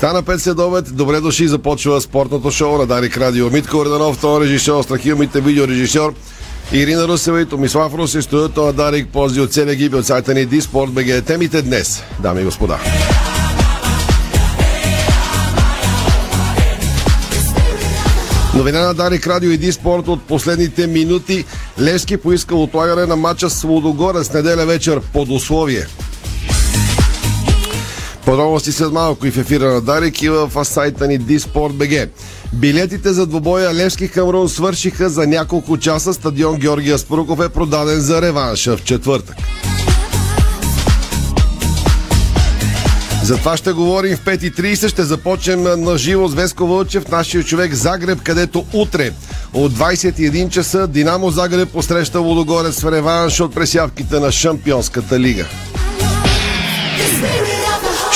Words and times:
Стана 0.00 0.22
5 0.22 0.38
следобед. 0.38 0.96
Добре 0.96 1.20
дошли. 1.20 1.48
Започва 1.48 2.00
спортното 2.00 2.50
шоу 2.50 2.78
на 2.78 2.86
Дарик 2.86 3.16
Радио. 3.16 3.50
Митко 3.50 3.76
Орданов, 3.76 4.18
тон 4.18 4.42
режисьор, 4.42 4.82
Страхилмите 4.82 5.40
видеорежисьор. 5.40 6.14
Ирина 6.72 7.08
Русева 7.08 7.40
и 7.40 7.46
Томислав 7.46 7.94
Руси, 7.94 8.22
студиото 8.22 8.64
на 8.64 8.72
Дарик, 8.72 9.08
пози 9.08 9.40
от 9.40 9.52
целия 9.52 9.74
гиби 9.74 9.96
от 9.96 10.06
сайта 10.06 10.34
ни 10.34 10.46
Диспорт 10.46 10.92
БГ. 10.92 11.24
Темите 11.26 11.62
днес, 11.62 12.02
дами 12.22 12.40
и 12.40 12.44
господа. 12.44 12.78
Новина 18.54 18.80
на 18.80 18.94
Дарик 18.94 19.26
Радио 19.26 19.50
и 19.50 19.58
Диспорт 19.58 20.08
от 20.08 20.22
последните 20.22 20.86
минути. 20.86 21.44
Левски 21.80 22.16
поискал 22.16 22.62
отлагане 22.62 23.06
на 23.06 23.16
матча 23.16 23.50
с 23.50 23.64
Лудогорец 23.64 24.32
неделя 24.32 24.66
вечер 24.66 25.00
под 25.12 25.28
условие. 25.28 25.86
Подробности 28.24 28.72
след 28.72 28.92
малко 28.92 29.26
и 29.26 29.30
в 29.30 29.38
ефира 29.38 29.74
на 29.74 29.80
Дарик 29.80 30.22
и 30.22 30.28
в 30.28 30.64
сайта 30.64 31.08
ни 31.08 31.18
БГ. 31.18 32.08
Билетите 32.52 33.12
за 33.12 33.26
двобоя 33.26 33.74
Левски 33.74 34.08
Хамрун 34.08 34.48
свършиха 34.48 35.08
за 35.08 35.26
няколко 35.26 35.78
часа. 35.78 36.14
Стадион 36.14 36.56
Георгия 36.56 36.98
Спруков 36.98 37.40
е 37.40 37.48
продаден 37.48 38.00
за 38.00 38.22
реванша 38.22 38.76
в 38.76 38.84
четвъртък. 38.84 39.36
За 43.24 43.36
това 43.36 43.56
ще 43.56 43.72
говорим 43.72 44.16
в 44.16 44.24
5.30. 44.24 44.88
Ще 44.88 45.02
започнем 45.02 45.62
на 45.62 45.98
живо 45.98 46.28
с 46.28 46.34
Веско 46.34 46.66
Вълчев, 46.66 47.08
нашия 47.08 47.44
човек 47.44 47.74
Загреб, 47.74 48.22
където 48.22 48.64
утре 48.72 49.12
от 49.52 49.72
21 49.72 50.48
часа 50.48 50.86
Динамо 50.86 51.30
Загреб 51.30 51.68
посреща 51.68 52.20
Лудогорец 52.20 52.80
в 52.80 52.92
реванш 52.92 53.40
от 53.40 53.54
пресявките 53.54 54.20
на 54.20 54.32
Шампионската 54.32 55.20
лига. 55.20 55.46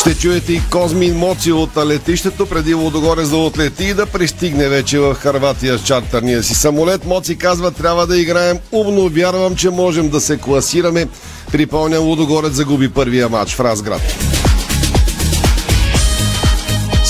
Ще 0.05 0.15
чуете 0.15 0.53
и 0.53 0.61
Козмин 0.71 1.17
Моци 1.17 1.53
от 1.53 1.71
летището 1.77 2.47
преди 2.47 2.75
Лудогорец 2.75 3.29
да 3.29 3.37
отлети 3.37 3.85
и 3.85 3.95
да 3.95 4.07
пристигне 4.07 4.69
вече 4.69 4.99
в 4.99 5.15
Харватия 5.15 5.79
с 5.79 5.85
чартерния 5.85 6.43
си 6.43 6.55
самолет. 6.55 7.05
Моци 7.05 7.39
казва, 7.39 7.71
трябва 7.71 8.07
да 8.07 8.19
играем 8.19 8.59
умно. 8.73 9.09
Вярвам, 9.09 9.57
че 9.57 9.71
можем 9.71 10.09
да 10.09 10.21
се 10.21 10.37
класираме. 10.37 11.09
Припомня, 11.53 11.99
Лудогорец 11.99 12.53
загуби 12.53 12.89
първия 12.89 13.29
матч 13.29 13.55
в 13.55 13.61
Разград. 13.61 14.01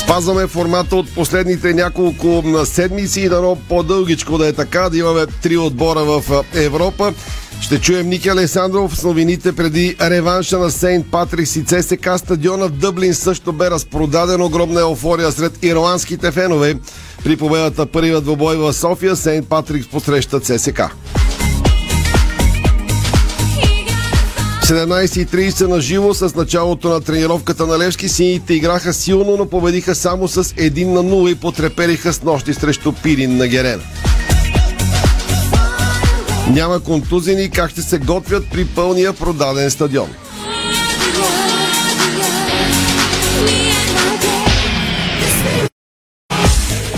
Спазваме 0.05 0.47
формата 0.47 0.97
от 0.97 1.15
последните 1.15 1.75
няколко 1.75 2.43
седмици 2.65 3.21
и 3.21 3.29
дано 3.29 3.57
по-дългичко 3.69 4.39
да 4.39 4.49
е 4.49 4.53
така, 4.53 4.89
да 4.91 4.99
имаме 4.99 5.27
три 5.43 5.57
отбора 5.57 6.05
в 6.05 6.45
Европа. 6.55 7.13
Ще 7.61 7.81
чуем 7.81 8.09
Ники 8.09 8.29
Алесандров 8.29 8.99
с 8.99 9.05
новините 9.05 9.53
преди 9.53 9.97
реванша 10.01 10.59
на 10.59 10.71
Сейнт 10.71 11.11
Патрикс 11.11 11.57
и 11.57 11.65
ЦСК. 11.65 12.09
Стадиона 12.17 12.67
в 12.67 12.71
Дъблин 12.71 13.15
също 13.15 13.53
бе 13.53 13.71
разпродаден. 13.71 14.43
Огромна 14.43 14.81
еуфория 14.81 15.33
сред 15.33 15.59
ирландските 15.63 16.31
фенове. 16.31 16.75
При 17.25 17.37
победата 17.37 17.87
първия 17.87 18.21
двобой 18.21 18.57
в 18.57 18.73
София 18.73 19.17
Сейнт 19.17 19.49
Патрикс 19.49 19.89
посреща 19.89 20.41
ЦСК. 20.41 20.83
17.30 24.65 25.67
на 25.67 25.81
живо 25.81 26.15
с 26.15 26.35
началото 26.35 26.89
на 26.89 27.01
тренировката 27.01 27.67
на 27.67 27.79
Левски. 27.79 28.09
Сините 28.09 28.55
играха 28.55 28.93
силно, 28.93 29.37
но 29.37 29.47
победиха 29.47 29.95
само 29.95 30.29
с 30.29 30.45
1 30.45 30.85
на 30.85 31.05
0 31.05 31.33
и 31.33 31.35
потрепериха 31.35 32.13
с 32.13 32.23
нощи 32.23 32.55
срещу 32.55 32.93
Пирин 32.93 33.37
на 33.37 33.49
Герена. 33.49 33.83
Няма 36.51 36.81
контузини 36.81 37.51
как 37.51 37.71
ще 37.71 37.83
се 37.83 37.99
готвят 37.99 38.45
при 38.53 38.65
пълния 38.65 39.13
продаден 39.13 39.71
стадион. 39.71 40.09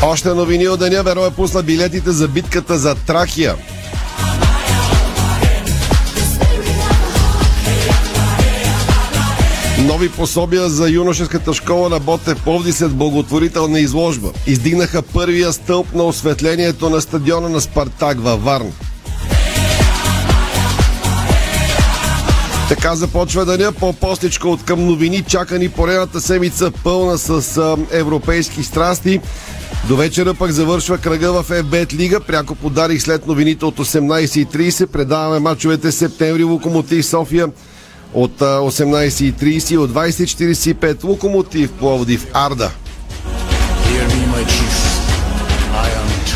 Още 0.02 0.28
новини 0.28 0.68
от 0.68 0.80
деня 0.80 1.02
Веро 1.02 1.26
е 1.26 1.30
пусна 1.30 1.62
билетите 1.62 2.10
за 2.10 2.28
битката 2.28 2.78
за 2.78 2.94
Тракия. 2.94 3.54
Нови 9.86 10.08
пособия 10.08 10.68
за 10.68 10.90
юношеската 10.90 11.54
школа 11.54 11.88
на 11.88 12.00
Ботев 12.00 12.44
Повди 12.44 12.72
след 12.72 12.92
благотворителна 12.92 13.80
изложба. 13.80 14.28
Издигнаха 14.46 15.02
първия 15.02 15.52
стълб 15.52 15.94
на 15.94 16.02
осветлението 16.02 16.90
на 16.90 17.00
стадиона 17.00 17.48
на 17.48 17.60
Спартак 17.60 18.20
във 18.20 18.44
Варна. 18.44 18.72
Така 22.68 22.94
започва 22.94 23.44
деня 23.44 23.72
по-постичко 23.72 24.48
от 24.48 24.64
към 24.64 24.86
новини. 24.86 25.22
Чакани 25.22 25.68
поредната 25.68 26.20
седмица 26.20 26.70
пълна 26.84 27.18
с 27.18 27.56
а, 27.56 27.76
европейски 27.90 28.62
страсти. 28.62 29.20
До 29.88 29.96
вечера 29.96 30.34
пък 30.34 30.50
завършва 30.50 30.98
кръга 30.98 31.32
в 31.32 31.48
FBET 31.48 31.94
Лига. 31.94 32.20
Пряко 32.20 32.54
подарих 32.54 33.02
след 33.02 33.26
новините 33.26 33.64
от 33.64 33.78
18.30. 33.78 34.86
Предаваме 34.86 35.38
мачовете 35.38 35.92
септември 35.92 36.44
Локомотив 36.44 37.06
София 37.06 37.48
от 38.14 38.38
18.30 38.38 39.78
от 39.78 39.90
20.45 39.90 41.04
Локомотив 41.04 41.72
Пловдив 41.72 42.26
Арда. 42.32 42.70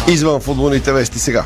Извън 0.08 0.40
футболните 0.40 0.92
вести 0.92 1.18
сега. 1.18 1.44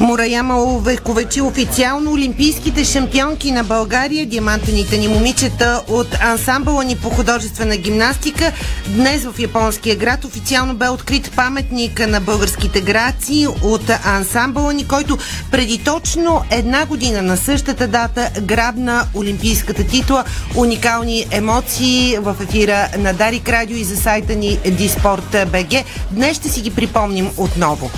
Мураяма 0.00 0.62
увековечи 0.62 1.40
официално 1.40 2.12
олимпийските 2.12 2.84
шампионки 2.84 3.50
на 3.50 3.64
България, 3.64 4.26
диамантените 4.26 4.98
ни 4.98 5.08
момичета 5.08 5.82
от 5.88 6.06
ансамбъла 6.20 6.84
ни 6.84 6.96
по 6.96 7.10
художествена 7.10 7.76
гимнастика. 7.76 8.52
Днес 8.88 9.24
в 9.24 9.38
японския 9.38 9.96
град 9.96 10.24
официално 10.24 10.74
бе 10.74 10.88
открит 10.88 11.32
паметника 11.36 12.06
на 12.06 12.20
българските 12.20 12.80
граци 12.80 13.46
от 13.62 13.90
ансамбъла 14.04 14.72
ни, 14.72 14.88
който 14.88 15.18
преди 15.50 15.78
точно 15.78 16.44
една 16.50 16.86
година 16.86 17.22
на 17.22 17.36
същата 17.36 17.88
дата 17.88 18.30
грабна 18.40 19.04
олимпийската 19.14 19.84
титла. 19.84 20.24
Уникални 20.56 21.26
емоции 21.30 22.18
в 22.20 22.36
ефира 22.42 22.88
на 22.98 23.12
Дарик 23.12 23.48
Радио 23.48 23.76
и 23.76 23.84
за 23.84 23.96
сайта 23.96 24.34
ни 24.34 24.58
Диспорт 24.66 25.36
БГ. 25.52 25.84
Днес 26.10 26.36
ще 26.36 26.48
си 26.48 26.60
ги 26.60 26.70
припомним 26.70 27.30
отново. 27.36 27.90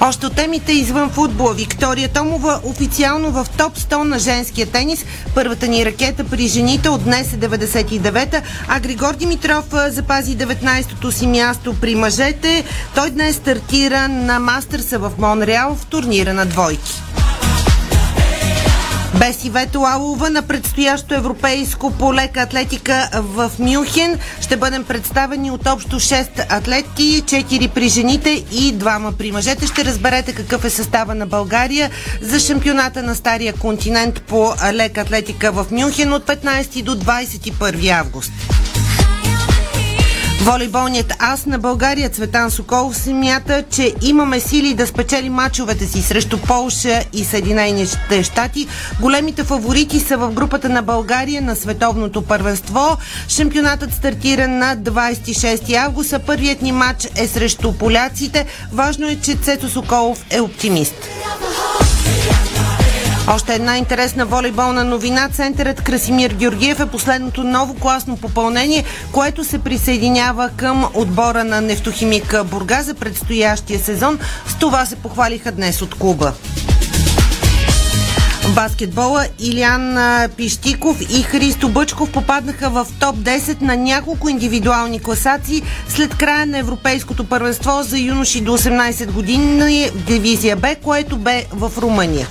Още 0.00 0.30
темите 0.30 0.72
извън 0.72 1.10
футбола. 1.10 1.54
Виктория 1.54 2.08
Томова 2.08 2.60
официално 2.64 3.30
в 3.30 3.46
топ 3.58 3.78
100 3.78 3.96
на 3.96 4.18
женския 4.18 4.66
тенис. 4.66 5.04
Първата 5.34 5.68
ни 5.68 5.86
ракета 5.86 6.24
при 6.24 6.46
жените 6.46 6.88
от 6.88 7.04
днес 7.04 7.32
е 7.32 7.36
99-та, 7.36 8.42
а 8.68 8.80
Григор 8.80 9.14
Димитров 9.14 9.64
запази 9.88 10.36
19-то 10.36 11.12
си 11.12 11.26
място 11.26 11.74
при 11.80 11.94
мъжете. 11.94 12.64
Той 12.94 13.10
днес 13.10 13.36
стартира 13.36 14.08
на 14.08 14.40
Мастърса 14.40 14.98
в 14.98 15.12
Монреал 15.18 15.74
в 15.74 15.86
турнира 15.86 16.34
на 16.34 16.46
двойки. 16.46 17.02
Без 19.18 19.44
Ивето 19.44 19.84
Алова 19.84 20.30
на 20.30 20.42
предстоящо 20.42 21.14
европейско 21.14 21.90
по 21.90 22.14
лека 22.14 22.40
атлетика 22.40 23.08
в 23.12 23.52
Мюнхен 23.58 24.18
ще 24.40 24.56
бъдем 24.56 24.84
представени 24.84 25.50
от 25.50 25.66
общо 25.66 25.96
6 25.96 26.52
атлетки, 26.52 27.22
4 27.26 27.68
при 27.68 27.88
жените 27.88 28.30
и 28.52 28.74
2 28.74 29.16
при 29.16 29.32
мъжете. 29.32 29.66
Ще 29.66 29.84
разберете 29.84 30.34
какъв 30.34 30.64
е 30.64 30.70
състава 30.70 31.14
на 31.14 31.26
България 31.26 31.90
за 32.20 32.40
шампионата 32.40 33.02
на 33.02 33.14
Стария 33.14 33.52
континент 33.52 34.22
по 34.22 34.52
лека 34.72 35.00
атлетика 35.00 35.52
в 35.52 35.66
Мюнхен 35.70 36.12
от 36.12 36.26
15 36.26 36.82
до 36.82 36.96
21 36.96 38.00
август. 38.00 38.32
Волейболният 40.42 41.12
ас 41.18 41.46
на 41.46 41.58
България 41.58 42.08
Цветан 42.08 42.50
Соколов 42.50 42.96
смята, 42.96 43.64
че 43.70 43.94
имаме 44.02 44.40
сили 44.40 44.74
да 44.74 44.86
спечели 44.86 45.30
мачовете 45.30 45.86
си 45.86 46.02
срещу 46.02 46.38
Полша 46.38 47.02
и 47.12 47.24
Съединените 47.24 48.22
щати. 48.22 48.66
Големите 49.00 49.44
фаворити 49.44 50.00
са 50.00 50.16
в 50.16 50.32
групата 50.32 50.68
на 50.68 50.82
България 50.82 51.42
на 51.42 51.56
световното 51.56 52.22
първенство. 52.22 52.96
Шампионатът 53.28 53.94
стартира 53.94 54.48
на 54.48 54.76
26 54.76 55.74
август, 55.74 56.12
а 56.12 56.18
първият 56.18 56.62
ни 56.62 56.72
матч 56.72 57.08
е 57.16 57.28
срещу 57.28 57.72
поляците. 57.72 58.46
Важно 58.72 59.08
е, 59.08 59.16
че 59.16 59.36
Цето 59.36 59.68
Соколов 59.68 60.24
е 60.30 60.40
оптимист. 60.40 60.94
Още 63.28 63.54
една 63.54 63.78
интересна 63.78 64.26
волейболна 64.26 64.84
новина. 64.84 65.28
Центърът 65.28 65.82
Красимир 65.82 66.30
Георгиев 66.30 66.80
е 66.80 66.86
последното 66.86 67.44
ново 67.44 67.74
класно 67.74 68.16
попълнение, 68.16 68.84
което 69.12 69.44
се 69.44 69.58
присъединява 69.58 70.50
към 70.56 70.90
отбора 70.94 71.44
на 71.44 71.60
нефтохимик 71.60 72.34
Бурга 72.44 72.82
за 72.82 72.94
предстоящия 72.94 73.78
сезон. 73.78 74.18
С 74.46 74.54
това 74.54 74.86
се 74.86 74.96
похвалиха 74.96 75.52
днес 75.52 75.82
от 75.82 75.94
клуба. 75.94 76.32
Баскетбола 78.54 79.26
Илян 79.38 79.98
Пищиков 80.36 81.00
и 81.00 81.22
Христо 81.22 81.68
Бъчков 81.68 82.12
попаднаха 82.12 82.70
в 82.70 82.86
топ 83.00 83.16
10 83.16 83.62
на 83.62 83.76
няколко 83.76 84.28
индивидуални 84.28 85.02
класации 85.02 85.62
след 85.88 86.16
края 86.16 86.46
на 86.46 86.58
Европейското 86.58 87.24
първенство 87.24 87.82
за 87.82 87.98
юноши 87.98 88.40
до 88.40 88.58
18 88.58 89.12
години 89.12 89.90
в 89.94 90.04
дивизия 90.04 90.56
Б, 90.56 90.74
което 90.82 91.16
бе 91.16 91.44
в 91.52 91.72
Румъния. 91.78 92.28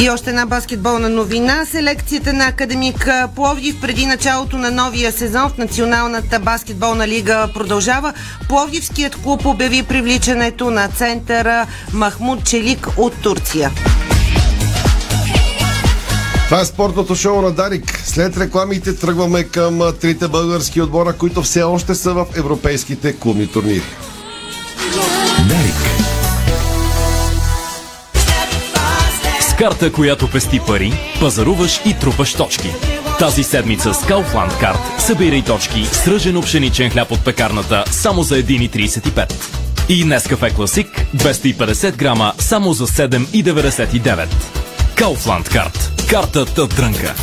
И 0.00 0.10
още 0.10 0.30
една 0.30 0.46
баскетболна 0.46 1.08
новина. 1.08 1.66
Селекцията 1.66 2.32
на 2.32 2.46
Академик 2.46 3.08
Пловдив 3.36 3.80
преди 3.80 4.06
началото 4.06 4.58
на 4.58 4.70
новия 4.70 5.12
сезон 5.12 5.50
в 5.50 5.58
Националната 5.58 6.38
баскетболна 6.38 7.08
лига 7.08 7.48
продължава. 7.54 8.12
Пловдивският 8.48 9.16
клуб 9.16 9.46
обяви 9.46 9.82
привличането 9.82 10.70
на 10.70 10.88
центъра 10.88 11.66
Махмуд 11.92 12.44
Челик 12.44 12.88
от 12.96 13.22
Турция. 13.22 13.70
Това 16.44 16.60
е 16.60 16.64
спортното 16.64 17.14
шоу 17.14 17.42
на 17.42 17.50
Дарик. 17.50 18.00
След 18.04 18.36
рекламите 18.36 18.96
тръгваме 18.96 19.44
към 19.44 19.80
трите 20.00 20.28
български 20.28 20.80
отбора, 20.80 21.12
които 21.12 21.42
все 21.42 21.62
още 21.62 21.94
са 21.94 22.14
в 22.14 22.26
европейските 22.36 23.16
клубни 23.16 23.46
турнири. 23.46 23.82
Дарик. 25.48 25.89
Карта, 29.60 29.92
която 29.92 30.30
пести 30.30 30.60
пари, 30.66 30.92
пазаруваш 31.20 31.80
и 31.86 31.94
трупаш 32.00 32.34
точки. 32.34 32.70
Тази 33.18 33.42
седмица 33.42 33.94
с 33.94 34.02
Kaufland 34.02 34.60
Карт 34.60 34.78
събирай 34.98 35.42
точки 35.42 35.84
с 35.84 36.06
ръжен 36.08 36.42
пшеничен 36.42 36.90
хляб 36.90 37.12
от 37.12 37.24
пекарната 37.24 37.84
само 37.90 38.22
за 38.22 38.34
1,35. 38.34 39.32
И 39.88 40.04
Нескафе 40.04 40.50
Класик 40.50 41.06
250 41.16 41.96
грама 41.96 42.32
само 42.38 42.72
за 42.72 42.86
7,99. 42.86 44.26
Kaufland 44.94 45.52
Карт. 45.52 45.92
Картата 46.10 46.66
дрънка. 46.66 47.14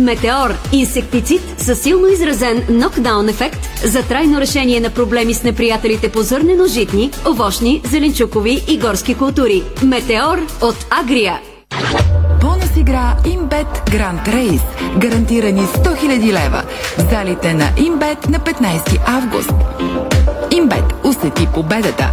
Метеор– 0.00 0.54
инсектицид 0.72 1.40
със 1.58 1.82
силно 1.82 2.06
изразен 2.06 2.64
нокдаун 2.68 3.28
ефект 3.28 3.68
за 3.84 4.02
трайно 4.02 4.40
решение 4.40 4.80
на 4.80 4.90
проблеми 4.90 5.34
с 5.34 5.42
неприятелите 5.42 6.08
по 6.08 6.22
зърнено-житни, 6.22 7.10
овощни, 7.26 7.82
зеленчукови 7.90 8.64
и 8.68 8.78
горски 8.78 9.14
култури. 9.14 9.62
Метеор 9.82 10.38
от 10.60 10.86
Агрия. 10.90 11.40
Бонус 12.40 12.76
игра 12.76 13.16
Имбет 13.26 13.66
Гранд 13.92 14.28
Рейс. 14.28 14.60
Гарантирани 14.98 15.62
100 15.62 16.02
000 16.02 16.44
лева. 16.44 16.62
В 16.98 17.10
залите 17.10 17.54
на 17.54 17.68
Имбет 17.86 18.28
на 18.28 18.38
15 18.38 19.00
август. 19.06 19.52
Имбет 20.50 20.84
усети 21.04 21.48
победата. 21.54 22.12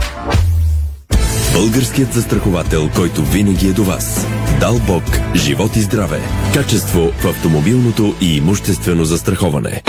Българският 1.54 2.14
застраховател, 2.14 2.90
който 2.96 3.22
винаги 3.22 3.68
е 3.68 3.74
до 3.74 3.84
вас. 3.84 4.28
Дал 4.60 4.80
Бог, 4.88 5.04
живот 5.36 5.76
и 5.76 5.82
здраве. 5.82 6.20
Качество 6.54 7.12
в 7.20 7.26
автомобилното 7.26 8.16
и 8.22 8.38
имуществено 8.38 9.06
застраховане. 9.06 9.82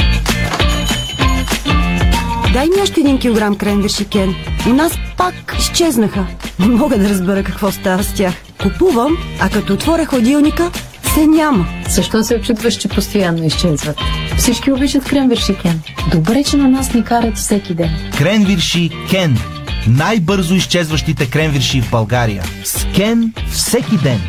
Дай 2.52 2.66
ми 2.66 2.82
още 2.82 3.00
един 3.00 3.18
килограм 3.18 3.56
кренвирши, 3.56 4.04
Кен. 4.04 4.34
У 4.66 4.68
нас 4.68 4.92
пак 5.16 5.56
изчезнаха. 5.58 6.26
Не 6.58 6.66
мога 6.66 6.98
да 6.98 7.08
разбера 7.08 7.44
какво 7.44 7.72
става 7.72 8.02
с 8.02 8.14
тях. 8.14 8.34
Купувам, 8.62 9.16
а 9.40 9.48
като 9.48 9.72
отворя 9.72 10.06
ходилника, 10.06 10.70
се 11.14 11.26
няма. 11.26 11.66
Защо 11.88 12.24
се 12.24 12.36
очутваш, 12.36 12.74
че 12.74 12.88
постоянно 12.88 13.44
изчезват? 13.44 13.96
Всички 14.38 14.72
обичат 14.72 15.04
кренвирши 15.04 15.54
Кен. 15.62 15.80
Добре, 16.10 16.44
че 16.44 16.56
на 16.56 16.68
нас 16.68 16.94
ни 16.94 17.04
карат 17.04 17.36
всеки 17.36 17.74
ден. 17.74 17.90
Кренвирши 18.18 18.90
Кен. 19.10 19.38
Най-бързо 19.86 20.54
изчезващите 20.54 21.30
кренвирши 21.30 21.80
в 21.80 21.90
България. 21.90 22.42
С 22.64 22.86
Кен 22.94 23.32
всеки 23.52 23.96
ден. 23.96 24.20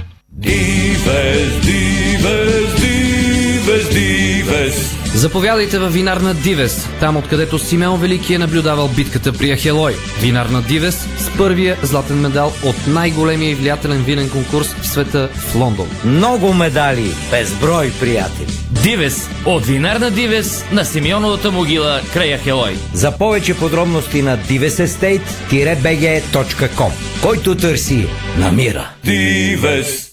Дивес, 0.43 1.65
дивес, 1.65 2.81
дивес, 2.81 3.89
дивес. 3.89 4.93
Заповядайте 5.13 5.79
в 5.79 5.89
винарна 5.89 6.33
Дивес, 6.33 6.89
там 6.99 7.17
откъдето 7.17 7.59
Симеон 7.59 7.99
Велики 7.99 8.33
е 8.33 8.37
наблюдавал 8.37 8.87
битката 8.87 9.33
при 9.33 9.55
Ахелой. 9.55 9.95
Винарна 10.21 10.61
Дивес 10.61 10.95
с 10.95 11.37
първия 11.37 11.77
златен 11.83 12.19
медал 12.19 12.53
от 12.63 12.87
най-големия 12.87 13.51
и 13.51 13.55
влиятелен 13.55 14.03
винен 14.03 14.29
конкурс 14.29 14.75
в 14.81 14.87
света 14.87 15.29
в 15.33 15.55
Лондон. 15.55 15.87
Много 16.05 16.53
медали, 16.53 17.11
безброй 17.31 17.91
приятели. 17.99 18.51
Дивес 18.83 19.29
от 19.45 19.65
винарна 19.65 20.11
Дивес 20.11 20.65
на 20.71 20.85
Симеоновата 20.85 21.51
могила 21.51 22.01
край 22.13 22.37
Ахелой. 22.37 22.75
За 22.93 23.17
повече 23.17 23.57
подробности 23.57 24.21
на 24.21 24.37
divesestate-bg.com 24.37 26.91
Който 27.21 27.55
търси, 27.55 28.07
намира. 28.37 28.89
Дивес. 29.03 30.12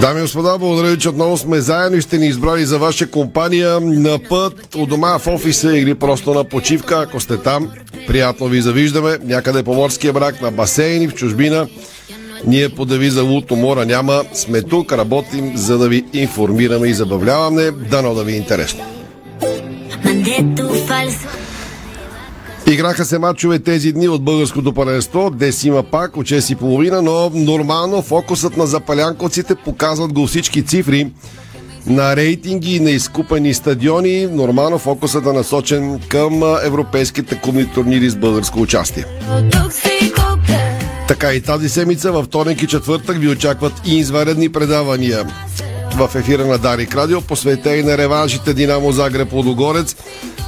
Дами 0.00 0.18
и 0.18 0.22
господа, 0.22 0.58
благодаря 0.58 0.90
ви, 0.90 0.98
че 0.98 1.08
отново 1.08 1.36
сме 1.36 1.60
заедно 1.60 1.98
и 1.98 2.02
сте 2.02 2.18
ни 2.18 2.26
избрали 2.26 2.64
за 2.64 2.78
ваша 2.78 3.10
компания 3.10 3.80
на 3.80 4.18
път 4.28 4.74
от 4.74 4.88
дома 4.88 5.18
в 5.18 5.26
офиса 5.26 5.76
или 5.76 5.94
просто 5.94 6.34
на 6.34 6.44
почивка. 6.44 7.04
Ако 7.06 7.20
сте 7.20 7.36
там, 7.36 7.70
приятно 8.06 8.46
ви 8.46 8.60
завиждаме. 8.60 9.18
Някъде 9.24 9.62
по 9.62 9.74
морския 9.74 10.12
брак, 10.12 10.42
на 10.42 10.50
басейни, 10.50 11.08
в 11.08 11.14
чужбина. 11.14 11.68
Ние 12.46 12.68
по 12.68 12.84
девиза 12.84 13.22
Луто 13.22 13.56
мора 13.56 13.86
няма. 13.86 14.24
Сме 14.34 14.62
тук, 14.62 14.92
работим, 14.92 15.56
за 15.56 15.78
да 15.78 15.88
ви 15.88 16.04
информираме 16.12 16.88
и 16.88 16.94
забавляваме. 16.94 17.70
Дано 17.70 18.14
да 18.14 18.24
ви 18.24 18.32
е 18.32 18.36
интересно. 18.36 18.84
Играха 22.70 23.04
се 23.04 23.18
матчове 23.18 23.58
тези 23.58 23.92
дни 23.92 24.08
от 24.08 24.22
българското 24.22 24.72
паренство. 24.72 25.30
Дес 25.30 25.64
има 25.64 25.82
пак 25.82 26.16
от 26.16 26.26
6 26.26 26.52
и 26.52 26.56
половина, 26.56 27.02
но 27.02 27.30
нормално 27.34 28.02
фокусът 28.02 28.56
на 28.56 28.66
запалянковците 28.66 29.54
показват 29.54 30.12
го 30.12 30.26
всички 30.26 30.66
цифри 30.66 31.12
на 31.86 32.16
рейтинги 32.16 32.76
и 32.76 32.80
на 32.80 32.90
изкупени 32.90 33.54
стадиони. 33.54 34.26
Нормално 34.26 34.78
фокусът 34.78 35.26
е 35.26 35.32
насочен 35.32 36.00
към 36.08 36.42
европейските 36.64 37.40
клубни 37.40 37.66
турнири 37.66 38.10
с 38.10 38.16
българско 38.16 38.60
участие. 38.60 39.04
Така 41.08 41.32
и 41.32 41.40
тази 41.40 41.68
седмица, 41.68 42.12
във 42.12 42.26
вторник 42.26 42.62
и 42.62 42.66
четвъртък 42.66 43.18
ви 43.18 43.28
очакват 43.28 43.72
и 43.86 43.98
изваредни 43.98 44.48
предавания 44.48 45.24
в 46.08 46.16
ефира 46.16 46.46
на 46.46 46.58
Дарик 46.58 46.94
Радио, 46.94 47.20
посветени 47.20 47.82
на 47.82 47.98
реваншите 47.98 48.54
Динамо 48.54 48.92
Загреб 48.92 49.32
Лудогорец 49.32 49.96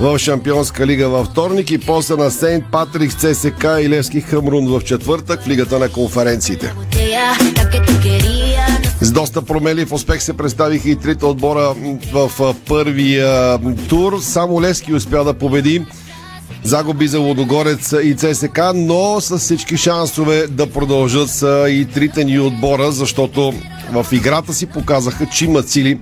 в 0.01 0.19
Шампионска 0.19 0.87
лига 0.87 1.09
във 1.09 1.27
вторник 1.27 1.71
и 1.71 1.79
после 1.79 2.17
на 2.17 2.31
Сейнт 2.31 2.65
Патрик, 2.73 3.13
ЦСК 3.19 3.65
и 3.81 3.89
Левски 3.89 4.21
Хъмрун 4.21 4.69
в 4.69 4.81
четвъртък 4.85 5.43
в 5.43 5.49
лигата 5.49 5.79
на 5.79 5.89
конференциите. 5.89 6.75
С 9.01 9.13
доста 9.13 9.43
промели 9.43 9.85
в 9.85 9.93
успех 9.93 10.23
се 10.23 10.33
представиха 10.33 10.91
и 10.91 10.97
трите 10.97 11.27
отбора 11.27 11.75
в 12.13 12.55
първия 12.69 13.59
тур. 13.89 14.19
Само 14.23 14.63
Левски 14.63 14.95
успя 14.95 15.25
да 15.25 15.35
победи 15.35 15.85
загуби 16.63 17.09
за 17.09 17.19
Лодогорец 17.19 17.95
и 18.03 18.15
ЦСК, 18.15 18.61
но 18.75 19.21
с 19.21 19.39
всички 19.39 19.77
шансове 19.77 20.47
да 20.47 20.67
продължат 20.67 21.31
са 21.31 21.67
и 21.69 21.85
трите 21.85 22.25
ни 22.25 22.39
отбора, 22.39 22.93
защото 22.93 23.53
в 23.93 24.07
играта 24.13 24.55
си 24.55 24.67
показаха, 24.67 25.27
че 25.27 25.45
имат 25.45 25.69
сили 25.69 25.99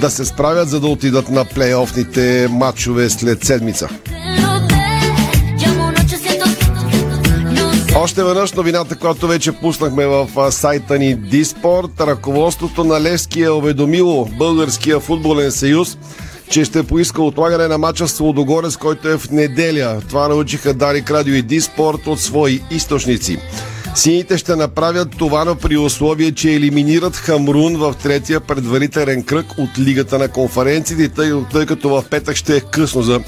да 0.00 0.10
се 0.10 0.24
справят, 0.24 0.68
за 0.68 0.80
да 0.80 0.86
отидат 0.86 1.28
на 1.28 1.44
плейофните 1.44 2.48
матчове 2.50 3.10
след 3.10 3.44
седмица. 3.44 3.88
Още 7.96 8.24
веднъж 8.24 8.52
новината, 8.52 8.96
която 8.96 9.26
вече 9.26 9.52
пуснахме 9.52 10.06
в 10.06 10.52
сайта 10.52 10.98
ни 10.98 11.14
Диспорт. 11.14 12.00
Ръководството 12.00 12.84
на 12.84 13.00
Левски 13.00 13.42
е 13.42 13.50
уведомило 13.50 14.28
Българския 14.38 15.00
футболен 15.00 15.52
съюз, 15.52 15.98
че 16.50 16.64
ще 16.64 16.82
поиска 16.82 17.22
отлагане 17.22 17.68
на 17.68 17.78
матча 17.78 18.08
с 18.08 18.20
Лодогорец, 18.20 18.76
който 18.76 19.08
е 19.08 19.18
в 19.18 19.30
неделя. 19.30 20.02
Това 20.08 20.28
научиха 20.28 20.74
Дарик 20.74 21.10
Радио 21.10 21.34
и 21.34 21.42
Диспорт 21.42 22.06
от 22.06 22.20
свои 22.20 22.60
източници. 22.70 23.38
Сините 23.94 24.38
ще 24.38 24.56
направят 24.56 25.08
това 25.18 25.44
но 25.44 25.54
при 25.54 25.76
условие, 25.76 26.32
че 26.32 26.54
елиминират 26.54 27.16
Хамрун 27.16 27.76
в 27.76 27.94
третия 28.02 28.40
предварителен 28.40 29.22
кръг 29.22 29.46
от 29.58 29.78
Лигата 29.78 30.18
на 30.18 30.28
конференциите, 30.28 31.08
тъй, 31.08 31.32
тъй 31.52 31.66
като 31.66 31.88
в 31.88 32.04
петък 32.10 32.36
ще 32.36 32.56
е 32.56 32.60
късно 32.60 33.02
за 33.02 33.20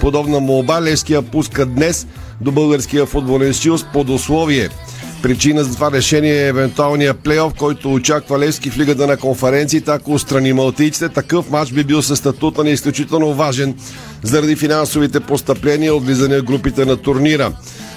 подобна 0.00 0.40
молба. 0.40 0.82
Левския 0.82 1.22
пуска 1.22 1.66
днес 1.66 2.06
до 2.40 2.52
Българския 2.52 3.06
футболен 3.06 3.54
съюз 3.54 3.84
под 3.92 4.08
условие. 4.08 4.68
Причина 5.22 5.64
за 5.64 5.74
това 5.74 5.92
решение 5.92 6.44
е 6.44 6.48
евентуалния 6.48 7.14
плейоф, 7.14 7.54
който 7.54 7.92
очаква 7.92 8.38
Левски 8.38 8.70
в 8.70 8.78
Лигата 8.78 9.06
на 9.06 9.16
конференциите, 9.16 9.90
ако 9.90 10.12
устрани 10.12 10.52
малтийците. 10.52 11.08
Такъв 11.08 11.50
матч 11.50 11.72
би 11.72 11.84
бил 11.84 12.02
със 12.02 12.18
статута 12.18 12.64
на 12.64 12.70
изключително 12.70 13.34
важен 13.34 13.74
заради 14.22 14.56
финансовите 14.56 15.20
постъпления 15.20 15.94
от 15.94 16.04
влизане 16.04 16.38
в 16.38 16.44
групите 16.44 16.84
на 16.84 16.96
турнира. 16.96 17.52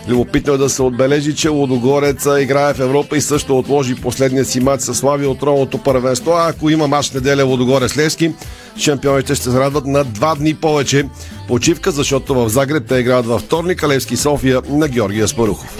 Любопитно 0.07 0.53
е 0.53 0.57
да 0.57 0.69
се 0.69 0.81
отбележи, 0.81 1.35
че 1.35 1.49
Лодогорец 1.49 2.27
играе 2.39 2.73
в 2.73 2.79
Европа 2.79 3.17
и 3.17 3.21
също 3.21 3.57
отложи 3.57 3.95
последния 3.95 4.45
си 4.45 4.59
матч 4.59 4.83
с 4.83 4.95
Слави 4.95 5.25
от 5.25 5.43
ровното 5.43 5.77
първенство. 5.77 6.31
А 6.31 6.49
ако 6.49 6.69
има 6.69 6.87
матч 6.87 7.11
неделя 7.11 7.43
Лодогорец 7.43 7.97
Левски, 7.97 8.33
шампионите 8.77 9.35
ще 9.35 9.49
се 9.49 9.59
радват 9.59 9.85
на 9.85 10.03
два 10.03 10.35
дни 10.35 10.53
повече 10.53 11.03
почивка, 11.47 11.91
защото 11.91 12.35
в 12.35 12.49
Загреб 12.49 12.83
те 12.87 12.95
играят 12.95 13.25
във 13.25 13.41
вторник, 13.41 13.83
а 13.83 13.87
Левски 13.87 14.17
София 14.17 14.61
на 14.69 14.87
Георгия 14.87 15.27
Спарухов. 15.27 15.77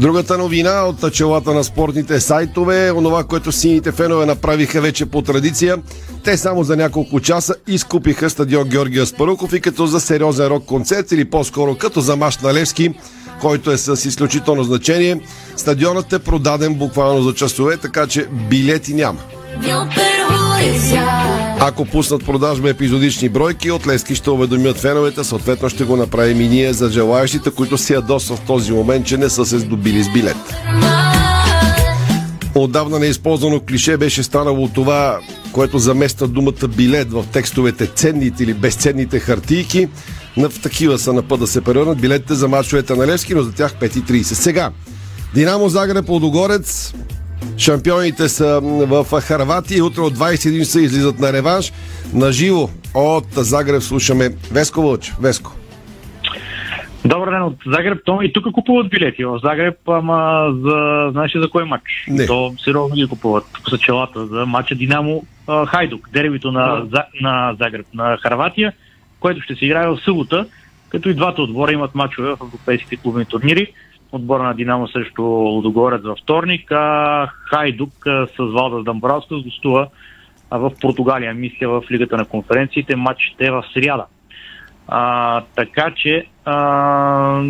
Другата 0.00 0.38
новина 0.38 0.84
от 0.84 1.12
челата 1.12 1.54
на 1.54 1.64
спортните 1.64 2.20
сайтове, 2.20 2.92
онова, 2.92 3.24
което 3.24 3.52
сините 3.52 3.92
фенове 3.92 4.26
направиха 4.26 4.80
вече 4.80 5.06
по 5.06 5.22
традиция, 5.22 5.76
те 6.24 6.36
само 6.36 6.64
за 6.64 6.76
няколко 6.76 7.20
часа 7.20 7.54
изкупиха 7.66 8.30
стадион 8.30 8.68
Георгия 8.68 9.06
Спаруков 9.06 9.52
и 9.52 9.60
като 9.60 9.86
за 9.86 10.00
сериозен 10.00 10.46
рок 10.46 10.64
концерт 10.64 11.12
или 11.12 11.30
по-скоро 11.30 11.74
като 11.74 12.00
за 12.00 12.16
мач 12.16 12.38
на 12.38 12.54
Левски, 12.54 12.94
който 13.40 13.70
е 13.70 13.78
с 13.78 14.08
изключително 14.08 14.64
значение, 14.64 15.20
стадионът 15.56 16.12
е 16.12 16.18
продаден 16.18 16.74
буквално 16.74 17.22
за 17.22 17.34
часове, 17.34 17.76
така 17.76 18.06
че 18.06 18.26
билети 18.48 18.94
няма. 18.94 19.18
Ако 21.60 21.84
пуснат 21.84 22.24
продажба 22.24 22.70
епизодични 22.70 23.28
бройки, 23.28 23.70
от 23.70 23.86
Лески 23.86 24.14
ще 24.14 24.30
уведомят 24.30 24.76
феновете, 24.76 25.24
съответно 25.24 25.68
ще 25.68 25.84
го 25.84 25.96
направим 25.96 26.40
и 26.40 26.48
ние 26.48 26.72
за 26.72 26.90
желаящите, 26.90 27.50
които 27.50 27.78
се 27.78 27.94
ядосват 27.94 28.38
в 28.38 28.46
този 28.46 28.72
момент, 28.72 29.06
че 29.06 29.16
не 29.16 29.28
са 29.28 29.46
се 29.46 29.58
здобили 29.58 30.02
с 30.02 30.12
билет. 30.12 30.36
Отдавна 32.54 32.98
неизползвано 32.98 33.60
клише 33.60 33.96
беше 33.96 34.22
станало 34.22 34.68
това, 34.68 35.18
което 35.52 35.78
замества 35.78 36.28
думата 36.28 36.68
билет 36.76 37.12
в 37.12 37.24
текстовете 37.32 37.86
ценните 37.86 38.42
или 38.42 38.54
безценните 38.54 39.18
хартийки. 39.18 39.88
В 40.36 40.52
такива 40.62 40.98
са 40.98 41.12
на 41.12 41.22
път 41.22 41.40
да 41.40 41.46
се 41.46 41.60
превърнат 41.60 42.00
билетите 42.00 42.34
за 42.34 42.48
мачовете 42.48 42.94
на 42.94 43.06
Левски, 43.06 43.34
но 43.34 43.42
за 43.42 43.52
тях 43.52 43.74
5.30. 43.74 44.22
Сега, 44.22 44.70
Динамо 45.34 45.68
Загреб 45.68 46.08
Лодогорец 46.08 46.94
Шампионите 47.58 48.28
са 48.28 48.60
в 48.62 49.20
Харватия. 49.20 49.84
Утре 49.84 50.00
от 50.00 50.14
21 50.14 50.62
са 50.62 50.80
излизат 50.80 51.18
на 51.18 51.32
реванш. 51.32 51.72
На 52.14 52.32
живо 52.32 52.68
от 52.94 53.24
Загреб 53.32 53.82
слушаме 53.82 54.30
Веско 54.52 54.82
Вълч. 54.82 55.12
Веско. 55.20 55.52
Добър 57.04 57.30
ден 57.30 57.42
от 57.42 57.56
Загреб. 57.66 57.98
То 58.04 58.22
и 58.22 58.32
тук 58.32 58.52
купуват 58.52 58.90
билети 58.90 59.24
в 59.24 59.40
Загреб, 59.42 59.88
ама 59.88 60.48
за, 60.64 61.08
знаеш 61.12 61.34
ли 61.34 61.40
за 61.40 61.50
кой 61.50 61.64
матч? 61.64 61.82
Не. 62.08 62.26
То 62.26 62.54
сериозно 62.64 62.96
ги 62.96 63.06
купуват 63.06 63.44
по 63.64 63.70
съчелата 63.70 64.26
за 64.26 64.46
матча 64.46 64.74
Динамо 64.74 65.22
Хайдук, 65.66 66.08
дербито 66.12 66.52
на, 66.52 66.82
за, 66.92 67.04
на 67.20 67.56
Загреб, 67.60 67.86
на 67.94 68.16
Харватия, 68.16 68.72
което 69.20 69.40
ще 69.40 69.54
се 69.54 69.64
играе 69.64 69.88
в 69.88 69.98
събота, 70.04 70.46
като 70.88 71.08
и 71.08 71.14
двата 71.14 71.42
отбора 71.42 71.72
имат 71.72 71.94
матчове 71.94 72.28
в 72.28 72.38
европейските 72.42 72.96
клубни 72.96 73.24
турнири. 73.24 73.72
Отбора 74.12 74.42
на 74.42 74.54
Динамо 74.54 74.88
срещу 74.88 75.22
Лудогорец 75.22 76.02
във 76.02 76.18
вторник, 76.18 76.72
а 76.72 77.26
Хайдук 77.26 77.92
с 78.04 78.38
Валда 78.38 78.82
Дамбралска 78.82 79.36
гостува 79.36 79.88
в 80.50 80.72
Португалия, 80.80 81.34
мисля, 81.34 81.68
в 81.68 81.82
Лигата 81.90 82.16
на 82.16 82.24
конференциите. 82.24 82.96
Матчът 82.96 83.40
е 83.40 83.50
в 83.50 83.64
сряда. 83.74 84.06
А, 84.88 85.42
така 85.54 85.90
че 85.96 86.26
а, 86.44 87.42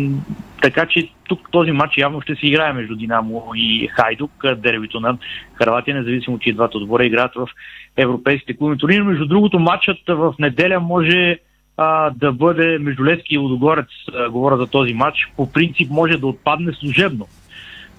така 0.61 0.85
че 0.85 1.09
тук 1.27 1.51
този 1.51 1.71
матч 1.71 1.97
явно 1.97 2.21
ще 2.21 2.35
се 2.35 2.47
играе 2.47 2.73
между 2.73 2.95
Динамо 2.95 3.43
и 3.55 3.87
Хайдук, 3.87 4.31
дербито 4.55 4.99
на 4.99 5.17
Харватия, 5.53 5.95
независимо, 5.95 6.39
че 6.39 6.49
и 6.49 6.53
двата 6.53 6.77
отбора 6.77 7.05
играят 7.05 7.35
в 7.35 7.47
европейските 7.97 8.57
клубни 8.57 8.77
турнири. 8.77 9.03
Между 9.03 9.25
другото, 9.25 9.59
матчът 9.59 9.97
в 10.07 10.35
неделя 10.39 10.79
може 10.79 11.39
а, 11.77 12.09
да 12.09 12.31
бъде 12.31 12.77
между 12.79 13.05
Левски 13.05 13.35
и 13.35 13.37
Лудогорец, 13.37 13.87
говоря 14.31 14.57
за 14.57 14.67
този 14.67 14.93
матч, 14.93 15.31
по 15.35 15.51
принцип 15.51 15.89
може 15.89 16.17
да 16.17 16.27
отпадне 16.27 16.73
служебно. 16.73 17.27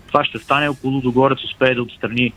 Това 0.07 0.25
ще 0.25 0.39
стане, 0.39 0.69
ако 0.69 0.89
Лудогорец 0.89 1.45
успее 1.45 1.75
да 1.75 1.83
отстрани 1.83 2.33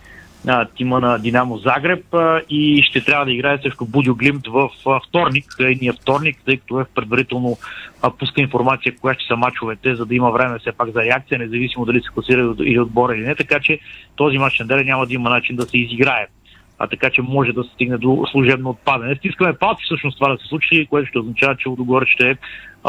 а, 0.48 0.66
тима 0.66 1.00
на 1.00 1.18
Динамо 1.18 1.58
Загреб 1.58 2.14
а, 2.14 2.42
и 2.50 2.84
ще 2.84 3.04
трябва 3.04 3.26
да 3.26 3.32
играе 3.32 3.58
срещу 3.58 3.86
Будио 3.86 4.16
Глимт 4.16 4.48
в 4.48 4.70
а, 4.88 5.00
вторник, 5.08 5.46
едния 5.60 5.94
вторник, 5.94 6.38
тъй 6.46 6.58
като 6.58 6.80
е 6.80 6.86
предварително 6.96 7.58
а, 8.02 8.12
пуска 8.12 8.42
информация 8.42 8.96
коя 9.02 9.14
ще 9.14 9.28
са 9.28 9.36
мачовете, 9.36 9.96
за 9.96 10.06
да 10.06 10.16
има 10.16 10.32
време 10.32 10.60
все 10.60 10.72
пак 10.72 10.90
за 10.92 11.04
реакция, 11.04 11.40
независимо 11.40 11.86
дали 11.86 12.02
се 12.02 12.10
класира 12.14 12.56
или 12.60 12.80
отбора 12.80 13.16
или 13.16 13.28
не, 13.28 13.36
така 13.36 13.60
че 13.60 13.80
този 14.16 14.38
матч 14.38 14.60
на 14.60 14.84
няма 14.84 15.06
да 15.06 15.14
има 15.14 15.30
начин 15.30 15.56
да 15.56 15.66
се 15.66 15.78
изиграе 15.78 16.28
а 16.84 16.88
така 16.88 17.10
че 17.10 17.22
може 17.22 17.54
да 17.54 17.64
се 17.64 17.70
стигне 17.70 17.98
до 17.98 18.26
служебно 18.32 18.70
отпадане. 18.70 19.16
Стискаме 19.16 19.54
палци 19.54 19.84
всъщност 19.86 20.18
това 20.18 20.32
да 20.32 20.38
се 20.38 20.48
случи, 20.48 20.88
което 20.90 21.10
ще 21.10 21.20
означава, 21.20 21.56
че 21.56 21.70
Лудогорец 21.70 22.08
ще 22.08 22.38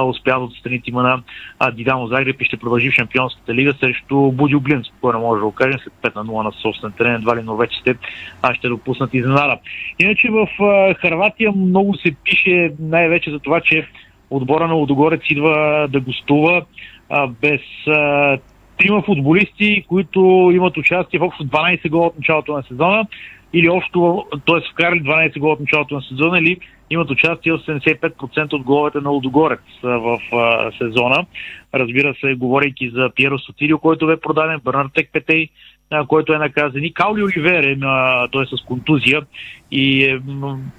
успя 0.04 0.30
да 0.30 0.38
отстрани 0.38 0.82
тима 0.82 1.02
на 1.02 1.22
Динамо 1.70 2.06
Загреб 2.06 2.40
и 2.40 2.44
ще 2.44 2.56
продължи 2.56 2.90
в 2.90 2.94
Шампионската 2.94 3.54
лига 3.54 3.74
срещу 3.80 4.32
Будио 4.32 4.60
Глин, 4.60 4.84
спокойно 4.84 5.20
може 5.20 5.40
да 5.40 5.46
го 5.46 5.52
кажем, 5.52 5.80
след 5.80 6.12
5 6.14 6.16
на 6.16 6.24
0 6.24 6.44
на 6.44 6.52
собствен 6.52 6.92
терен, 6.92 7.14
едва 7.14 7.36
ли 7.36 7.42
норвежците 7.42 7.96
ще 8.54 8.68
допуснат 8.68 9.14
изненада. 9.14 9.58
Иначе 9.98 10.28
в 10.30 10.48
Харватия 10.94 11.52
много 11.52 11.96
се 11.96 12.14
пише 12.24 12.72
най-вече 12.80 13.30
за 13.30 13.38
това, 13.38 13.60
че 13.60 13.88
отбора 14.30 14.68
на 14.68 14.74
Лудогорец 14.74 15.20
идва 15.30 15.88
да 15.90 16.00
гостува 16.00 16.62
а, 17.10 17.26
без 17.26 17.60
а, 17.88 18.38
трима 18.78 19.02
футболисти, 19.02 19.84
които 19.88 20.50
имат 20.54 20.76
участие 20.76 21.18
в 21.18 21.22
общо 21.22 21.44
12 21.44 21.90
гола 21.90 22.06
от 22.06 22.16
началото 22.16 22.52
на 22.52 22.62
сезона 22.62 23.06
или 23.52 23.68
общо, 23.68 24.26
т.е. 24.46 24.72
вкарали 24.72 25.02
12 25.02 25.38
гола 25.38 25.52
от 25.52 25.60
началото 25.60 25.94
на 25.94 26.02
сезона 26.02 26.38
или 26.38 26.58
имат 26.90 27.10
участие 27.10 27.52
в 27.52 27.58
75% 27.58 28.52
от 28.52 28.62
головете 28.62 29.00
на 29.00 29.10
Лудогорец 29.10 29.60
в 29.82 30.18
а, 30.32 30.72
сезона. 30.78 31.26
Разбира 31.74 32.14
се, 32.14 32.34
говорейки 32.34 32.90
за 32.94 33.10
Пьеро 33.14 33.38
Сатирио, 33.38 33.78
който 33.78 34.06
бе 34.06 34.16
продаден, 34.16 34.60
Бернар 34.64 34.86
Текпетей, 34.94 35.48
който 36.08 36.32
е 36.32 36.38
наказан 36.38 36.84
и 36.84 36.94
Каули 36.94 37.22
Оливер, 37.22 37.76
той 38.30 38.42
е 38.42 38.46
с 38.46 38.62
контузия 38.64 39.22
и 39.70 40.04
е, 40.04 40.20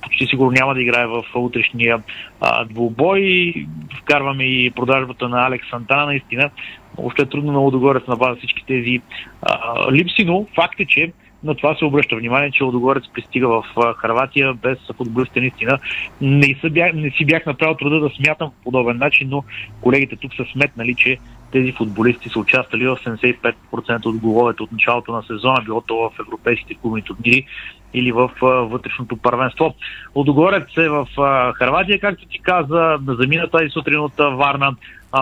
почти 0.01 0.25
сигурно 0.25 0.51
няма 0.51 0.73
да 0.73 0.81
играе 0.81 1.07
в 1.07 1.23
утрешния 1.35 2.03
а, 2.41 2.65
двубой. 2.65 3.53
Вкарваме 4.01 4.43
и 4.43 4.71
продажбата 4.71 5.29
на 5.29 5.47
Алекс 5.47 5.69
Сантана, 5.69 6.05
наистина. 6.05 6.49
Още 6.97 7.21
е 7.21 7.25
трудно 7.25 7.51
на 7.51 7.59
Лудогорец 7.59 8.07
на 8.07 8.15
база 8.15 8.35
всички 8.35 8.65
тези 8.67 9.01
а, 9.41 9.91
липси, 9.91 10.25
но 10.25 10.45
факт 10.55 10.79
е, 10.79 10.85
че 10.85 11.13
на 11.43 11.55
това 11.55 11.75
се 11.75 11.85
обръща 11.85 12.15
внимание, 12.15 12.51
че 12.51 12.63
Лодогорец 12.63 13.03
пристига 13.13 13.47
в 13.47 13.63
Харватия 13.97 14.53
без 14.53 14.77
футболистите 14.97 15.39
наистина. 15.39 15.79
Не, 16.21 16.55
бях, 16.69 16.93
не 16.93 17.09
си 17.09 17.25
бях 17.25 17.45
направил 17.45 17.75
труда 17.75 17.99
да 17.99 18.09
смятам 18.09 18.49
по 18.49 18.63
подобен 18.63 18.97
начин, 18.97 19.29
но 19.29 19.43
колегите 19.81 20.15
тук 20.15 20.33
са 20.33 20.45
сметнали, 20.53 20.95
че 20.95 21.17
тези 21.51 21.71
футболисти 21.71 22.29
са 22.29 22.39
участвали 22.39 22.87
в 22.87 22.97
75% 23.05 24.05
от 24.05 24.17
головете 24.17 24.63
от 24.63 24.71
началото 24.71 25.11
на 25.11 25.23
сезона, 25.23 25.61
било 25.65 25.81
то 25.81 25.95
в 25.95 26.19
европейските 26.19 26.75
клубни 26.75 27.01
турнири 27.01 27.45
или 27.93 28.11
в 28.11 28.31
вътрешното 28.41 29.17
първенство. 29.17 29.75
Лодогорец 30.15 30.77
е 30.77 30.89
в 30.89 31.07
Харватия, 31.55 31.99
както 31.99 32.25
ти 32.25 32.39
каза, 32.39 32.99
замина 33.07 33.47
тази 33.47 33.69
сутрин 33.69 33.99
от 33.99 34.13
Варна. 34.17 34.75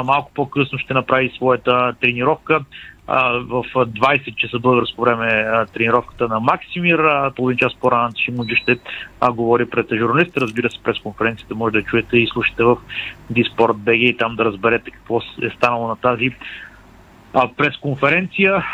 малко 0.05 0.31
по-късно 0.35 0.77
ще 0.77 0.93
направи 0.93 1.31
своята 1.35 1.93
тренировка 2.01 2.59
в 3.07 3.65
20 3.73 4.35
часа 4.35 4.59
българско 4.59 5.01
време 5.01 5.45
тренировката 5.73 6.27
на 6.27 6.39
Максимир. 6.39 6.99
Половин 7.35 7.57
час 7.57 7.75
по-рано 7.75 8.11
Шимунджи 8.25 8.55
ще 8.55 8.79
говори 9.31 9.69
пред 9.69 9.87
журналисти. 9.93 10.39
Разбира 10.39 10.69
се, 10.69 10.83
през 10.83 10.99
конференцията 10.99 11.55
може 11.55 11.73
да 11.73 11.83
чуете 11.83 12.17
и 12.17 12.27
слушате 12.27 12.63
в 12.63 12.77
Диспорт 13.29 13.77
БГ 13.77 13.95
и 13.95 14.17
там 14.17 14.35
да 14.35 14.45
разберете 14.45 14.91
какво 14.91 15.17
е 15.19 15.49
станало 15.57 15.87
на 15.87 15.95
тази 15.95 16.35
пресконференция. 17.57 18.65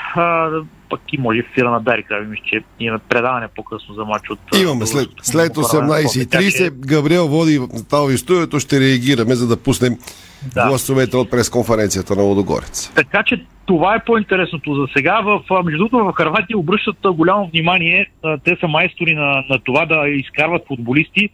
Пък 0.90 1.02
и 1.14 1.18
може 1.18 1.42
в 1.42 1.46
ефира 1.52 1.72
на 1.72 1.80
Дарик, 1.80 2.08
да 2.10 2.20
мисля, 2.20 2.44
че 2.46 2.64
имаме 2.80 3.00
предаване 3.10 3.48
по-късно 3.56 3.96
за 3.96 4.06
матч 4.06 4.30
от... 4.30 4.40
Имаме 4.62 4.86
след, 4.86 5.10
след 5.22 5.56
18.30. 5.56 6.70
Габриел 6.70 7.28
води 7.28 7.60
тази 7.90 8.18
студиото, 8.18 8.60
ще 8.60 8.80
реагираме, 8.80 9.36
за 9.36 9.48
да 9.48 9.58
пуснем 9.58 9.98
да. 10.54 10.68
гласовете 10.68 11.18
от 11.18 11.32
пресконференцията 11.32 12.16
на 12.16 12.22
Лодогорец. 12.22 12.92
Така 12.96 13.24
че 13.24 13.46
това 13.66 13.96
е 13.96 14.04
по-интересното 14.06 14.76
за 14.76 14.88
сега. 14.98 15.22
В, 15.22 15.64
между 15.64 15.78
другото, 15.78 15.98
в 15.98 16.14
Харватия 16.18 16.58
обръщат 16.58 16.98
голямо 17.06 17.48
внимание. 17.48 18.12
Те 18.44 18.58
са 18.60 18.68
майстори 18.68 19.16
на, 19.16 19.44
на 19.50 19.60
това 19.64 19.86
да 19.86 20.10
изкарват 20.10 20.68
футболисти. 20.68 21.30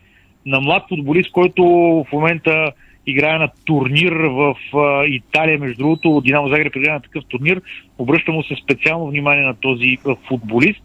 На 0.45 0.59
млад 0.59 0.83
футболист, 0.89 1.31
който 1.31 1.63
в 1.63 2.13
момента 2.13 2.71
играе 3.07 3.37
на 3.37 3.49
турнир 3.65 4.11
в 4.13 4.55
а, 4.73 5.05
Италия, 5.05 5.59
между 5.59 5.77
другото, 5.77 6.21
Динамо 6.25 6.49
Загреб 6.49 6.75
играе 6.75 6.93
на 6.93 7.01
такъв 7.01 7.23
турнир. 7.25 7.61
Обръща 7.97 8.31
му 8.31 8.43
се 8.43 8.55
специално 8.63 9.07
внимание 9.07 9.43
на 9.43 9.53
този 9.53 9.97
а, 10.07 10.15
футболист. 10.27 10.83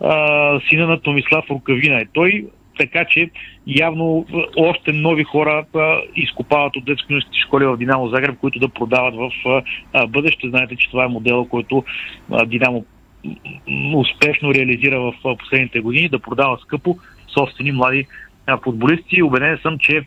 А, 0.00 0.60
сина 0.68 0.86
на 0.86 1.00
Томислав 1.00 1.44
Рукавина 1.50 2.00
е 2.00 2.06
той, 2.12 2.46
така 2.78 3.04
че 3.04 3.30
явно 3.66 4.26
още 4.56 4.92
нови 4.92 5.24
хора 5.24 5.64
а, 5.74 5.96
изкопават 6.16 6.76
от 6.76 6.84
детски 6.84 7.14
школи 7.46 7.66
в 7.66 7.76
Динамо 7.76 8.08
Загреб, 8.08 8.38
които 8.38 8.58
да 8.58 8.68
продават 8.68 9.14
в 9.14 9.30
а, 9.92 10.06
бъдеще. 10.06 10.48
Знаете, 10.48 10.76
че 10.76 10.90
това 10.90 11.04
е 11.04 11.08
модела, 11.08 11.48
който 11.48 11.84
а, 12.30 12.46
Динамо 12.46 12.84
успешно 13.94 14.54
реализира 14.54 15.00
в 15.00 15.14
последните 15.38 15.80
години, 15.80 16.08
да 16.08 16.18
продава 16.18 16.58
скъпо 16.62 16.98
собствени 17.34 17.72
млади 17.72 18.06
футболисти. 18.64 19.22
Убеден 19.22 19.58
съм, 19.62 19.78
че 19.78 20.02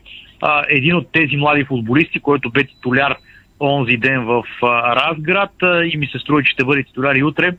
а, 0.48 0.66
един 0.70 0.96
от 0.96 1.12
тези 1.12 1.38
млади 1.38 1.64
футболисти, 1.64 2.20
който 2.20 2.50
бе 2.50 2.64
титуляр 2.64 3.16
онзи 3.60 3.98
ден 3.98 4.26
в 4.26 4.44
а, 4.64 4.96
Разград 4.96 5.52
а, 5.64 5.86
и 5.86 5.98
ми 5.98 6.08
се 6.08 6.20
струва, 6.20 6.44
че 6.44 6.52
ще 6.52 6.64
бъде 6.64 6.84
титуляр 6.84 7.16
и 7.16 7.24
утре 7.24 7.52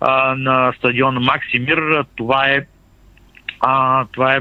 а, 0.00 0.34
на 0.34 0.72
стадион 0.78 1.14
Максимир. 1.14 2.04
Това 2.16 2.48
е 2.48 2.66
а, 3.60 4.04
това 4.12 4.34
е 4.34 4.40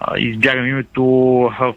а, 0.00 0.18
избягам 0.18 0.66
името 0.66 1.40
а, 1.42 1.72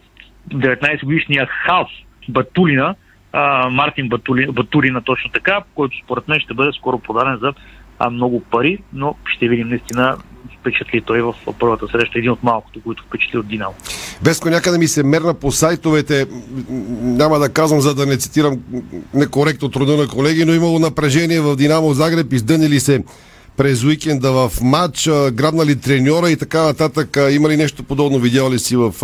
19 0.50 1.04
годишния 1.04 1.46
Халс 1.46 1.90
Батулина, 2.28 2.94
а, 3.32 3.68
Мартин 3.70 4.08
Батули, 4.08 4.46
Батурина 4.52 5.00
точно 5.00 5.30
така, 5.30 5.60
който 5.74 5.96
според 6.04 6.28
мен 6.28 6.40
ще 6.40 6.54
бъде 6.54 6.72
скоро 6.72 6.98
подаден 6.98 7.36
за 7.36 7.52
а, 7.98 8.10
много 8.10 8.40
пари, 8.40 8.78
но 8.92 9.16
ще 9.24 9.48
видим 9.48 9.68
наистина 9.68 10.16
впечатли 10.66 11.02
той 11.06 11.22
в 11.22 11.34
първата 11.58 11.86
среща, 11.92 12.18
един 12.18 12.30
от 12.30 12.42
малкото, 12.42 12.80
които 12.84 13.04
впечатли 13.06 13.38
от 13.38 13.46
Динамо. 13.46 13.74
Беско 14.22 14.50
някъде 14.50 14.78
ми 14.78 14.88
се 14.88 15.02
мерна 15.02 15.34
по 15.34 15.52
сайтовете, 15.52 16.26
няма 17.00 17.38
да 17.38 17.48
казвам, 17.48 17.80
за 17.80 17.94
да 17.94 18.06
не 18.06 18.16
цитирам 18.16 18.58
некоректно 19.14 19.68
труда 19.68 19.96
на 19.96 20.08
колеги, 20.08 20.44
но 20.44 20.54
имало 20.54 20.78
напрежение 20.78 21.40
в 21.40 21.56
Динамо 21.56 21.94
Загреб, 21.94 22.32
издънили 22.32 22.80
се 22.80 23.04
през 23.56 23.84
уикенда 23.84 24.32
в 24.32 24.52
матч, 24.62 25.08
грабнали 25.32 25.76
треньора 25.76 26.30
и 26.30 26.36
така 26.36 26.62
нататък. 26.62 27.18
Има 27.30 27.48
ли 27.48 27.56
нещо 27.56 27.82
подобно? 27.82 28.18
Видял 28.18 28.50
ли 28.50 28.58
си 28.58 28.76
в... 28.76 28.94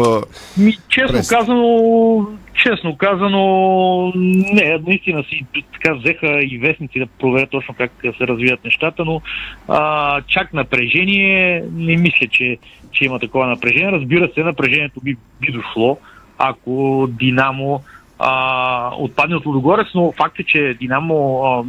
Ми, 0.57 0.79
честно 0.89 1.17
Пресата. 1.17 1.37
казано, 1.39 2.27
честно 2.55 2.97
казано, 2.97 4.13
не, 4.15 4.79
наистина 4.87 5.25
си 5.25 5.45
така 5.73 5.95
взеха 5.95 6.41
и 6.43 6.59
вестници 6.59 6.99
да 6.99 7.07
проверят 7.07 7.51
точно 7.51 7.75
как 7.75 7.93
се 8.19 8.27
развиват 8.27 8.65
нещата, 8.65 9.05
но 9.05 9.21
а, 9.69 10.21
чак 10.23 10.53
напрежение, 10.53 11.65
не 11.73 11.97
мисля, 11.97 12.27
че, 12.31 12.59
че 12.93 13.05
има 13.05 13.19
такова 13.19 13.47
напрежение. 13.47 13.93
Разбира 13.93 14.29
се, 14.35 14.45
напрежението 14.45 15.01
би, 15.01 15.17
би 15.41 15.53
дошло, 15.53 15.99
ако 16.39 17.07
Динамо 17.11 17.83
а, 18.19 18.91
отпадне 18.99 19.37
от 19.37 19.47
Лудогорец, 19.47 19.87
но 19.95 20.13
факт 20.13 20.41
е, 20.41 20.45
че 20.45 20.77
Динамо 20.81 21.43
а, 21.45 21.65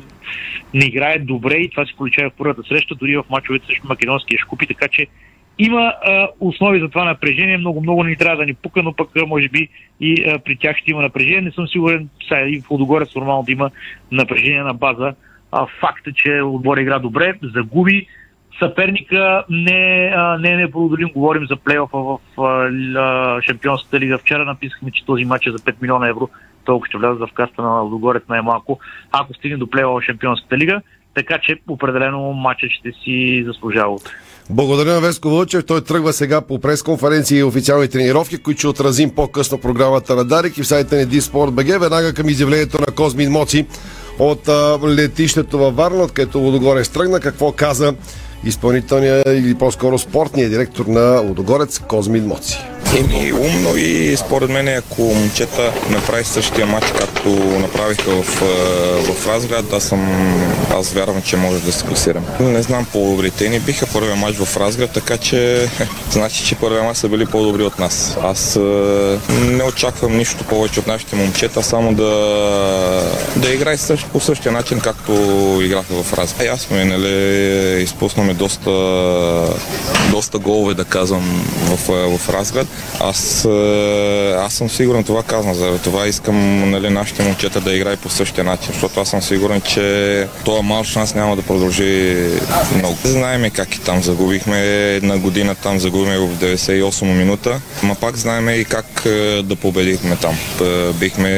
не 0.73 0.85
играе 0.85 1.19
добре 1.19 1.53
и 1.53 1.69
това 1.69 1.85
се 1.85 1.95
получава 1.97 2.29
в 2.29 2.33
първата 2.37 2.63
среща, 2.63 2.95
дори 2.95 3.17
в 3.17 3.23
мачовете 3.29 3.65
срещу 3.65 3.87
македонския 3.87 4.39
шкупи, 4.39 4.67
така 4.67 4.87
че 4.87 5.07
има 5.59 5.93
а, 6.05 6.27
основи 6.39 6.79
за 6.79 6.89
това 6.89 7.03
напрежение. 7.03 7.57
Много-много 7.57 8.03
не 8.03 8.15
трябва 8.15 8.37
да 8.37 8.45
ни 8.45 8.53
пука, 8.53 8.83
но 8.83 8.93
пък 8.93 9.09
може 9.27 9.49
би 9.49 9.69
и 9.99 10.29
а, 10.29 10.39
при 10.39 10.57
тях 10.57 10.77
ще 10.77 10.91
има 10.91 11.01
напрежение. 11.01 11.41
Не 11.41 11.51
съм 11.51 11.67
сигурен, 11.67 12.09
сега 12.27 12.41
и 12.41 12.61
в 12.61 12.71
Лудогорец 12.71 13.15
нормално 13.15 13.43
да 13.43 13.51
има 13.51 13.71
напрежение 14.11 14.63
на 14.63 14.73
база. 14.73 15.13
А, 15.51 15.67
факт 15.79 16.07
е, 16.07 16.13
че 16.13 16.41
отбор 16.41 16.77
игра 16.77 16.99
добре, 16.99 17.33
загуби. 17.43 18.07
Съперника 18.59 19.43
не, 19.49 20.13
а, 20.15 20.37
не 20.37 20.51
е 20.51 20.57
непреодолим. 20.57 21.09
Говорим 21.13 21.47
за 21.49 21.55
плейофа 21.55 21.97
в 21.97 22.19
а, 22.37 23.41
Шампионската 23.41 23.99
лига. 23.99 24.17
Вчера 24.17 24.45
написахме, 24.45 24.91
че 24.91 25.05
този 25.05 25.25
матч 25.25 25.47
е 25.47 25.51
за 25.51 25.57
5 25.57 25.75
милиона 25.81 26.07
евро. 26.07 26.29
Толкова 26.65 26.87
ще 26.87 26.97
вляза 26.97 27.27
в 27.27 27.33
каста 27.33 27.61
на 27.61 27.81
Лудогорец 27.81 28.23
най-малко, 28.29 28.79
ако 29.11 29.33
стигне 29.33 29.57
до 29.57 29.69
плейофа 29.69 29.99
в 29.99 30.05
Шампионската 30.05 30.57
лига. 30.57 30.81
Така 31.13 31.37
че 31.37 31.57
определено 31.67 32.33
матчът 32.33 32.71
ще 32.71 32.91
си 32.91 33.43
заслужава 33.45 33.93
утре. 33.93 34.11
Благодаря 34.49 34.93
на 34.93 35.01
Веско 35.01 35.29
Вълчев. 35.29 35.65
Той 35.65 35.81
тръгва 35.81 36.13
сега 36.13 36.41
по 36.41 36.59
пресконференции 36.59 37.37
и 37.37 37.43
официални 37.43 37.87
тренировки, 37.87 38.37
които 38.37 38.59
ще 38.59 38.67
отразим 38.67 39.09
по-късно 39.09 39.57
програмата 39.57 40.15
на 40.15 40.25
Дарик 40.25 40.57
и 40.57 40.63
в 40.63 40.67
сайта 40.67 40.95
ни 40.95 41.05
Диспорт.бг. 41.05 41.79
Веднага 41.79 42.13
към 42.13 42.29
изявлението 42.29 42.79
на 42.79 42.85
Козмин 42.85 43.31
Моци 43.31 43.65
от 44.19 44.47
а, 44.47 44.79
летището 44.87 45.57
във 45.57 45.75
Варна, 45.75 46.03
откъдето 46.03 46.39
Лудогорец 46.39 46.89
тръгна. 46.89 47.19
Какво 47.19 47.51
каза 47.51 47.93
изпълнителният 48.45 49.27
или 49.27 49.55
по-скоро 49.55 49.99
спортният 49.99 50.51
директор 50.51 50.85
на 50.85 51.19
Лудогорец 51.19 51.79
Козмин 51.79 52.27
Моци. 52.27 52.72
Еми, 52.97 53.33
умно 53.33 53.75
и 53.77 54.17
според 54.17 54.49
мен, 54.49 54.67
ако 54.67 55.01
момчета 55.01 55.73
направи 55.89 56.23
същия 56.23 56.65
матч, 56.65 56.85
както 56.99 57.29
направиха 57.59 58.11
в, 58.11 58.41
е, 58.41 59.13
в 59.13 59.27
Разград, 59.27 59.73
аз 59.73 59.83
съм, 59.83 60.33
аз 60.73 60.93
вярвам, 60.93 61.21
че 61.21 61.37
може 61.37 61.59
да 61.59 61.71
се 61.71 61.85
класирам. 61.85 62.25
Не 62.39 62.61
знам 62.61 62.85
по-добри. 62.93 63.31
Те 63.31 63.49
ни 63.49 63.59
биха 63.59 63.85
първия 63.93 64.15
матч 64.15 64.37
в 64.37 64.57
Разград, 64.57 64.91
така 64.91 65.17
че 65.17 65.69
значи, 66.11 66.45
че 66.45 66.55
първия 66.55 66.83
матч 66.83 66.97
са 66.97 67.09
били 67.09 67.25
по-добри 67.25 67.63
от 67.63 67.79
нас. 67.79 68.17
Аз 68.23 68.55
е, 68.55 68.59
не 69.29 69.63
очаквам 69.63 70.17
нищо 70.17 70.43
повече 70.43 70.79
от 70.79 70.87
нашите 70.87 71.15
момчета, 71.15 71.63
само 71.63 71.93
да, 71.93 72.11
да 73.35 73.53
играе 73.53 73.77
същ, 73.77 74.05
по 74.05 74.19
същия 74.19 74.51
начин, 74.51 74.79
както 74.79 75.11
играха 75.63 76.03
в 76.03 76.13
Разград. 76.13 76.45
Ясно 76.45 76.77
е, 76.77 76.85
нали, 76.85 77.83
изпуснаме 77.83 78.33
доста, 78.33 78.71
доста 80.11 80.39
голове, 80.39 80.73
да 80.73 80.85
казвам, 80.85 81.45
в, 81.67 81.89
е, 81.89 82.17
в 82.17 82.29
Разград. 82.29 82.67
Аз, 82.99 83.45
е, 83.45 84.35
аз 84.39 84.53
съм 84.53 84.69
сигурен, 84.69 85.03
това 85.03 85.23
казвам, 85.23 85.53
за 85.53 85.77
това 85.77 86.07
искам 86.07 86.69
нали, 86.71 86.89
нашите 86.89 87.23
момчета 87.23 87.61
да 87.61 87.73
играе 87.73 87.95
по 87.95 88.09
същия 88.09 88.43
начин, 88.43 88.73
защото 88.73 88.99
аз 88.99 89.09
съм 89.09 89.21
сигурен, 89.21 89.61
че 89.61 90.27
този 90.45 90.63
мал 90.63 90.83
шанс 90.83 91.15
няма 91.15 91.35
да 91.35 91.41
продължи 91.41 92.15
много. 92.77 92.97
Знаеме 93.03 93.49
как 93.49 93.75
и 93.75 93.79
там 93.81 94.03
загубихме, 94.03 94.61
една 94.95 95.17
година 95.17 95.55
там 95.55 95.79
загубихме 95.79 96.17
в 96.17 96.27
98 96.27 97.03
минута, 97.03 97.61
ма 97.83 97.95
пак 97.95 98.17
знаеме 98.17 98.53
и 98.53 98.65
как 98.65 99.03
е, 99.05 99.41
да 99.43 99.55
победихме 99.55 100.15
там. 100.15 100.37
П- 100.57 100.93
Бихме 100.93 101.29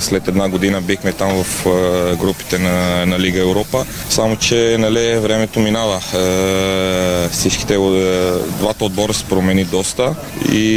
след 0.00 0.28
една 0.28 0.48
година 0.48 0.80
бихме 0.80 1.12
там 1.12 1.44
в 1.44 1.66
е, 1.66 2.16
групите 2.16 2.58
на, 2.58 3.06
на 3.06 3.20
Лига 3.20 3.40
Европа, 3.40 3.86
само 4.10 4.36
че 4.36 4.76
нали, 4.78 5.18
времето 5.18 5.60
минава. 5.60 6.00
Е, 6.14 7.28
Всичките, 7.28 7.74
е, 7.74 7.78
двата 8.58 8.84
отбора 8.84 9.14
се 9.14 9.24
промени 9.24 9.64
доста 9.64 10.14
и 10.52 10.75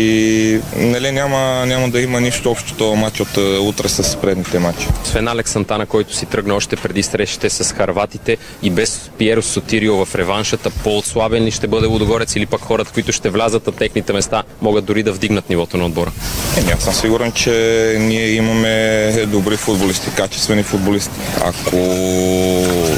нали, 0.75 1.11
няма, 1.11 1.65
няма 1.65 1.89
да 1.89 2.01
има 2.01 2.21
нищо 2.21 2.51
общо 2.51 2.73
този 2.73 2.99
матч 2.99 3.19
от 3.19 3.37
утре 3.61 3.89
с 3.89 4.17
предните 4.21 4.59
матчи. 4.59 4.87
Освен 5.03 5.27
Алекс 5.27 5.51
Сантана, 5.51 5.85
който 5.85 6.15
си 6.15 6.25
тръгна 6.25 6.55
още 6.55 6.75
преди 6.75 7.03
срещите 7.03 7.49
с 7.49 7.73
харватите 7.73 8.37
и 8.63 8.69
без 8.69 9.11
Пиеро 9.17 9.41
Сотирио 9.41 10.05
в 10.05 10.15
реваншата, 10.15 10.69
по-отслабен 10.69 11.43
ли 11.43 11.51
ще 11.51 11.67
бъде 11.67 11.87
Лудогорец 11.87 12.35
или 12.35 12.45
пък 12.45 12.61
хората, 12.61 12.91
които 12.93 13.11
ще 13.11 13.29
влязат 13.29 13.67
на 13.67 13.73
техните 13.73 14.13
места, 14.13 14.43
могат 14.61 14.85
дори 14.85 15.03
да 15.03 15.11
вдигнат 15.11 15.49
нивото 15.49 15.77
на 15.77 15.85
отбора? 15.85 16.11
Еми, 16.57 16.71
аз 16.71 16.83
съм 16.83 16.93
сигурен, 16.93 17.31
че 17.31 17.51
ние 17.99 18.29
имаме 18.29 19.25
добри 19.27 19.57
футболисти, 19.57 20.09
качествени 20.15 20.63
футболисти. 20.63 21.19
Ако 21.41 21.75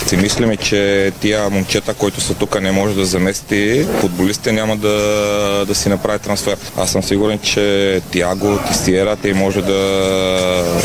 си 0.08 0.18
мислиме, 0.18 0.58
че 0.58 1.12
тия 1.22 1.50
момчета, 1.50 1.94
които 1.94 2.22
са 2.22 2.34
тук, 2.34 2.62
не 2.62 2.72
може 2.72 2.96
да 2.96 3.06
замести, 3.06 3.86
футболистите 4.00 4.52
няма 4.52 4.78
да, 4.78 5.66
да 5.68 5.76
си 5.76 5.90
направи 5.90 6.20
трансфер. 6.20 6.58
Аз 6.82 6.92
съм 6.92 7.04
сигурен, 7.04 7.40
че 7.40 8.02
Тиаго, 8.12 8.60
Тисиера, 8.68 9.16
те 9.16 9.34
може 9.34 9.62
да 9.62 9.82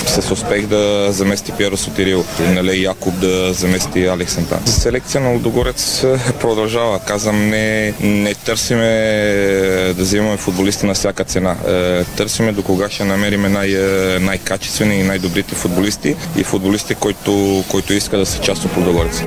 с 0.06 0.30
успех 0.30 0.66
да 0.66 1.12
замести 1.12 1.52
Пиеро 1.52 1.76
Сотирил, 1.76 2.24
нали, 2.40 2.82
Якоб 2.82 3.14
да 3.14 3.52
замести 3.52 4.06
Алекс. 4.06 4.38
Селекция 4.66 5.20
на 5.20 5.30
Лудогорец 5.30 6.04
продължава. 6.40 6.98
Казвам, 6.98 7.48
не, 7.48 7.94
не 8.00 8.34
търсиме 8.34 8.86
да 9.96 10.02
взимаме 10.02 10.36
футболисти 10.36 10.86
на 10.86 10.94
всяка 10.94 11.24
цена. 11.24 11.56
Е, 11.68 12.04
Търсиме 12.04 12.52
до 12.52 12.62
кога 12.62 12.90
ще 12.90 13.04
намериме 13.04 13.48
най, 13.48 13.70
е, 13.70 14.18
най-качествени 14.18 14.96
и 14.96 15.02
най-добрите 15.02 15.54
футболисти 15.54 16.16
и 16.36 16.44
футболисти, 16.44 16.94
които, 16.94 17.64
които 17.70 17.92
иска 17.92 18.18
да 18.18 18.26
са 18.26 18.38
част 18.38 18.64
от 18.64 18.76
Лудогорец. 18.76 19.22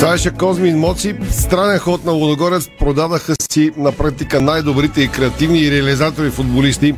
Това 0.00 0.12
беше 0.12 0.30
Козмин 0.30 0.78
Моци. 0.78 1.14
Странен 1.30 1.78
ход 1.78 2.04
на 2.04 2.12
Лудогорец. 2.12 2.68
Продадаха 2.78 3.34
си 3.52 3.70
на 3.76 3.92
практика 3.92 4.40
най-добрите 4.40 5.02
и 5.02 5.08
креативни 5.08 5.60
и 5.60 5.70
реализатори 5.70 6.30
футболисти 6.30 6.94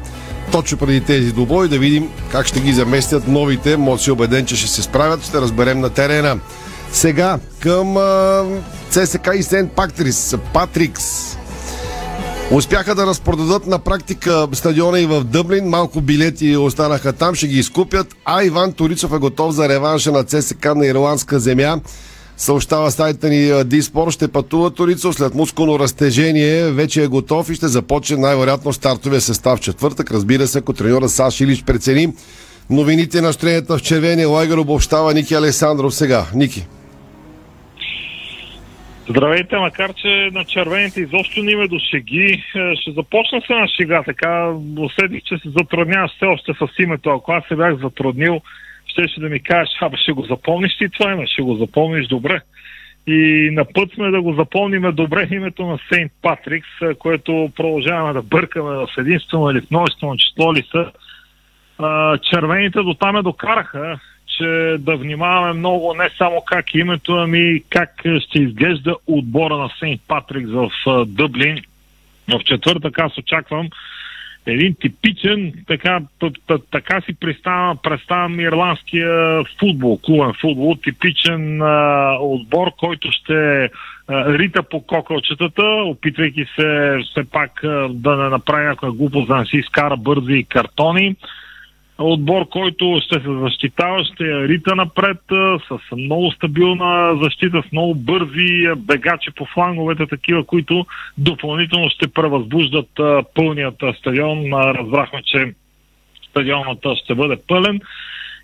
точно 0.53 0.79
преди 0.79 1.01
тези 1.01 1.33
двубои. 1.33 1.69
Да 1.69 1.79
видим 1.79 2.09
как 2.33 2.47
ще 2.47 2.61
ги 2.61 2.73
заместят 2.73 3.29
новите. 3.29 3.77
Моци 3.77 4.11
е 4.11 4.12
убеден, 4.12 4.47
че 4.47 4.57
ще 4.57 4.69
се 4.69 4.83
справят. 4.83 5.25
Ще 5.25 5.41
разберем 5.41 5.81
на 5.81 5.91
терена. 5.91 6.38
Сега 6.93 7.38
към 7.61 7.97
ЦСК 8.91 9.29
и 9.35 9.43
Сент 9.43 9.73
Пактрис. 9.73 10.37
Патрикс. 10.53 11.37
Успяха 12.51 12.95
да 12.95 13.07
разпродадат 13.07 13.67
на 13.67 13.79
практика 13.79 14.49
стадиона 14.53 15.01
и 15.01 15.07
в 15.07 15.25
Дъблин. 15.25 15.69
Малко 15.69 16.01
билети 16.01 16.57
останаха 16.57 17.12
там, 17.12 17.35
ще 17.35 17.47
ги 17.47 17.59
изкупят. 17.59 18.07
А 18.25 18.45
Иван 18.45 18.73
Торицов 18.73 19.12
е 19.12 19.19
готов 19.19 19.55
за 19.55 19.69
реванша 19.69 20.12
на 20.12 20.25
ЦСК 20.25 20.65
на 20.65 20.87
ирландска 20.87 21.38
земя. 21.38 21.77
Съобщава 22.37 22.90
сайта 22.90 23.29
ни 23.29 23.64
Диспор, 23.64 24.11
ще 24.11 24.33
пътува 24.33 24.71
Торицо 24.71 25.12
след 25.12 25.35
мускулно 25.35 25.79
разтежение, 25.79 26.71
вече 26.71 27.03
е 27.03 27.07
готов 27.07 27.51
и 27.51 27.55
ще 27.55 27.68
започне 27.68 28.16
най-вероятно 28.16 28.73
стартовия 28.73 29.21
състав 29.21 29.61
четвъртък. 29.61 30.11
Разбира 30.11 30.47
се, 30.47 30.59
ако 30.59 30.73
треньора 30.73 31.09
Саш 31.09 31.40
Илич 31.40 31.64
прецени. 31.64 32.09
Новините 32.71 33.21
на 33.21 33.33
строенията 33.33 33.79
в 33.79 33.83
червения 33.83 34.29
лагер 34.29 34.57
обобщава 34.57 35.14
Ники 35.14 35.35
Александров 35.35 35.95
сега. 35.95 36.25
Ники. 36.35 36.66
Здравейте, 39.09 39.57
макар 39.57 39.95
че 39.95 40.31
на 40.33 40.45
червените 40.45 41.01
изобщо 41.01 41.42
не 41.42 41.57
ме 41.57 41.68
до 41.68 41.79
шеги. 41.90 42.45
Е, 42.57 42.77
Ще 42.77 42.92
започна 42.92 43.42
се 43.47 43.53
на 43.53 43.68
шега, 43.68 44.03
така 44.03 44.53
усетих, 44.79 45.23
че 45.23 45.38
се 45.38 45.49
затрудняваш 45.59 46.11
все 46.16 46.27
още 46.27 46.53
с 46.53 46.83
името. 46.83 47.11
Ако 47.11 47.33
аз 47.33 47.45
се 47.49 47.57
бях 47.57 47.77
затруднил, 47.77 48.40
щеше 48.92 49.20
да 49.20 49.28
ми 49.28 49.40
кажеш, 49.42 49.74
абе 49.81 49.96
ще 49.96 50.12
го 50.12 50.22
запомниш 50.22 50.76
ти 50.78 50.88
това 50.88 51.12
име, 51.12 51.26
ще 51.26 51.42
го 51.42 51.55
запомниш 51.57 52.07
добре. 52.07 52.40
И 53.07 53.50
на 53.52 53.64
път 53.64 53.92
сме 53.94 54.11
да 54.11 54.22
го 54.22 54.35
запомниме 54.35 54.92
добре 54.92 55.28
името 55.31 55.66
на 55.66 55.78
Сейнт 55.88 56.12
Патрикс, 56.22 56.68
което 56.98 57.50
продължаваме 57.57 58.12
да 58.12 58.22
бъркаме 58.22 58.70
в 58.70 58.88
единствено 58.98 59.50
или 59.50 59.61
в 59.61 59.70
множествено 59.70 60.16
число 60.16 60.55
ли 60.55 60.62
са. 60.70 60.92
Червените 62.31 62.83
до 62.83 62.94
там 62.94 63.22
докараха, 63.22 63.98
че 64.38 64.76
да 64.78 64.96
внимаваме 64.96 65.52
много 65.52 65.94
не 65.94 66.11
само 66.18 66.42
как 66.46 66.74
името, 66.74 67.12
ами 67.12 67.62
как 67.70 67.90
ще 68.20 68.38
изглежда 68.38 68.96
отбора 69.07 69.57
на 69.57 69.70
Сейнт 69.78 70.00
Патрикс 70.09 70.50
в 70.50 70.70
Дъблин. 71.07 71.59
В 72.28 72.40
четвъртък 72.44 72.98
аз 72.98 73.18
очаквам 73.18 73.68
един 74.46 74.74
типичен, 74.81 75.52
така, 75.66 76.00
така 76.70 77.00
си 77.00 77.14
представям, 77.20 77.78
представям 77.83 78.40
ирландския 78.40 79.44
футбол, 79.61 79.98
клубен 79.98 80.33
футбол, 80.40 80.76
типичен 80.85 81.62
а, 81.62 82.16
отбор, 82.20 82.70
който 82.78 83.12
ще 83.12 83.35
а, 83.64 83.68
рита 84.09 84.62
по 84.62 84.81
кокълчетата, 84.81 85.62
опитвайки 85.85 86.44
се 86.57 86.98
все 87.11 87.24
пак 87.31 87.64
а, 87.64 87.88
да 87.90 88.16
не 88.16 88.28
направи 88.28 88.64
някаква 88.64 88.92
глупост, 88.92 89.28
да 89.28 89.37
не 89.37 89.46
си 89.46 89.57
изкара 89.57 89.96
бързи 89.96 90.44
картони 90.48 91.16
отбор, 91.98 92.48
който 92.48 93.00
ще 93.05 93.14
се 93.14 93.38
защитава, 93.40 94.05
ще 94.05 94.24
я 94.24 94.48
рита 94.48 94.76
напред 94.76 95.18
с 95.68 95.96
много 95.96 96.31
стабилна 96.31 97.18
защита, 97.22 97.62
с 97.68 97.72
много 97.72 97.94
бързи 97.94 98.68
бегачи 98.76 99.31
по 99.37 99.46
фланговете, 99.55 100.07
такива, 100.07 100.44
които 100.44 100.87
допълнително 101.18 101.90
ще 101.90 102.09
превъзбуждат 102.09 102.88
пълният 103.35 103.83
стадион. 103.98 104.52
Разбрахме, 104.52 105.22
че 105.22 105.55
стадионът 106.31 106.78
ще 107.05 107.14
бъде 107.14 107.37
пълен. 107.48 107.81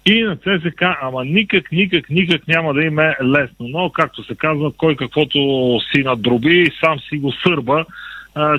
И 0.06 0.22
на 0.22 0.36
ЦСК, 0.36 0.82
ама 1.02 1.24
никак, 1.24 1.72
никак, 1.72 2.10
никак 2.10 2.48
няма 2.48 2.74
да 2.74 2.82
им 2.82 2.98
е 2.98 3.16
лесно. 3.24 3.68
Но, 3.68 3.90
както 3.90 4.24
се 4.24 4.34
казва, 4.34 4.72
кой 4.76 4.96
каквото 4.96 5.38
си 5.92 6.02
надроби, 6.02 6.70
сам 6.84 6.98
си 6.98 7.18
го 7.18 7.32
сърба 7.32 7.84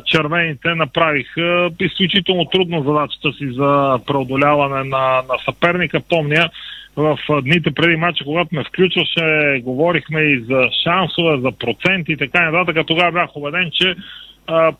червените 0.06 0.76
направиха 0.76 1.70
изключително 1.80 2.46
трудна 2.46 2.84
задачата 2.84 3.32
си 3.34 3.52
за 3.52 4.00
преодоляване 4.08 4.90
на, 4.90 5.24
на 5.30 5.38
съперника. 5.46 6.02
Помня, 6.10 6.50
в 6.98 7.18
дните 7.42 7.72
преди 7.72 7.96
матча, 7.96 8.24
когато 8.24 8.56
ме 8.56 8.64
включваше, 8.64 9.60
говорихме 9.64 10.22
и 10.22 10.40
за 10.40 10.70
шансове, 10.84 11.40
за 11.40 11.52
проценти 11.52 12.12
и 12.12 12.18
така 12.18 12.52
нататък. 12.52 12.88
Тогава 12.88 13.12
бях 13.12 13.36
убеден, 13.36 13.72
че 13.74 13.96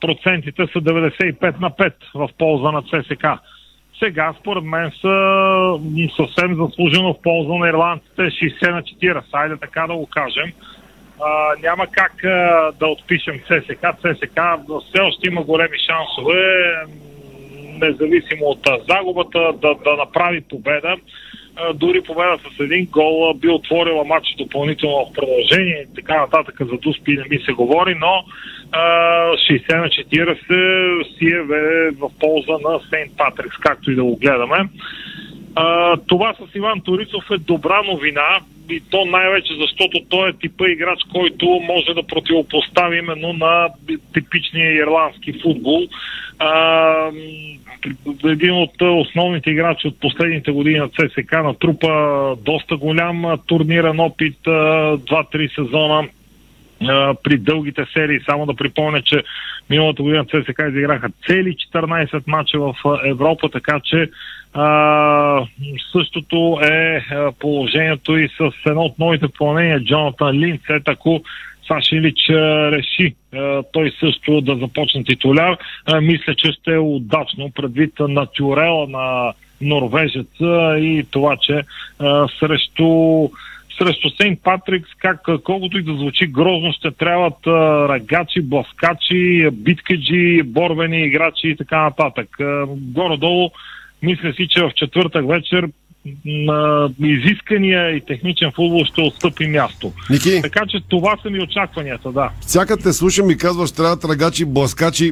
процентите 0.02 0.68
са 0.74 0.80
95 0.82 1.60
на 1.60 1.72
5 1.72 1.94
в 2.16 2.30
полза 2.38 2.72
на 2.72 2.82
ЦСК. 2.82 3.26
Сега, 4.04 4.34
според 4.40 4.64
мен, 4.64 4.92
са 5.02 5.80
съвсем 6.16 6.56
заслужено 6.56 7.14
в 7.14 7.22
полза 7.22 7.54
на 7.54 7.70
ирландците 7.70 8.22
60 8.22 8.72
на 8.72 8.82
40. 8.82 9.24
Айде 9.34 9.58
така 9.58 9.88
да 9.88 9.94
го 9.94 10.08
кажем 10.08 10.52
няма 11.64 11.88
как 11.88 12.24
а, 12.24 12.72
да 12.80 12.88
отпишем 12.88 13.40
ЦСК. 13.40 13.86
ЦСК 14.02 14.40
все 14.90 15.02
още 15.02 15.28
има 15.28 15.44
големи 15.44 15.78
шансове, 15.88 16.66
независимо 17.80 18.46
от 18.46 18.68
а, 18.68 18.78
загубата, 18.90 19.54
да, 19.62 19.76
да 19.76 19.96
направи 19.98 20.42
победа. 20.42 20.96
А, 21.56 21.74
дори 21.74 22.02
победа 22.02 22.38
с 22.38 22.60
един 22.60 22.86
гол 22.86 23.30
а, 23.30 23.34
би 23.34 23.50
отворила 23.50 24.04
матч 24.04 24.28
допълнително 24.38 25.06
в 25.06 25.14
продължение 25.14 25.86
и 25.92 25.96
така 25.96 26.18
нататък 26.18 26.56
за 26.60 26.78
Дуспи 26.78 27.18
не 27.18 27.24
ми 27.30 27.44
се 27.46 27.52
говори, 27.52 27.96
но 28.00 28.24
а, 28.72 28.82
60 29.32 29.78
на 29.78 29.88
40 29.88 31.18
си 31.18 31.26
е 31.26 31.42
в 31.92 32.10
полза 32.20 32.54
на 32.70 32.80
Сейнт 32.90 33.18
Патрикс, 33.18 33.58
както 33.58 33.92
и 33.92 33.96
да 33.96 34.04
го 34.04 34.16
гледаме. 34.16 34.70
А, 35.56 35.98
това 36.08 36.34
с 36.34 36.56
Иван 36.56 36.82
Торицов 36.82 37.24
е 37.32 37.38
добра 37.38 37.84
новина 37.84 38.40
и 38.70 38.82
то 38.92 39.06
най-вече 39.06 39.54
защото 39.62 40.02
той 40.10 40.30
е 40.30 40.34
типа 40.34 40.70
играч, 40.70 41.00
който 41.12 41.46
може 41.46 41.94
да 41.94 42.08
противопостави 42.08 42.98
именно 42.98 43.34
на 43.34 43.70
типичния 44.14 44.76
ирландски 44.76 45.34
футбол. 45.42 45.88
А, 46.40 47.12
един 48.26 48.54
от 48.54 48.82
основните 48.82 49.50
играчи 49.50 49.88
от 49.88 50.00
последните 50.00 50.52
години 50.52 50.80
на 50.80 50.90
ЦСК 50.90 51.32
натрупа 51.32 51.90
доста 52.46 52.78
голям 52.78 53.26
а, 53.26 53.38
турнирен 53.38 54.00
опит, 54.00 54.38
а, 54.48 54.52
2-3 54.98 55.56
сезона 55.56 56.08
а, 56.88 57.16
при 57.24 57.38
дългите 57.38 57.86
серии. 57.94 58.20
Само 58.26 58.46
да 58.46 58.54
припомня, 58.54 59.02
че 59.02 59.24
миналата 59.70 60.04
година 60.04 60.26
ЦСК 60.26 60.62
изиграха 60.70 61.10
цели 61.28 61.56
14 61.74 62.24
мача 62.28 62.60
в 62.60 62.74
Европа, 63.06 63.50
така 63.50 63.80
че 63.84 64.10
а, 64.54 65.46
същото 65.92 66.60
е 66.64 67.06
положението 67.40 68.18
и 68.18 68.30
с 68.38 68.52
едно 68.66 68.82
от 68.82 69.00
новите 69.00 69.28
попълнения 69.28 69.84
Джонатан 69.84 70.40
Линц. 70.40 70.62
Е 70.70 70.80
ако 70.86 71.22
Саши 71.68 71.96
Илич 71.96 72.30
а, 72.30 72.72
реши 72.72 73.16
той 73.74 73.92
също 74.00 74.42
да 74.42 74.56
започне 74.56 75.04
титуляр, 75.04 75.58
мисля, 76.02 76.36
че 76.36 76.52
ще 76.52 76.74
е 76.74 76.80
удачно 76.80 77.52
предвид 77.52 77.94
натюрела 78.00 78.88
на 78.88 79.34
норвежеца 79.62 80.78
и 80.80 81.06
това, 81.12 81.38
че 81.38 81.62
срещу 82.40 83.30
срещу 83.80 84.10
Сейнт 84.22 84.40
Патрикс, 84.44 84.90
как, 85.00 85.22
колкото 85.44 85.78
и 85.78 85.84
да 85.84 85.94
звучи 85.94 86.28
грозно, 86.28 86.74
ще 86.74 86.92
трябват 86.92 87.48
а, 87.48 87.90
рагачи, 87.90 88.42
бласкачи, 88.42 89.50
биткаджи, 89.52 90.44
борбени 90.44 91.06
играчи 91.06 91.48
и 91.48 91.56
така 91.56 91.82
нататък. 91.82 92.40
А, 92.40 92.66
горе-долу, 92.68 93.50
мисля 94.04 94.34
си, 94.34 94.48
че 94.50 94.62
в 94.62 94.72
четвъртък 94.76 95.28
вечер 95.28 95.70
на 96.26 96.90
изискания 97.04 97.96
и 97.96 98.02
техничен 98.02 98.52
футбол 98.56 98.86
ще 98.86 99.02
отстъпи 99.02 99.48
място. 99.48 99.94
Ники. 100.10 100.42
Така 100.42 100.66
че 100.70 100.78
това 100.90 101.18
са 101.22 101.30
ми 101.30 101.44
очакванията, 101.44 102.12
да. 102.12 102.30
Всяка 102.42 102.78
те 102.78 102.94
слушам 102.94 103.30
и 103.30 103.38
казваш, 103.38 103.72
трябва 103.72 104.00
трагачи, 104.00 104.46
бласкачи. 104.46 105.12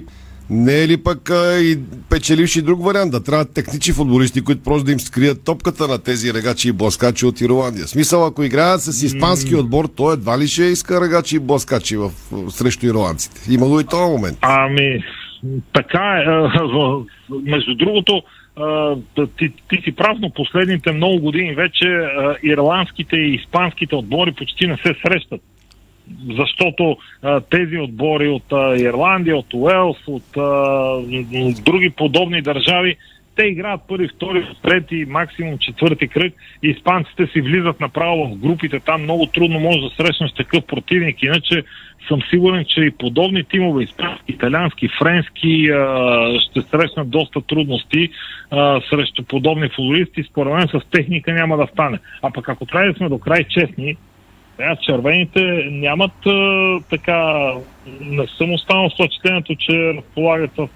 Не 0.49 0.83
е 0.83 0.88
ли 0.88 1.03
пък 1.03 1.29
а, 1.29 1.60
и 1.60 1.77
печеливши 2.10 2.62
друг 2.62 2.86
вариант? 2.86 3.12
Да 3.12 3.23
трябват 3.23 3.53
технични 3.53 3.93
футболисти, 3.93 4.41
които 4.41 4.63
просто 4.63 4.83
да 4.83 4.91
им 4.91 4.99
скрият 4.99 5.43
топката 5.43 5.88
на 5.88 6.03
тези 6.03 6.33
регачи 6.33 6.69
и 6.69 6.71
бласкачи 6.71 7.25
от 7.25 7.41
Ирландия. 7.41 7.88
Смисъл, 7.88 8.25
ако 8.25 8.43
играят 8.43 8.81
с 8.81 9.03
испански 9.03 9.55
отбор, 9.55 9.86
то 9.95 10.12
едва 10.12 10.39
ли 10.39 10.47
ще 10.47 10.63
иска 10.63 11.01
регачи 11.01 11.36
и 11.36 11.39
бласкачи 11.39 11.97
в, 11.97 12.12
срещу 12.49 12.86
ирландците. 12.86 13.53
Има 13.53 13.67
го 13.67 13.79
и 13.79 13.83
този 13.83 14.12
момент. 14.12 14.38
Ами, 14.41 15.03
така 15.73 15.99
е. 15.99 16.25
Между 17.29 17.75
другото, 17.75 18.23
ти, 19.38 19.53
ти 19.69 19.81
си 19.83 19.91
прав, 19.91 20.17
но 20.21 20.29
последните 20.29 20.91
много 20.91 21.19
години 21.19 21.55
вече 21.55 21.86
ирландските 22.43 23.15
и 23.15 23.36
испанските 23.36 23.95
отбори 23.95 24.31
почти 24.31 24.67
не 24.67 24.77
се 24.77 24.95
срещат. 25.05 25.41
Защото 26.38 26.98
а, 27.22 27.41
тези 27.41 27.78
отбори 27.78 28.28
от 28.28 28.54
а, 28.54 28.76
Ирландия, 28.78 29.38
от 29.38 29.54
Уелс, 29.54 29.98
от 30.08 30.38
а, 30.38 31.62
други 31.63 31.89
подобни 31.89 32.41
държави, 32.41 32.96
те 33.36 33.46
играят 33.46 33.82
първи, 33.88 34.08
втори, 34.08 34.48
трети, 34.62 35.06
максимум 35.08 35.58
четвърти 35.58 36.08
кръг. 36.08 36.34
Испанците 36.63 37.28
си 37.28 37.41
влизат 37.41 37.80
направо 37.80 38.28
в 38.28 38.38
групите. 38.38 38.80
Там 38.80 39.04
много 39.04 39.26
трудно 39.26 39.60
може 39.60 39.80
да 39.80 39.89
срещнеш 39.89 40.32
такъв 40.32 40.65
противник. 40.65 41.24
Иначе 41.24 41.63
съм 42.08 42.20
сигурен, 42.30 42.65
че 42.67 42.82
и 42.82 42.91
подобни 42.91 43.43
тимове, 43.43 43.84
испански, 43.84 44.32
италиански, 44.32 44.88
френски, 45.00 45.70
ще 46.39 46.62
срещнат 46.62 47.10
доста 47.10 47.41
трудности 47.41 48.10
срещу 48.89 49.24
подобни 49.24 49.70
футболисти. 49.70 50.24
Според 50.24 50.54
мен 50.54 50.67
с 50.67 50.89
техника 50.91 51.34
няма 51.34 51.58
да 51.58 51.67
стане. 51.74 52.00
А 52.22 52.32
пък 52.32 52.50
ако 52.50 52.65
трябва 52.65 52.91
да 52.91 52.98
сме 52.98 53.10
до 53.10 53.20
край 53.20 53.43
честни, 53.43 53.98
сега 54.58 54.76
червените 54.76 55.41
нямат 55.72 56.26
а, 56.26 56.80
така... 56.89 57.52
Не 58.02 58.28
съм 58.28 58.54
останал 58.54 58.89
с 58.89 58.93
впечатлението, 58.93 59.56
че 59.56 59.93
разполагат 59.98 60.52
с 60.56 60.67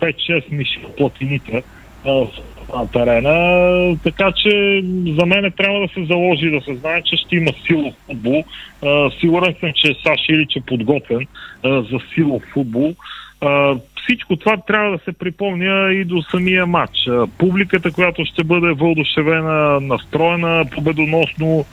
5-6 0.00 0.42
миши 0.50 0.80
в 0.84 0.96
платините 0.96 1.62
в- 2.04 2.28
на 2.74 2.88
терена. 2.90 3.96
Така 4.04 4.32
че 4.32 4.82
за 5.18 5.26
мен 5.26 5.52
трябва 5.56 5.80
да 5.80 5.88
се 5.88 6.04
заложи 6.04 6.50
да 6.50 6.60
се 6.60 6.74
знае, 6.74 7.02
че 7.02 7.16
ще 7.16 7.36
има 7.36 7.50
силов 7.66 7.94
футбол. 8.06 8.44
А, 8.84 9.10
сигурен 9.20 9.54
съм, 9.60 9.72
че 9.74 9.94
Саш 10.02 10.20
Илич 10.28 10.56
е 10.56 10.60
подготвен 10.60 11.26
а, 11.64 11.82
за 11.82 11.98
силов 12.14 12.42
футбол. 12.52 12.94
А, 13.40 13.76
всичко 14.02 14.36
това 14.36 14.56
трябва 14.56 14.90
да 14.90 14.98
се 15.04 15.12
припомня 15.12 15.92
и 15.92 16.04
до 16.04 16.22
самия 16.22 16.66
матч. 16.66 17.08
Публиката, 17.38 17.92
която 17.92 18.24
ще 18.24 18.44
бъде 18.44 18.72
вълдушевена, 18.72 19.80
настроена 19.80 20.64
победоносно, 20.74 21.64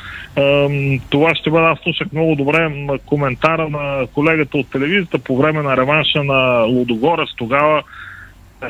това 1.10 1.36
ще 1.36 1.50
бъде, 1.50 1.66
аз 1.66 1.80
слушах 1.80 2.08
много 2.12 2.36
добре 2.36 2.88
коментара 3.06 3.70
на 3.70 4.08
колегата 4.14 4.58
от 4.58 4.72
телевизията 4.72 5.20
по 5.20 5.38
време 5.38 5.62
на 5.62 5.78
реванша 5.78 6.24
на 6.24 6.64
Лудогорец 6.64 7.30
тогава, 7.38 7.84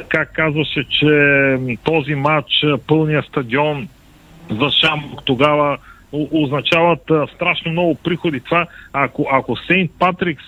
как 0.07 0.33
казваше, 0.33 0.85
че 0.89 1.57
този 1.83 2.15
матч, 2.15 2.65
пълния 2.87 3.23
стадион 3.23 3.87
за 4.49 4.69
Шамбук 4.69 5.25
тогава 5.25 5.77
означават 6.11 7.11
страшно 7.35 7.71
много 7.71 7.95
приходи. 7.95 8.39
Това, 8.39 8.67
ако, 8.93 9.27
ако 9.31 9.55
Сейнт 9.55 9.91
Патрикс 9.99 10.45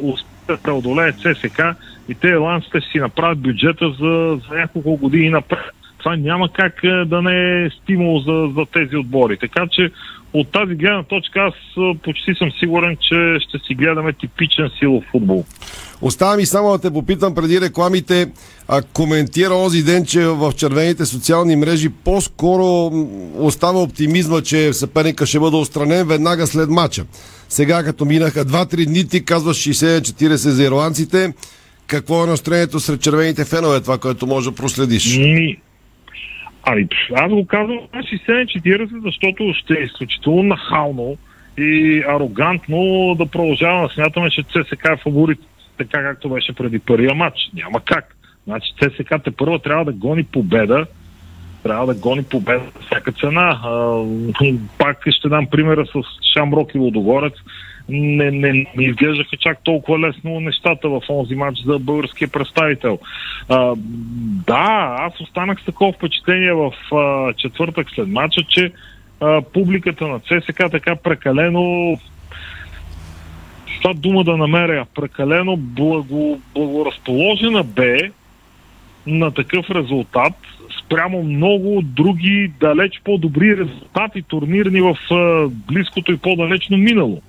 успее 0.00 0.32
да 0.46 0.56
преодолее 0.62 1.12
ЦСК 1.12 1.62
и 2.08 2.14
те 2.14 2.28
ирландците 2.28 2.80
си 2.80 2.98
направят 2.98 3.38
бюджета 3.38 3.90
за, 4.00 4.40
за 4.48 4.56
няколко 4.56 4.96
години 4.96 5.30
напред. 5.30 5.58
Това 5.98 6.16
няма 6.16 6.48
как 6.52 6.84
а, 6.84 7.04
да 7.04 7.22
не 7.22 7.64
е 7.64 7.70
стимул 7.70 8.20
за, 8.20 8.48
за 8.56 8.66
тези 8.72 8.96
отбори. 8.96 9.36
Така 9.36 9.66
че 9.70 9.90
от 10.32 10.52
тази 10.52 10.74
гледна 10.74 11.02
точка 11.02 11.40
аз 11.40 11.54
почти 12.02 12.34
съм 12.34 12.50
сигурен, 12.58 12.96
че 13.00 13.36
ще 13.48 13.58
си 13.58 13.74
гледаме 13.74 14.12
типичен 14.12 14.70
силов 14.78 15.04
футбол. 15.10 15.44
Остава 16.02 16.36
ми 16.36 16.46
само 16.46 16.70
да 16.70 16.78
те 16.78 16.90
попитам 16.90 17.34
преди 17.34 17.60
рекламите, 17.60 18.32
а, 18.68 18.82
коментира 18.82 19.54
онзи 19.54 19.82
ден, 19.82 20.06
че 20.06 20.26
в 20.26 20.52
червените 20.56 21.06
социални 21.06 21.56
мрежи 21.56 21.88
по-скоро 21.88 22.90
остава 23.34 23.82
оптимизма, 23.82 24.40
че 24.40 24.72
съперника 24.72 25.26
ще 25.26 25.40
бъде 25.40 25.56
устранен 25.56 26.08
веднага 26.08 26.46
след 26.46 26.70
матча. 26.70 27.04
Сега, 27.48 27.84
като 27.84 28.04
минаха 28.04 28.44
2-3 28.44 28.86
дни, 28.86 29.08
ти 29.08 29.24
казваш 29.24 29.56
60-40 29.56 30.34
за 30.34 30.64
ирландците. 30.64 31.32
Какво 31.92 32.24
е 32.24 32.26
настроението 32.26 32.80
сред 32.80 33.00
червените 33.00 33.44
фенове, 33.44 33.80
това, 33.80 33.98
което 33.98 34.26
може 34.26 34.50
да 34.50 34.56
проследиш? 34.56 35.18
Ми, 35.18 35.56
Ами, 36.62 36.88
аз 37.14 37.32
го 37.32 37.46
казвам 37.46 37.78
на 37.94 38.02
60-40, 38.02 39.02
защото 39.04 39.54
ще 39.54 39.74
е 39.74 39.82
изключително 39.82 40.42
нахално 40.42 41.16
и 41.58 42.02
арогантно 42.08 43.14
да 43.18 43.26
продължаваме 43.26 43.88
смятаме, 43.94 44.30
че 44.30 44.42
ЦСК 44.42 44.84
е 44.84 44.96
фаворит, 45.02 45.40
така 45.78 46.02
както 46.02 46.28
беше 46.28 46.52
преди 46.52 46.78
първия 46.78 47.14
матч. 47.14 47.50
Няма 47.54 47.80
как. 47.80 48.16
Значи 48.46 48.72
ЦСК 48.80 49.14
те 49.24 49.30
първо 49.30 49.58
трябва 49.58 49.84
да 49.84 49.92
гони 49.92 50.24
победа, 50.24 50.86
трябва 51.62 51.86
да 51.86 51.94
гони 51.94 52.22
победа 52.22 52.64
всяка 52.86 53.12
цена. 53.12 53.60
А, 53.64 54.02
пак 54.78 54.98
ще 55.10 55.28
дам 55.28 55.46
примера 55.46 55.86
с 55.86 56.02
Шамрок 56.32 56.74
и 56.74 56.78
Лодогорец. 56.78 57.34
Не, 57.88 58.30
не, 58.30 58.66
не 58.76 58.84
изглеждаха 58.84 59.36
чак 59.36 59.58
толкова 59.64 60.08
лесно 60.08 60.40
нещата 60.40 60.88
в 60.88 61.00
онзи 61.08 61.34
матч 61.34 61.58
за 61.64 61.78
българския 61.78 62.28
представител. 62.28 62.98
А, 63.48 63.74
да, 64.46 64.96
аз 64.98 65.20
останах 65.20 65.60
с 65.60 65.64
такова 65.64 65.92
впечатление 65.92 66.52
в 66.52 66.72
а, 66.94 67.32
четвъртък 67.32 67.90
след 67.90 68.08
матча, 68.08 68.42
че 68.48 68.72
а, 69.20 69.42
публиката 69.42 70.08
на 70.08 70.20
ЦСК 70.20 70.70
така 70.70 70.96
прекалено 70.96 71.96
това 73.82 73.94
дума 73.94 74.24
да 74.24 74.36
намеря 74.36 74.86
прекалено 74.94 75.56
благо, 75.56 76.40
благоразположена 76.54 77.62
бе 77.62 77.98
на 79.06 79.30
такъв 79.30 79.70
резултат 79.70 80.32
спрямо 80.84 81.22
много 81.22 81.82
други 81.82 82.52
далеч 82.60 83.00
по-добри 83.04 83.56
резултати 83.56 84.22
турнирни 84.22 84.80
в 84.80 84.96
а, 85.10 85.48
близкото 85.48 86.12
и 86.12 86.16
по-далечно 86.16 86.76
минало. 86.76 87.22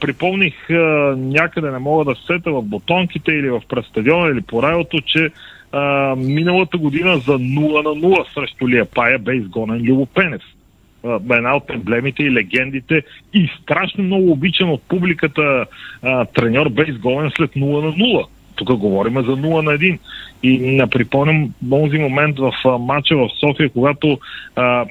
Припомних 0.00 0.70
а, 0.70 0.74
някъде, 1.16 1.70
не 1.70 1.78
мога 1.78 2.04
да 2.04 2.14
се 2.14 2.26
сета, 2.26 2.52
в 2.52 2.62
Ботонките 2.62 3.32
или 3.32 3.50
в 3.50 3.62
Престадиона 3.68 4.30
или 4.30 4.40
по 4.40 4.62
райото, 4.62 5.00
че 5.00 5.30
а, 5.72 6.14
миналата 6.16 6.78
година 6.78 7.18
за 7.18 7.32
0 7.32 7.84
на 7.84 8.08
0 8.08 8.34
срещу 8.34 8.68
Лиепая 8.68 9.18
бе 9.18 9.36
изгонен 9.36 9.82
Любо 9.82 10.06
Пенев 10.06 10.42
а, 11.04 11.20
една 11.30 11.56
от 11.56 11.70
емблемите 11.70 12.22
и 12.22 12.32
легендите 12.32 13.02
и 13.34 13.48
страшно 13.62 14.04
много 14.04 14.32
обичан 14.32 14.68
от 14.68 14.82
публиката 14.88 15.66
а, 16.02 16.24
треньор 16.24 16.68
бе 16.68 16.82
изгонен 16.88 17.30
след 17.36 17.50
0 17.50 17.84
на 17.84 17.92
0. 17.92 18.26
Тук 18.64 18.78
говорим 18.78 19.14
за 19.14 19.20
0 19.20 19.62
на 19.62 19.72
1. 19.72 19.98
И 20.42 20.58
не 20.58 20.86
припомням 20.86 21.54
този 21.70 21.98
момент 21.98 22.38
в 22.38 22.78
матча 22.78 23.16
в 23.16 23.28
София, 23.40 23.70
когато 23.70 24.18
а, 24.56 24.84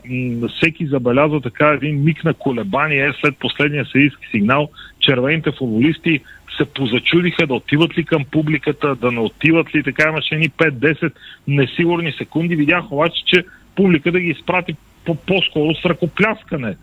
всеки 0.58 0.86
забелязва 0.86 1.42
така 1.42 1.68
един 1.68 2.04
миг 2.04 2.24
на 2.24 2.34
колебание 2.34 3.14
след 3.22 3.38
последния 3.38 3.86
съдийски 3.86 4.28
сигнал. 4.32 4.70
Червените 5.00 5.52
футболисти 5.52 6.20
се 6.58 6.66
позачудиха 6.66 7.48
да 7.48 7.54
отиват 7.54 7.98
ли 7.98 8.06
към 8.06 8.26
публиката, 8.32 8.96
да 8.96 9.12
не 9.12 9.20
отиват 9.20 9.76
ли, 9.76 9.84
така 9.84 10.10
имаше 10.10 10.36
ни 10.36 10.50
5-10 10.50 11.12
несигурни 11.48 12.12
секунди. 12.12 12.56
Видях 12.56 12.92
обаче, 12.92 13.24
че 13.26 13.46
публика 13.76 14.12
да 14.12 14.20
ги 14.20 14.28
изпрати 14.28 14.76
по- 15.06 15.16
по-скоро 15.16 15.76
с 15.76 15.86
ръкопляскане, 15.86 16.76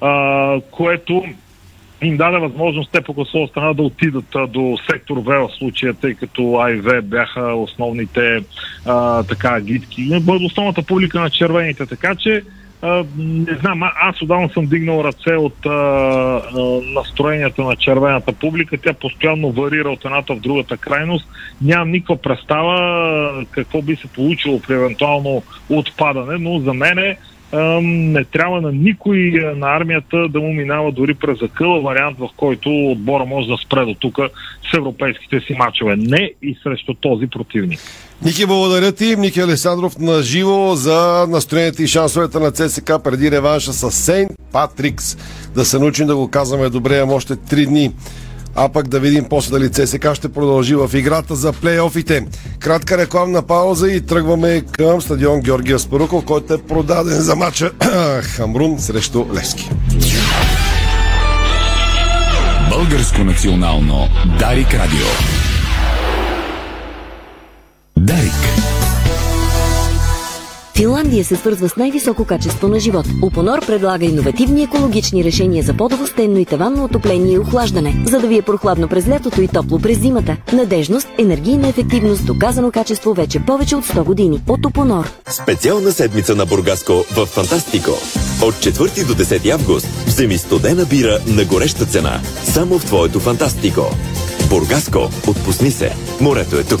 а, 0.00 0.60
което 0.70 1.24
им 2.02 2.16
даде 2.16 2.38
възможност 2.38 2.90
те 2.92 3.00
по 3.00 3.14
класова 3.14 3.48
страна 3.48 3.72
да 3.72 3.82
отидат 3.82 4.36
до 4.48 4.78
сектор 4.90 5.16
В 5.16 5.48
в 5.48 5.48
случая, 5.58 5.94
тъй 5.94 6.14
като 6.14 6.58
А 6.60 6.70
и 6.70 6.76
В 6.76 7.02
бяха 7.02 7.54
основните 7.54 8.40
а, 8.86 9.22
така 9.22 9.60
гидки. 9.60 10.22
Основната 10.46 10.82
публика 10.82 11.20
на 11.20 11.30
червените, 11.30 11.86
така 11.86 12.14
че 12.14 12.42
а, 12.82 13.04
не 13.18 13.54
знам, 13.60 13.82
аз 13.82 14.22
отдавна 14.22 14.48
съм 14.48 14.66
дигнал 14.66 15.04
ръце 15.04 15.34
от 15.34 15.66
а, 15.66 15.70
а, 15.70 16.42
настроенията 16.94 17.62
на 17.62 17.76
червената 17.76 18.32
публика. 18.32 18.78
Тя 18.78 18.92
постоянно 18.92 19.50
варира 19.50 19.90
от 19.90 20.04
едната 20.04 20.34
в 20.34 20.40
другата 20.40 20.76
крайност. 20.76 21.28
Нямам 21.62 21.90
никаква 21.90 22.16
представа 22.16 23.44
какво 23.50 23.82
би 23.82 23.96
се 23.96 24.06
получило 24.06 24.60
при 24.60 24.74
евентуално 24.74 25.42
отпадане, 25.68 26.38
но 26.38 26.58
за 26.58 26.74
мен 26.74 26.98
е 26.98 27.16
не 27.82 28.24
трябва 28.24 28.60
на 28.60 28.72
никой 28.72 29.32
а, 29.44 29.56
на 29.56 29.76
армията 29.76 30.28
да 30.28 30.40
му 30.40 30.52
минава 30.52 30.92
дори 30.92 31.14
през 31.14 31.38
закъла 31.38 31.80
вариант, 31.80 32.18
в 32.18 32.28
който 32.36 32.90
отбора 32.90 33.24
може 33.24 33.48
да 33.48 33.56
спре 33.56 33.84
до 33.84 33.94
тук 33.94 34.18
с 34.70 34.76
европейските 34.76 35.40
си 35.40 35.54
мачове. 35.58 35.96
Не 35.96 36.32
и 36.42 36.56
срещу 36.62 36.94
този 36.94 37.26
противник. 37.26 37.80
Ники, 38.24 38.46
благодаря 38.46 38.92
ти. 38.92 39.16
Ники 39.16 39.40
Александров 39.40 39.98
на 39.98 40.22
живо 40.22 40.74
за 40.74 41.26
настроението 41.28 41.82
и 41.82 41.86
шансовете 41.86 42.38
на 42.38 42.50
ЦСК 42.50 42.92
преди 43.04 43.30
реванша 43.30 43.72
с 43.72 43.90
Сейнт 43.90 44.32
Патрикс. 44.52 45.16
Да 45.54 45.64
се 45.64 45.78
научим 45.78 46.06
да 46.06 46.16
го 46.16 46.28
казваме 46.28 46.68
добре, 46.68 46.98
ама 46.98 47.12
още 47.12 47.36
три 47.36 47.66
дни. 47.66 47.90
А 48.54 48.68
пък 48.68 48.88
да 48.88 49.00
видим 49.00 49.26
после 49.30 49.50
дали 49.50 49.70
ЦСК 49.70 50.14
ще 50.14 50.28
продължи 50.28 50.74
в 50.74 50.90
играта 50.94 51.36
за 51.36 51.52
плейофите. 51.52 52.26
Кратка 52.58 52.98
рекламна 52.98 53.42
пауза 53.42 53.88
и 53.88 54.00
тръгваме 54.00 54.62
към 54.72 55.02
стадион 55.02 55.40
Георгия 55.40 55.78
Спаруков, 55.78 56.24
който 56.24 56.54
е 56.54 56.58
продаден 56.58 57.20
за 57.20 57.36
матча 57.36 57.70
Хамрун 58.22 58.78
срещу 58.78 59.24
Левски. 59.34 59.70
Българско 62.70 63.24
национално 63.24 64.08
Дарик 64.38 64.74
Радио. 64.74 65.06
Дарик. 67.96 68.49
Финландия 70.80 71.24
се 71.24 71.36
свързва 71.36 71.68
с 71.68 71.76
най-високо 71.76 72.24
качество 72.24 72.68
на 72.68 72.80
живот. 72.80 73.06
Опонор 73.22 73.66
предлага 73.66 74.06
иновативни 74.06 74.62
екологични 74.62 75.24
решения 75.24 75.62
за 75.62 75.74
по-дово 75.74 76.06
стенно 76.06 76.38
и 76.38 76.44
таванно 76.44 76.84
отопление 76.84 77.32
и 77.34 77.38
охлаждане, 77.38 78.04
за 78.06 78.20
да 78.20 78.26
ви 78.26 78.36
е 78.36 78.42
прохладно 78.42 78.88
през 78.88 79.08
лятото 79.08 79.42
и 79.42 79.48
топло 79.48 79.78
през 79.78 80.00
зимата. 80.00 80.36
Надежност, 80.52 81.08
енергийна 81.18 81.68
ефективност, 81.68 82.26
доказано 82.26 82.70
качество 82.70 83.14
вече 83.14 83.40
повече 83.40 83.76
от 83.76 83.84
100 83.84 84.04
години. 84.04 84.42
От 84.48 84.66
Опонор. 84.66 85.10
Специална 85.28 85.92
седмица 85.92 86.34
на 86.34 86.46
Бургаско 86.46 86.92
в 86.92 87.26
Фантастико. 87.26 87.90
От 88.42 88.54
4 88.54 89.06
до 89.06 89.14
10 89.14 89.50
август 89.50 89.86
вземи 90.06 90.38
студена 90.38 90.84
бира 90.84 91.18
на 91.26 91.44
гореща 91.44 91.86
цена. 91.86 92.20
Само 92.44 92.78
в 92.78 92.84
твоето 92.84 93.20
Фантастико. 93.20 93.82
Бургаско, 94.48 95.08
отпусни 95.28 95.70
се. 95.70 95.92
Морето 96.20 96.56
е 96.56 96.64
тук. 96.64 96.80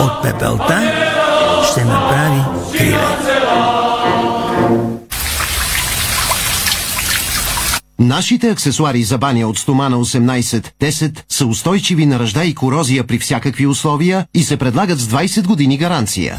От 0.00 0.22
пепелта 0.22 0.92
ще 1.70 1.84
направи 1.84 2.40
криле. 2.78 3.16
Нашите 7.98 8.50
аксесуари 8.50 9.02
за 9.02 9.18
баня 9.18 9.48
от 9.48 9.58
стомана 9.58 9.96
18-10 9.96 11.18
са 11.28 11.46
устойчиви 11.46 12.06
на 12.06 12.18
ръжда 12.18 12.44
и 12.44 12.54
корозия 12.54 13.04
при 13.04 13.18
всякакви 13.18 13.66
условия 13.66 14.26
и 14.34 14.42
се 14.42 14.56
предлагат 14.56 15.00
с 15.00 15.08
20 15.08 15.46
години 15.46 15.78
гаранция. 15.78 16.38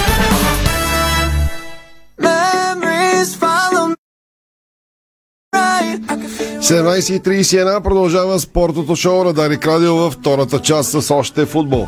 17.31 6.61 7.81
продължава 7.81 8.39
спортното 8.39 8.95
шоу 8.95 9.23
на 9.23 9.33
Дарик 9.33 9.67
Радио 9.67 9.95
във 9.95 10.13
втората 10.13 10.59
част 10.59 11.01
с 11.01 11.11
още 11.11 11.45
футбол. 11.45 11.87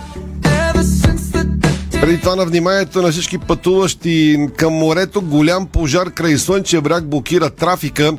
Преди 1.92 2.20
това 2.20 2.36
на 2.36 2.46
вниманието 2.46 3.02
на 3.02 3.12
всички 3.12 3.38
пътуващи 3.38 4.48
към 4.58 4.74
морето, 4.74 5.22
голям 5.22 5.66
пожар 5.66 6.12
край 6.12 6.38
Слънчев 6.38 6.82
бряг 6.82 7.08
блокира 7.08 7.50
трафика 7.50 8.14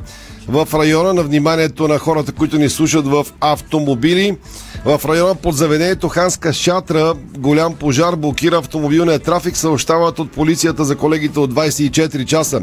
в 0.47 0.67
района 0.73 1.13
на 1.13 1.23
вниманието 1.23 1.87
на 1.87 1.97
хората, 1.97 2.31
които 2.31 2.57
ни 2.57 2.69
слушат 2.69 3.07
в 3.07 3.25
автомобили. 3.41 4.37
В 4.85 5.01
района 5.05 5.35
под 5.35 5.55
заведението 5.55 6.09
Ханска 6.09 6.53
Шатра 6.53 7.13
голям 7.37 7.75
пожар 7.75 8.15
блокира 8.15 8.57
автомобилния 8.57 9.19
трафик, 9.19 9.57
съобщават 9.57 10.19
от 10.19 10.31
полицията 10.31 10.85
за 10.85 10.95
колегите 10.95 11.39
от 11.39 11.53
24 11.53 12.25
часа. 12.25 12.61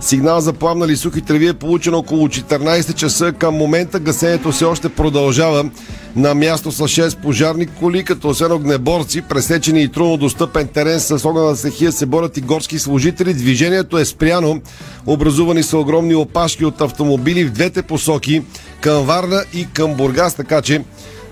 Сигнал 0.00 0.40
за 0.40 0.52
пламнали 0.52 0.96
сухи 0.96 1.20
треви 1.20 1.48
е 1.48 1.54
получен 1.54 1.94
около 1.94 2.28
14 2.28 2.94
часа. 2.94 3.32
Към 3.32 3.54
момента 3.54 4.00
гасението 4.00 4.52
все 4.52 4.64
още 4.64 4.88
продължава. 4.88 5.64
На 6.16 6.34
място 6.34 6.72
са 6.72 6.82
6 6.82 7.22
пожарни 7.22 7.66
коли, 7.66 8.04
като 8.04 8.28
освен 8.28 8.52
огнеборци, 8.52 9.22
пресечени 9.22 9.82
и 9.82 9.88
трудно 9.88 10.16
достъпен 10.16 10.68
терен 10.68 11.00
с 11.00 11.28
огнена 11.28 11.56
стихия 11.56 11.92
се 11.92 12.06
борят 12.06 12.36
и 12.36 12.40
горски 12.40 12.78
служители. 12.78 13.34
Движението 13.34 13.98
е 13.98 14.04
спряно. 14.04 14.60
Образувани 15.06 15.62
са 15.62 15.78
огромни 15.78 16.14
опашки 16.14 16.64
от 16.64 16.80
автомобили 16.80 17.44
в 17.44 17.52
двете 17.52 17.82
посоки 17.82 18.42
към 18.80 19.04
Варна 19.04 19.44
и 19.54 19.66
към 19.72 19.94
Бургас, 19.94 20.34
така 20.34 20.62
че 20.62 20.82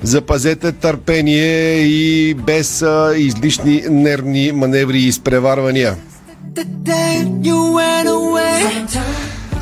запазете 0.02 0.72
търпение 0.72 1.78
и 1.78 2.34
без 2.34 2.82
а, 2.82 3.12
излишни 3.16 3.82
нервни 3.90 4.52
маневри 4.52 4.98
и 4.98 5.06
изпреварвания. 5.08 5.96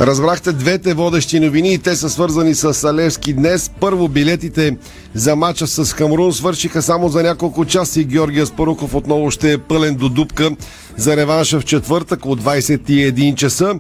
Разбрахте 0.01 0.53
двете 0.53 0.95
водещи 0.95 1.41
новини 1.41 1.75
и 1.75 1.79
те 1.79 1.97
са 1.97 2.11
свързани 2.11 2.55
с 2.55 2.85
Алевски 2.85 3.33
днес. 3.33 3.71
Първо 3.81 4.09
билетите 4.09 4.77
за 5.15 5.37
мача 5.37 5.67
с 5.67 5.93
Хамрун 5.93 6.33
свършиха 6.33 6.83
само 6.83 7.09
за 7.09 7.23
няколко 7.23 7.65
часа 7.65 8.01
и 8.01 8.05
Георгия 8.05 8.47
Спаруков 8.47 8.95
отново 8.95 9.31
ще 9.31 9.53
е 9.53 9.59
пълен 9.59 9.95
до 9.95 10.09
дупка 10.09 10.51
за 10.97 11.17
реванша 11.17 11.61
в 11.61 11.65
четвъртък 11.65 12.27
от 12.27 12.43
21 12.43 13.35
часа. 13.35 13.75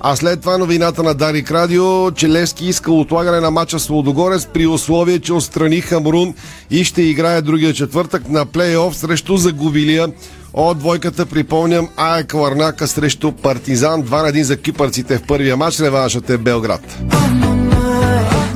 А 0.00 0.16
след 0.16 0.40
това 0.40 0.58
новината 0.58 1.02
на 1.02 1.14
Дарик 1.14 1.50
Радио, 1.50 2.10
че 2.10 2.28
Левски 2.28 2.66
иска 2.66 2.92
отлагане 2.92 3.40
на 3.40 3.50
мача 3.50 3.78
с 3.78 3.90
Лодогорец 3.90 4.46
при 4.46 4.66
условие, 4.66 5.18
че 5.18 5.32
отстрани 5.32 5.80
Хамрун 5.80 6.34
и 6.70 6.84
ще 6.84 7.02
играе 7.02 7.42
другия 7.42 7.74
четвъртък 7.74 8.28
на 8.28 8.46
плейоф 8.46 8.96
срещу 8.96 9.36
загубилия 9.36 10.08
от 10.54 10.78
двойката 10.78 11.26
припомням 11.26 11.88
Аек 11.96 12.34
Ларнака 12.34 12.88
срещу 12.88 13.32
Партизан. 13.32 14.02
2 14.02 14.22
на 14.22 14.32
1 14.32 14.42
за 14.42 14.56
кипърците 14.56 15.18
в 15.18 15.22
първия 15.22 15.56
матч. 15.56 15.80
Реваншът 15.80 16.30
е 16.30 16.38
Белград. 16.38 16.98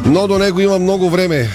Но 0.07 0.29
до 0.29 0.39
него 0.39 0.61
има 0.61 0.79
много 0.79 1.11
време. 1.11 1.49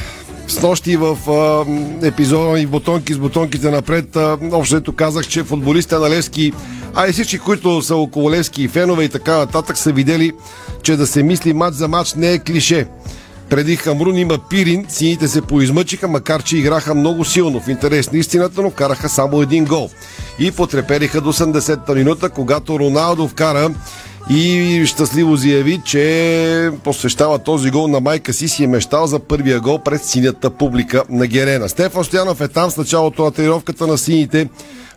С 0.48 0.62
нощи 0.62 0.98
в 0.98 1.18
а, 1.32 1.66
епизода 2.08 2.60
и 2.60 2.66
бутонки 2.66 3.14
с 3.14 3.18
бутонките 3.18 3.72
напред, 3.72 4.16
а, 4.16 4.38
общото 4.52 4.94
казах, 4.94 5.28
че 5.28 5.44
футболистите 5.44 5.96
на 5.96 6.10
Левски, 6.10 6.54
а 6.96 7.08
и 7.08 7.12
всички, 7.12 7.40
които 7.40 7.82
са 7.82 7.96
около 7.96 8.32
Левски 8.32 8.64
и 8.64 8.68
фенове 8.68 9.04
и 9.04 9.10
така 9.10 9.38
нататък, 9.38 9.78
са 9.78 9.92
видели, 9.92 10.32
че 10.84 10.96
да 10.96 11.08
се 11.08 11.24
мисли 11.24 11.54
матч 11.54 11.76
за 11.76 11.88
матч 11.88 12.14
не 12.14 12.32
е 12.32 12.40
клише. 12.40 12.88
Преди 13.54 13.76
Хамрун 13.76 14.18
има 14.18 14.38
Пирин, 14.50 14.86
сините 14.90 15.28
се 15.28 15.42
поизмъчиха, 15.42 16.08
макар 16.08 16.44
че 16.44 16.58
играха 16.58 16.96
много 16.96 17.26
силно. 17.26 17.60
В 17.60 17.68
интерес 17.68 18.12
на 18.12 18.20
истината, 18.20 18.62
но 18.62 18.70
вкараха 18.70 19.10
само 19.10 19.42
един 19.42 19.66
гол. 19.66 19.90
И 20.40 20.52
потрепериха 20.52 21.22
до 21.22 21.34
80-та 21.34 21.94
минута, 21.94 22.30
когато 22.30 22.80
Роналдо 22.80 23.28
вкара 23.28 23.70
и 24.30 24.84
щастливо 24.86 25.36
заяви, 25.36 25.82
че 25.86 26.70
посвещава 26.84 27.40
този 27.40 27.72
гол 27.72 27.88
на 27.88 28.00
майка 28.00 28.34
си 28.34 28.48
си 28.48 28.64
е 28.64 28.68
мечтал 28.68 29.08
за 29.08 29.20
първия 29.20 29.60
гол 29.60 29.80
пред 29.80 30.04
синята 30.04 30.50
публика 30.50 31.04
на 31.10 31.28
Герена. 31.28 31.70
Стефан 31.70 32.04
Стоянов 32.04 32.42
е 32.42 32.48
там 32.48 32.72
с 32.72 32.78
началото 32.78 33.24
на 33.24 33.32
тренировката 33.32 33.88
на 33.88 33.98
сините 33.98 34.50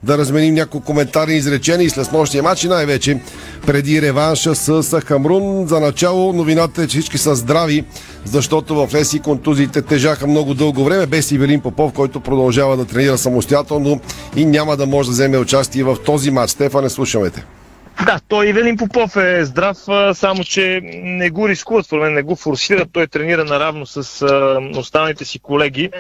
да 0.03 0.19
разменим 0.19 0.55
няколко 0.55 0.87
коментари 0.87 1.33
и 1.33 1.37
изречения 1.37 1.87
и 1.87 1.91
след 1.91 2.13
нощния 2.13 2.43
матч 2.43 2.65
и 2.65 2.69
най-вече 2.69 3.21
преди 3.67 4.03
реванша 4.03 4.55
с 4.55 5.01
Хамрун. 5.01 5.67
За 5.67 5.81
начало 5.81 6.33
новината 6.33 6.83
е, 6.83 6.87
че 6.87 6.99
всички 6.99 7.19
са 7.19 7.35
здрави, 7.35 7.85
защото 8.25 8.75
в 8.75 8.95
Леси 8.95 9.21
контузиите 9.21 9.83
тежаха 9.83 10.27
много 10.27 10.55
дълго 10.55 10.85
време, 10.85 11.07
без 11.07 11.31
Ивелин 11.31 11.61
Попов, 11.61 11.93
който 11.93 12.21
продължава 12.21 12.77
да 12.77 12.85
тренира 12.85 13.19
самостоятелно 13.19 14.01
и 14.37 14.45
няма 14.45 14.77
да 14.77 14.87
може 14.87 15.09
да 15.09 15.13
вземе 15.13 15.39
участие 15.39 15.85
в 15.85 15.97
този 16.07 16.31
матч. 16.31 16.53
Стефане, 16.53 16.91
слушаме 16.91 17.31
те. 17.31 17.45
Да, 18.05 18.21
той 18.29 18.49
Ивелин 18.49 18.77
Попов 18.77 19.17
е 19.17 19.45
здрав, 19.45 19.77
само 20.13 20.45
че 20.45 20.81
не 20.85 21.31
го 21.31 21.49
рискува, 21.49 21.83
според 21.83 22.03
мен 22.03 22.13
не 22.13 22.23
го 22.23 22.37
форсира. 22.37 22.87
Той 22.93 23.07
тренира 23.07 23.45
наравно 23.45 23.87
с 23.87 24.27
останалите 24.77 25.25
си 25.25 25.39
колеги, 25.39 25.91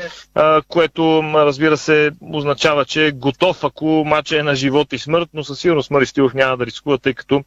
което 0.68 1.22
разбира 1.34 1.76
се 1.76 2.10
означава, 2.32 2.84
че 2.84 3.06
е 3.06 3.12
готов, 3.12 3.64
ако 3.64 4.04
матча 4.06 4.38
е 4.38 4.42
на 4.42 4.54
живот 4.54 4.92
и 4.92 4.98
смърт, 4.98 5.28
но 5.34 5.44
със 5.44 5.60
сигурност 5.60 5.90
Мари 5.90 6.06
Стилов 6.06 6.34
няма 6.34 6.56
да 6.56 6.66
рискува, 6.66 6.98
тъй 6.98 7.14
като 7.14 7.44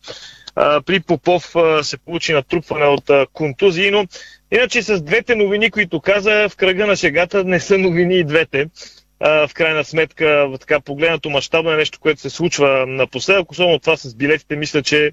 при 0.85 0.99
Попов 0.99 1.55
се 1.81 1.97
получи 1.97 2.33
натрупване 2.33 2.85
от 2.85 3.11
контузии, 3.33 3.91
но 3.91 4.05
иначе 4.51 4.83
с 4.83 5.01
двете 5.01 5.35
новини, 5.35 5.71
които 5.71 5.99
каза, 5.99 6.49
в 6.49 6.55
кръга 6.55 6.87
на 6.87 6.95
шегата 6.95 7.43
не 7.43 7.59
са 7.59 7.77
новини 7.77 8.15
и 8.15 8.23
двете 8.23 8.67
в 9.21 9.49
крайна 9.53 9.83
сметка, 9.83 10.49
така 10.59 10.79
погледнато 10.79 11.29
мащабно 11.29 11.71
е 11.71 11.75
нещо, 11.75 11.99
което 11.99 12.21
се 12.21 12.29
случва 12.29 12.85
напоследък. 12.87 13.51
Особено 13.51 13.79
това 13.79 13.97
с 13.97 14.15
билетите, 14.15 14.55
мисля, 14.55 14.83
че 14.83 15.11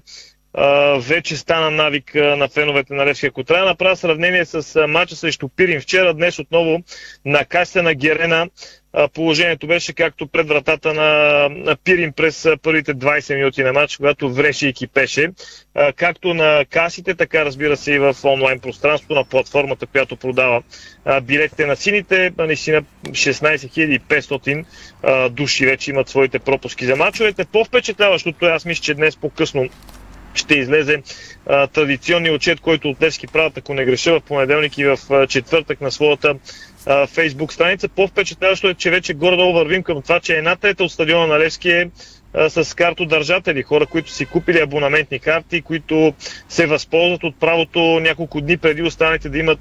вече 0.99 1.37
стана 1.37 1.71
навик 1.71 2.15
на 2.15 2.47
феновете 2.47 2.93
на 2.93 3.05
Левски. 3.05 3.25
Ако 3.25 3.43
трябва 3.43 3.65
да 3.65 3.71
направя 3.71 3.95
сравнение 3.95 4.45
с 4.45 4.87
мача 4.87 5.15
срещу 5.15 5.49
Пирин 5.49 5.81
вчера, 5.81 6.13
днес 6.13 6.39
отново 6.39 6.83
на 7.25 7.45
каста 7.45 7.83
на 7.83 7.93
Герена 7.93 8.49
положението 9.13 9.67
беше 9.67 9.93
както 9.93 10.27
пред 10.27 10.47
вратата 10.47 10.93
на, 10.93 11.75
Пирин 11.83 12.13
през 12.13 12.47
първите 12.61 12.95
20 12.95 13.35
минути 13.35 13.63
на 13.63 13.73
матч, 13.73 13.97
когато 13.97 14.33
вреше 14.33 14.67
и 14.67 14.73
кипеше. 14.73 15.31
Както 15.95 16.33
на 16.33 16.65
касите, 16.69 17.15
така 17.15 17.45
разбира 17.45 17.77
се 17.77 17.91
и 17.91 17.99
в 17.99 18.15
онлайн 18.23 18.59
пространството 18.59 19.15
на 19.15 19.23
платформата, 19.23 19.85
която 19.85 20.15
продава 20.15 20.61
билетите 21.23 21.65
на 21.65 21.75
сините. 21.75 22.31
Наистина 22.37 22.83
16 23.05 23.99
500 23.99 24.65
а, 25.03 25.29
души 25.29 25.65
вече 25.65 25.91
имат 25.91 26.09
своите 26.09 26.39
пропуски 26.39 26.85
за 26.85 26.95
мачовете. 26.95 27.45
По-впечатляващото 27.45 28.45
е, 28.45 28.49
аз 28.49 28.65
мисля, 28.65 28.81
че 28.81 28.93
днес 28.93 29.17
по-късно 29.17 29.69
ще 30.33 30.55
излезе 30.55 31.01
а, 31.45 31.67
традиционния 31.67 32.33
отчет, 32.33 32.59
който 32.59 32.89
от 32.89 33.01
Левски 33.01 33.27
правят, 33.27 33.57
ако 33.57 33.73
не 33.73 33.85
греша, 33.85 34.19
в 34.19 34.21
понеделник 34.21 34.77
и 34.77 34.85
в 34.85 34.99
а, 35.09 35.27
четвъртък 35.27 35.81
на 35.81 35.91
своята 35.91 36.35
фейсбук 37.07 37.53
страница. 37.53 37.89
По-впечатляващо 37.89 38.67
е, 38.67 38.73
че 38.73 38.89
вече 38.89 39.13
горе-долу 39.13 39.53
вървим 39.53 39.83
към 39.83 40.01
това, 40.01 40.19
че 40.19 40.37
една 40.37 40.55
трета 40.55 40.83
от 40.83 40.91
стадиона 40.91 41.27
на 41.27 41.39
Левски 41.39 41.69
е 41.69 41.89
с 42.49 42.75
картодържатели, 42.75 43.63
хора, 43.63 43.85
които 43.85 44.11
си 44.11 44.25
купили 44.25 44.59
абонаментни 44.59 45.19
карти, 45.19 45.61
които 45.61 46.13
се 46.49 46.65
възползват 46.65 47.23
от 47.23 47.39
правото 47.39 47.79
няколко 47.79 48.41
дни 48.41 48.57
преди 48.57 48.81
останалите 48.81 49.29
да 49.29 49.37
имат, 49.37 49.59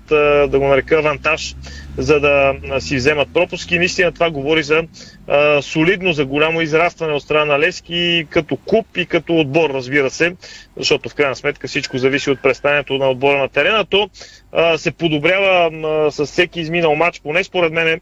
да 0.51 0.59
го 0.59 0.69
нарека, 0.69 0.99
авантаж, 0.99 1.55
за 1.99 2.21
да 2.21 2.55
си 2.81 2.97
вземат 2.97 3.29
пропуски. 3.35 3.79
Наистина 3.79 4.12
това 4.12 4.31
говори 4.31 4.62
за 4.62 4.83
а, 5.29 5.62
солидно, 5.62 6.12
за 6.12 6.25
голямо 6.25 6.61
израстване 6.61 7.12
от 7.12 7.23
страна 7.23 7.45
на 7.45 7.59
Лески 7.59 8.27
като 8.31 8.57
клуб 8.57 8.87
и 8.97 9.07
като 9.07 9.39
отбор, 9.39 9.71
разбира 9.71 10.11
се, 10.11 10.37
защото 10.77 11.09
в 11.09 11.14
крайна 11.14 11.37
сметка 11.37 11.69
всичко 11.69 11.99
зависи 11.99 12.31
от 12.31 12.43
представянето 12.43 12.99
на 12.99 13.11
отбора 13.11 13.39
на 13.39 13.49
терена. 13.49 13.85
То 13.85 14.11
а, 14.53 14.79
се 14.79 14.91
подобрява 14.91 15.71
а, 15.85 16.11
с 16.11 16.27
всеки 16.27 16.61
изминал 16.61 16.95
матч, 16.95 17.21
поне 17.21 17.45
според 17.45 17.73
мен 17.73 18.01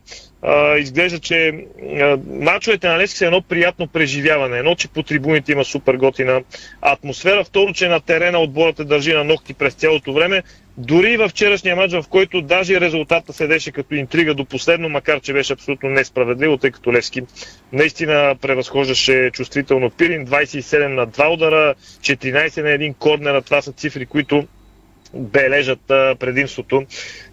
изглежда, 0.79 1.19
че 1.19 1.65
а, 2.01 2.19
матчовете 2.27 2.89
на 2.89 2.99
Лески 2.99 3.19
са 3.19 3.27
едно 3.27 3.43
приятно 3.43 3.87
преживяване. 3.87 4.59
Едно, 4.59 4.75
че 4.75 4.89
по 4.89 5.03
трибуните 5.03 5.53
има 5.53 5.65
супер 5.65 5.95
готина 5.95 6.43
атмосфера. 6.81 7.45
Второ, 7.45 7.73
че 7.73 7.89
на 7.89 8.01
терена 8.01 8.39
отборът 8.39 8.81
е 8.81 8.85
държи 8.85 9.13
на 9.13 9.25
ногти 9.25 9.55
през 9.55 9.75
цялото 9.75 10.13
време. 10.13 10.43
Дори 10.79 11.17
във 11.17 11.31
вчерашния 11.31 11.77
матч, 11.77 11.93
в 11.93 12.05
който 12.11 12.43
даже 12.43 12.81
резултата 12.81 13.33
седеше 13.33 13.73
като 13.73 13.95
интрига 13.95 14.35
до 14.35 14.45
последно, 14.45 14.89
макар 14.89 15.21
че 15.21 15.33
беше 15.33 15.53
абсолютно 15.53 15.89
несправедливо, 15.89 16.57
тъй 16.57 16.71
като 16.71 16.93
Левски 16.93 17.23
наистина 17.73 18.37
превъзхождаше 18.41 19.31
чувствително 19.33 19.91
Пирин. 19.91 20.27
27 20.27 20.87
на 20.87 21.07
2 21.07 21.33
удара, 21.33 21.75
14 22.01 22.63
на 22.63 22.69
1 22.69 22.97
корнера. 22.97 23.43
Това 23.43 23.63
са 23.63 23.73
цифри, 23.73 24.07
които 24.07 24.47
бележат 25.15 25.81
предимството 26.19 26.85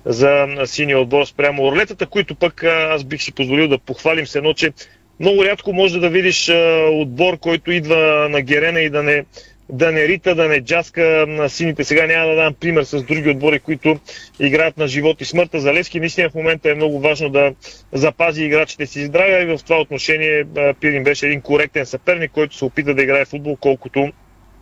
за 0.05 0.47
синия 0.65 0.99
отбор 0.99 1.25
спрямо 1.25 1.63
орлетата, 1.63 2.05
които 2.05 2.35
пък 2.35 2.63
аз 2.63 3.03
бих 3.03 3.21
си 3.21 3.31
позволил 3.31 3.67
да 3.67 3.77
похвалим 3.77 4.27
се 4.27 4.37
едно, 4.37 4.53
че 4.53 4.71
много 5.19 5.45
рядко 5.45 5.73
може 5.73 5.99
да 5.99 6.09
видиш 6.09 6.51
отбор, 6.91 7.37
който 7.37 7.71
идва 7.71 8.27
на 8.29 8.41
Герена 8.41 8.79
и 8.79 8.89
да 8.89 9.03
не 9.03 9.25
да 9.71 9.91
не 9.91 10.07
рита, 10.07 10.35
да 10.35 10.47
не 10.47 10.61
джаска 10.61 11.25
на 11.27 11.49
сините. 11.49 11.83
Сега 11.83 12.07
няма 12.07 12.29
да 12.29 12.35
дам 12.35 12.53
пример 12.53 12.83
с 12.83 13.03
други 13.03 13.29
отбори, 13.29 13.59
които 13.59 13.99
играят 14.39 14.77
на 14.77 14.87
живот 14.87 15.21
и 15.21 15.25
смъртта. 15.25 15.59
За 15.59 15.73
Левски 15.73 15.99
наистина 15.99 16.29
в 16.29 16.35
момента 16.35 16.71
е 16.71 16.75
много 16.75 16.99
важно 16.99 17.29
да 17.29 17.53
запази 17.91 18.43
играчите 18.43 18.85
си 18.85 19.05
здраве 19.05 19.41
и 19.41 19.45
в 19.45 19.59
това 19.63 19.79
отношение 19.79 20.45
Пирин 20.79 21.03
беше 21.03 21.25
един 21.25 21.41
коректен 21.41 21.85
съперник, 21.85 22.31
който 22.31 22.55
се 22.55 22.65
опита 22.65 22.93
да 22.93 23.03
играе 23.03 23.25
футбол 23.25 23.55
колкото 23.55 24.11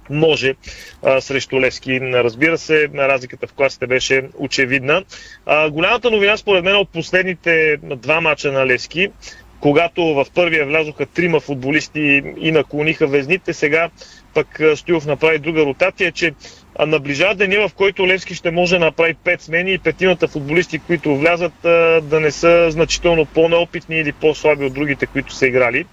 може 0.09 0.55
а, 1.03 1.21
срещу 1.21 1.61
Левски. 1.61 2.01
Разбира 2.01 2.57
се, 2.57 2.89
разликата 2.95 3.47
в 3.47 3.53
класите 3.53 3.87
беше 3.87 4.29
очевидна. 4.37 5.03
А, 5.45 5.69
голямата 5.69 6.11
новина 6.11 6.37
според 6.37 6.63
мен 6.63 6.75
от 6.75 6.89
последните 6.89 7.77
два 7.83 8.21
мача 8.21 8.51
на 8.51 8.67
Левски, 8.67 9.09
когато 9.59 10.03
в 10.03 10.25
първия 10.35 10.65
влязоха 10.65 11.05
трима 11.05 11.39
футболисти 11.39 12.21
и 12.37 12.51
наклониха 12.51 13.07
везните, 13.07 13.53
сега 13.53 13.89
пък 14.33 14.61
Стоилов 14.75 15.05
направи 15.05 15.39
друга 15.39 15.65
ротация, 15.65 16.11
че 16.11 16.33
наближава 16.87 17.35
деня, 17.35 17.67
в 17.67 17.73
който 17.73 18.07
Левски 18.07 18.35
ще 18.35 18.51
може 18.51 18.79
да 18.79 18.85
направи 18.85 19.13
пет 19.13 19.41
смени 19.41 19.73
и 19.73 19.77
петимата 19.77 20.27
футболисти, 20.27 20.79
които 20.79 21.17
влязат, 21.17 21.53
да 22.03 22.19
не 22.19 22.31
са 22.31 22.71
значително 22.71 23.25
по-неопитни 23.25 23.99
или 23.99 24.11
по-слаби 24.11 24.65
от 24.65 24.73
другите, 24.73 25.05
които 25.05 25.33
са 25.33 25.47
играли. 25.47 25.85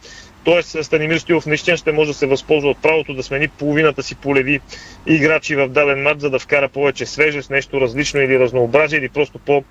Тоест 0.47 0.85
Станимир 0.85 1.19
Стоилов 1.19 1.47
наистина 1.47 1.77
ще 1.77 1.93
може 1.93 2.11
да 2.11 2.15
се 2.15 2.27
възползва 2.27 2.71
от 2.71 2.83
правото 2.83 3.15
да 3.15 3.23
смени 3.23 3.49
половината 3.49 4.03
си 4.03 4.15
полеви 4.15 4.61
играчи 5.07 5.57
в 5.57 5.69
даден 5.69 6.03
матч, 6.03 6.21
за 6.21 6.31
да 6.31 6.39
вкара 6.39 6.69
повече 6.69 7.07
свежест, 7.07 7.51
нещо 7.51 7.81
различно 7.81 8.21
или 8.21 8.39
разнообразие, 8.39 8.99
или 8.99 9.09
просто 9.09 9.39
по, 9.39 9.65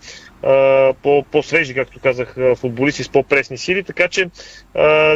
по, 1.04 1.24
по-свежи, 1.32 1.74
както 1.74 2.00
казах, 2.00 2.36
футболисти 2.56 3.04
с 3.04 3.10
по-пресни 3.10 3.58
сили. 3.58 3.84
Така 3.84 4.08
че 4.08 4.30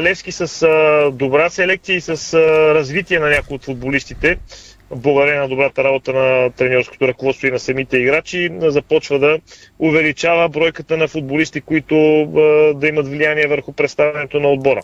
Левски 0.01 0.31
с 0.31 0.67
добра 1.13 1.49
селекция 1.49 1.95
и 1.95 2.01
с 2.01 2.33
развитие 2.75 3.19
на 3.19 3.29
някои 3.29 3.55
от 3.55 3.65
футболистите 3.65 4.37
благодарение 4.95 5.41
на 5.41 5.47
добрата 5.47 5.83
работа 5.83 6.13
на 6.13 6.51
тренерското 6.51 7.07
ръководство 7.07 7.47
и 7.47 7.51
на 7.51 7.59
самите 7.59 7.97
играчи, 7.97 8.49
започва 8.61 9.19
да 9.19 9.39
увеличава 9.79 10.49
бройката 10.49 10.97
на 10.97 11.07
футболисти, 11.07 11.61
които 11.61 11.95
да 12.75 12.87
имат 12.87 13.07
влияние 13.07 13.47
върху 13.47 13.73
представянето 13.73 14.39
на 14.39 14.47
отбора. 14.47 14.81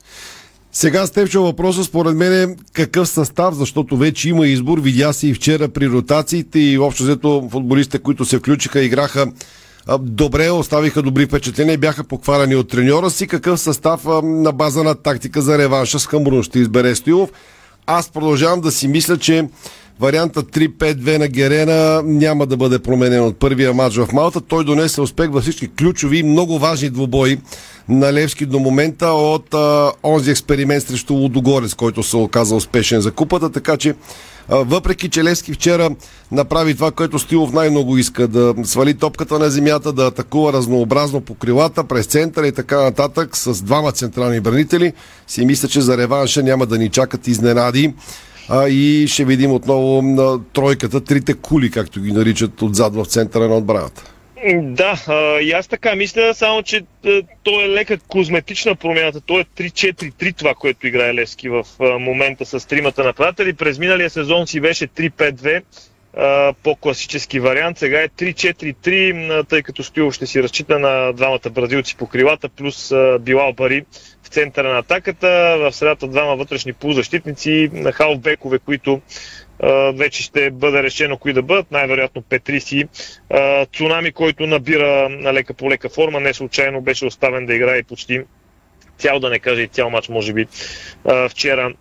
Сега 0.78 1.08
Степчо 1.08 1.44
въпроса 1.44 1.84
според 1.84 2.16
мен 2.16 2.34
е 2.34 2.56
какъв 2.74 3.10
състав, 3.10 3.56
защото 3.56 3.98
вече 3.98 4.30
има 4.30 4.48
избор. 4.48 4.80
Видя 4.80 5.14
се 5.14 5.28
и 5.28 5.34
вчера 5.34 5.68
при 5.70 5.90
ротациите 5.90 6.60
и 6.60 6.78
общо 6.78 7.04
взето 7.04 7.48
футболистите, 7.52 8.00
които 8.00 8.26
се 8.26 8.38
включиха, 8.38 8.82
играха 8.82 9.28
добре, 10.00 10.52
оставиха 10.52 11.02
добри 11.02 11.26
впечатления 11.26 11.78
бяха 11.78 12.04
покварани 12.04 12.56
от 12.56 12.70
треньора 12.70 13.10
си. 13.10 13.28
Какъв 13.28 13.60
състав 13.60 14.06
на 14.24 14.52
база 14.52 14.84
на 14.84 14.96
тактика 14.96 15.42
за 15.42 15.58
реванша 15.58 16.00
с 16.00 16.08
Хамбрун 16.08 16.44
ще 16.44 16.60
избере 16.60 16.96
Стоилов? 16.96 17.30
Аз 17.86 18.10
продължавам 18.10 18.62
да 18.62 18.72
си 18.72 18.88
мисля, 18.88 19.18
че 19.18 19.48
Варианта 20.00 20.44
3-5-2 20.44 21.18
на 21.18 21.28
Герена 21.28 22.02
няма 22.06 22.46
да 22.46 22.58
бъде 22.58 22.80
променен 22.80 23.24
от 23.24 23.40
първия 23.40 23.74
матч 23.74 23.96
в 23.96 24.08
Малта. 24.14 24.42
Той 24.42 24.64
донесе 24.64 25.02
успех 25.02 25.30
във 25.30 25.44
всички 25.44 25.68
ключови 25.68 26.18
и 26.18 26.24
много 26.24 26.60
важни 26.60 26.90
двубои 26.90 27.38
на 27.90 28.14
Левски 28.14 28.46
до 28.46 28.60
момента 28.60 29.08
от 29.08 29.54
а, 29.54 29.92
онзи 30.04 30.32
експеримент 30.32 30.84
срещу 30.84 31.14
Лудогорец, 31.14 31.74
който 31.74 32.04
се 32.04 32.18
оказа 32.18 32.56
успешен 32.56 33.02
за 33.02 33.12
купата, 33.12 33.52
така 33.52 33.78
че 33.78 33.96
въпреки, 34.50 35.10
че 35.10 35.24
Левски 35.24 35.54
вчера 35.54 35.90
направи 36.32 36.76
това, 36.76 36.92
което 36.92 37.20
Стилов 37.20 37.54
най-много 37.54 37.98
иска, 37.98 38.28
да 38.28 38.54
свали 38.64 38.94
топката 38.94 39.40
на 39.40 39.50
земята, 39.50 39.94
да 39.94 40.08
атакува 40.08 40.54
разнообразно 40.54 41.22
по 41.22 41.36
крилата, 41.36 41.84
през 41.84 42.06
центъра 42.06 42.48
и 42.48 42.52
така 42.52 42.82
нататък, 42.82 43.38
с 43.38 43.62
двама 43.62 43.92
централни 43.92 44.40
бранители, 44.40 44.94
си 45.28 45.46
мисля, 45.46 45.68
че 45.68 45.82
за 45.82 45.98
реванша 45.98 46.44
няма 46.44 46.66
да 46.66 46.78
ни 46.78 46.90
чакат 46.90 47.28
изненади 47.28 47.94
а, 48.50 48.68
и 48.70 49.08
ще 49.08 49.26
видим 49.26 49.52
отново 49.52 50.02
на 50.02 50.44
тройката, 50.54 51.04
трите 51.04 51.34
кули, 51.34 51.72
както 51.72 52.02
ги 52.02 52.12
наричат 52.12 52.62
отзад 52.62 52.96
в 52.96 53.06
центъра 53.06 53.48
на 53.48 53.58
отбраната. 53.58 54.12
Да, 54.54 55.04
а, 55.08 55.40
и 55.40 55.52
аз 55.52 55.68
така 55.68 55.96
мисля, 55.96 56.34
само 56.34 56.64
че 56.64 56.82
а, 57.06 57.22
то 57.44 57.62
е 57.62 57.70
лека 57.70 57.98
козметична 57.98 58.76
промяната. 58.76 59.22
То 59.22 59.40
е 59.40 59.44
3-4-3 59.44 60.36
това, 60.36 60.54
което 60.54 60.88
играе 60.88 61.14
Левски 61.14 61.50
в 61.50 61.66
а, 61.80 62.00
момента 62.00 62.46
с 62.46 62.68
тримата 62.68 63.04
нападатели. 63.04 63.54
През 63.54 63.80
миналия 63.80 64.10
сезон 64.10 64.48
си 64.48 64.60
беше 64.60 64.88
3-5-2 64.88 65.62
по-класически 66.64 67.40
вариант. 67.40 67.78
Сега 67.78 68.02
е 68.02 68.10
3-4-3, 68.10 69.48
тъй 69.48 69.62
като 69.62 69.84
Стоилов 69.84 70.14
ще 70.14 70.28
си 70.28 70.44
разчита 70.44 70.80
на 70.80 71.14
двамата 71.14 71.50
бразилци 71.52 71.96
по 71.96 72.08
крилата, 72.08 72.50
плюс 72.50 72.94
Билал 73.20 73.54
Бари 73.54 73.86
в 74.26 74.28
центъра 74.28 74.74
на 74.74 74.78
атаката. 74.80 75.58
В 75.60 75.72
средата 75.72 76.08
двама 76.08 76.36
вътрешни 76.36 76.74
полузащитници, 76.74 77.70
на 77.74 77.92
халфбекове, 77.92 78.60
които 78.60 79.02
вече 79.94 80.24
ще 80.24 80.52
бъде 80.52 80.84
решено 80.84 81.18
кои 81.18 81.34
да 81.34 81.42
бъдат, 81.42 81.72
най-вероятно 81.72 82.22
Петриси. 82.22 82.88
Цунами, 83.74 84.12
който 84.12 84.48
набира 84.48 85.10
на 85.10 85.34
лека 85.34 85.54
по 85.54 85.70
лека 85.70 85.90
форма, 85.90 86.20
не 86.20 86.34
случайно 86.34 86.82
беше 86.82 87.06
оставен 87.06 87.46
да 87.46 87.56
играе 87.56 87.84
почти 87.84 88.22
цял, 88.98 89.20
да 89.20 89.30
не 89.30 89.40
кажа 89.40 89.62
и 89.62 89.68
цял 89.68 89.90
матч, 89.90 90.10
може 90.10 90.34
би, 90.34 90.48
вчера 91.30 91.74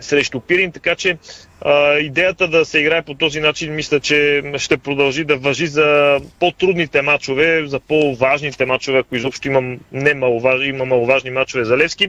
срещу 0.00 0.40
Пирин, 0.40 0.72
така 0.72 0.94
че 0.94 1.18
а, 1.60 1.98
идеята 1.98 2.48
да 2.48 2.64
се 2.64 2.78
играе 2.78 3.02
по 3.02 3.14
този 3.14 3.40
начин 3.40 3.74
мисля, 3.74 4.00
че 4.00 4.42
ще 4.56 4.76
продължи 4.76 5.24
да 5.24 5.36
въжи 5.36 5.66
за 5.66 6.18
по-трудните 6.40 7.02
матчове, 7.02 7.62
за 7.66 7.80
по-важните 7.80 8.66
матчове, 8.66 8.98
ако 8.98 9.16
изобщо 9.16 9.48
имам 9.48 9.78
не 9.92 10.14
маловажни, 10.14 10.66
има 10.66 10.84
маловажни 10.84 11.30
матчове 11.30 11.64
за 11.64 11.76
Левски. 11.76 12.08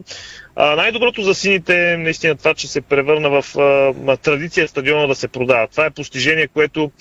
А, 0.55 0.75
най-доброто 0.75 1.21
за 1.21 1.35
сините 1.35 1.91
е 1.91 1.97
наистина 1.97 2.35
това, 2.35 2.53
че 2.53 2.67
се 2.67 2.81
превърна 2.81 3.41
в 3.41 3.59
а, 4.07 4.17
традиция 4.17 4.67
стадиона 4.67 5.07
да 5.07 5.15
се 5.15 5.27
продава. 5.27 5.67
Това 5.67 5.85
е 5.85 5.91
постижение, 5.91 6.47
което 6.47 6.91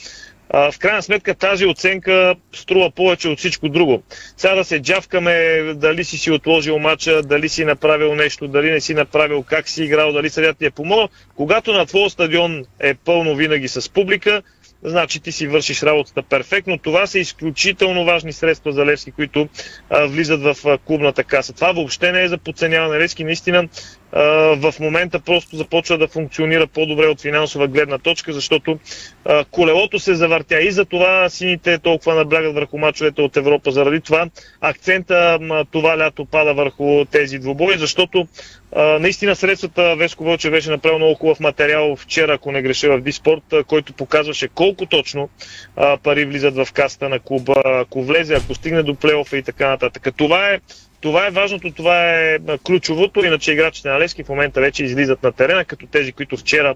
в 0.54 0.74
крайна 0.78 1.02
сметка 1.02 1.34
тази 1.34 1.66
оценка 1.66 2.34
струва 2.54 2.90
повече 2.90 3.28
от 3.28 3.38
всичко 3.38 3.68
друго. 3.68 4.02
Сега 4.36 4.54
да 4.54 4.64
се 4.64 4.82
джавкаме 4.82 5.60
дали 5.74 6.04
си 6.04 6.18
си 6.18 6.30
отложил 6.30 6.78
мача, 6.78 7.22
дали 7.22 7.48
си 7.48 7.64
направил 7.64 8.14
нещо, 8.14 8.48
дали 8.48 8.70
не 8.70 8.80
си 8.80 8.94
направил, 8.94 9.42
как 9.42 9.68
си 9.68 9.84
играл, 9.84 10.12
дали 10.12 10.30
съдят 10.30 10.58
ти 10.58 10.64
е 10.64 10.70
помогнал. 10.70 11.08
Когато 11.36 11.72
на 11.72 11.86
твоя 11.86 12.10
стадион 12.10 12.64
е 12.80 12.94
пълно 12.94 13.36
винаги 13.36 13.68
с 13.68 13.92
публика, 13.92 14.42
значи 14.82 15.20
ти 15.20 15.32
си 15.32 15.46
вършиш 15.46 15.82
работата 15.82 16.22
перфектно. 16.22 16.78
Това 16.78 17.06
са 17.06 17.18
изключително 17.18 18.04
важни 18.04 18.32
средства 18.32 18.72
за 18.72 18.86
Левски, 18.86 19.12
които 19.12 19.48
а, 19.90 20.06
влизат 20.06 20.42
в 20.42 20.56
а, 20.66 20.78
клубната 20.78 21.24
каса. 21.24 21.52
Това 21.52 21.72
въобще 21.72 22.12
не 22.12 22.22
е 22.22 22.28
за 22.28 22.38
подценяване. 22.38 22.98
Левски 22.98 23.24
наистина 23.24 23.68
а, 24.12 24.22
в 24.56 24.74
момента 24.80 25.20
просто 25.20 25.56
започва 25.56 25.98
да 25.98 26.08
функционира 26.08 26.66
по-добре 26.66 27.06
от 27.06 27.20
финансова 27.20 27.68
гледна 27.68 27.98
точка, 27.98 28.32
защото 28.32 28.78
а, 29.24 29.44
колелото 29.50 29.98
се 29.98 30.14
завъртя 30.14 30.60
и 30.60 30.70
за 30.70 30.84
това 30.84 31.28
сините 31.28 31.78
толкова 31.78 32.14
наблягат 32.14 32.54
върху 32.54 32.78
мачовете 32.78 33.22
от 33.22 33.36
Европа. 33.36 33.70
Заради 33.70 34.00
това 34.00 34.26
акцента 34.60 35.38
а, 35.50 35.64
това 35.64 35.98
лято 35.98 36.24
пада 36.24 36.54
върху 36.54 37.04
тези 37.04 37.38
двубои, 37.38 37.78
защото 37.78 38.28
наистина 38.76 39.36
средствата 39.36 39.96
Веско 39.96 40.24
Вълче 40.24 40.50
беше 40.50 40.70
направил 40.70 40.98
много 40.98 41.14
хубав 41.14 41.40
материал 41.40 41.96
вчера, 41.96 42.34
ако 42.34 42.52
не 42.52 42.62
греша 42.62 42.96
в 42.96 43.00
Диспорт, 43.00 43.54
който 43.66 43.92
показваше 43.92 44.48
колко 44.48 44.86
точно 44.86 45.28
а, 45.76 45.96
пари 45.96 46.24
влизат 46.24 46.54
в 46.54 46.72
каста 46.72 47.08
на 47.08 47.18
клуба, 47.18 47.62
ако 47.64 48.02
влезе, 48.02 48.34
ако 48.34 48.54
стигне 48.54 48.82
до 48.82 48.94
плейофа 48.94 49.36
и 49.36 49.42
така 49.42 49.68
нататък. 49.68 50.08
Това 50.16 50.50
е 50.50 50.60
това 51.00 51.26
е 51.26 51.30
важното, 51.30 51.70
това 51.70 52.10
е 52.10 52.38
ключовото, 52.66 53.24
иначе 53.24 53.52
играчите 53.52 53.88
на 53.88 54.00
Левски 54.00 54.24
в 54.24 54.28
момента 54.28 54.60
вече 54.60 54.84
излизат 54.84 55.22
на 55.22 55.32
терена, 55.32 55.64
като 55.64 55.86
тези, 55.86 56.12
които 56.12 56.36
вчера 56.36 56.74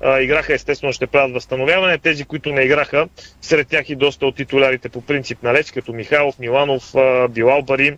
а, 0.00 0.20
играха, 0.20 0.54
естествено 0.54 0.92
ще 0.92 1.06
правят 1.06 1.32
възстановяване, 1.32 1.98
тези, 1.98 2.24
които 2.24 2.52
не 2.52 2.62
играха, 2.62 3.08
сред 3.40 3.68
тях 3.68 3.90
и 3.90 3.96
доста 3.96 4.26
от 4.26 4.36
титулярите 4.36 4.88
по 4.88 5.00
принцип 5.00 5.42
на 5.42 5.52
Левски, 5.52 5.74
като 5.74 5.92
Михайлов, 5.92 6.38
Миланов, 6.38 6.94
а, 6.94 7.28
Билал 7.28 7.62
Бари, 7.62 7.96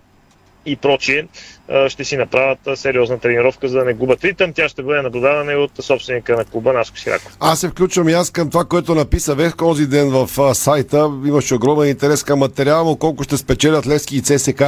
и 0.67 0.77
прочие, 0.77 1.27
ще 1.89 2.05
си 2.05 2.17
направят 2.17 2.59
сериозна 2.75 3.19
тренировка, 3.19 3.69
за 3.69 3.79
да 3.79 3.85
не 3.85 3.95
губят 3.95 4.25
ритъм. 4.25 4.53
Тя 4.53 4.69
ще 4.69 4.83
бъде 4.83 5.03
наблюдавана 5.03 5.53
и 5.53 5.57
от 5.57 5.71
собственика 5.81 6.37
на 6.37 6.45
клуба 6.45 6.73
Наско 6.73 6.99
Сираков. 6.99 7.37
Аз 7.41 7.61
се 7.61 7.69
включвам 7.69 8.09
и 8.09 8.13
аз 8.13 8.31
към 8.31 8.51
това, 8.51 8.65
което 8.65 8.95
написа 8.95 9.35
Вех 9.35 9.57
този 9.57 9.87
ден 9.87 10.11
в 10.11 10.55
сайта. 10.55 11.11
Имаше 11.27 11.55
огромен 11.55 11.89
интерес 11.89 12.23
към 12.23 12.39
материала 12.39 12.85
му, 12.85 12.97
колко 12.97 13.25
ще 13.25 13.37
спечелят 13.37 13.87
Лески 13.87 14.17
и 14.17 14.23
ЦСК. 14.23 14.63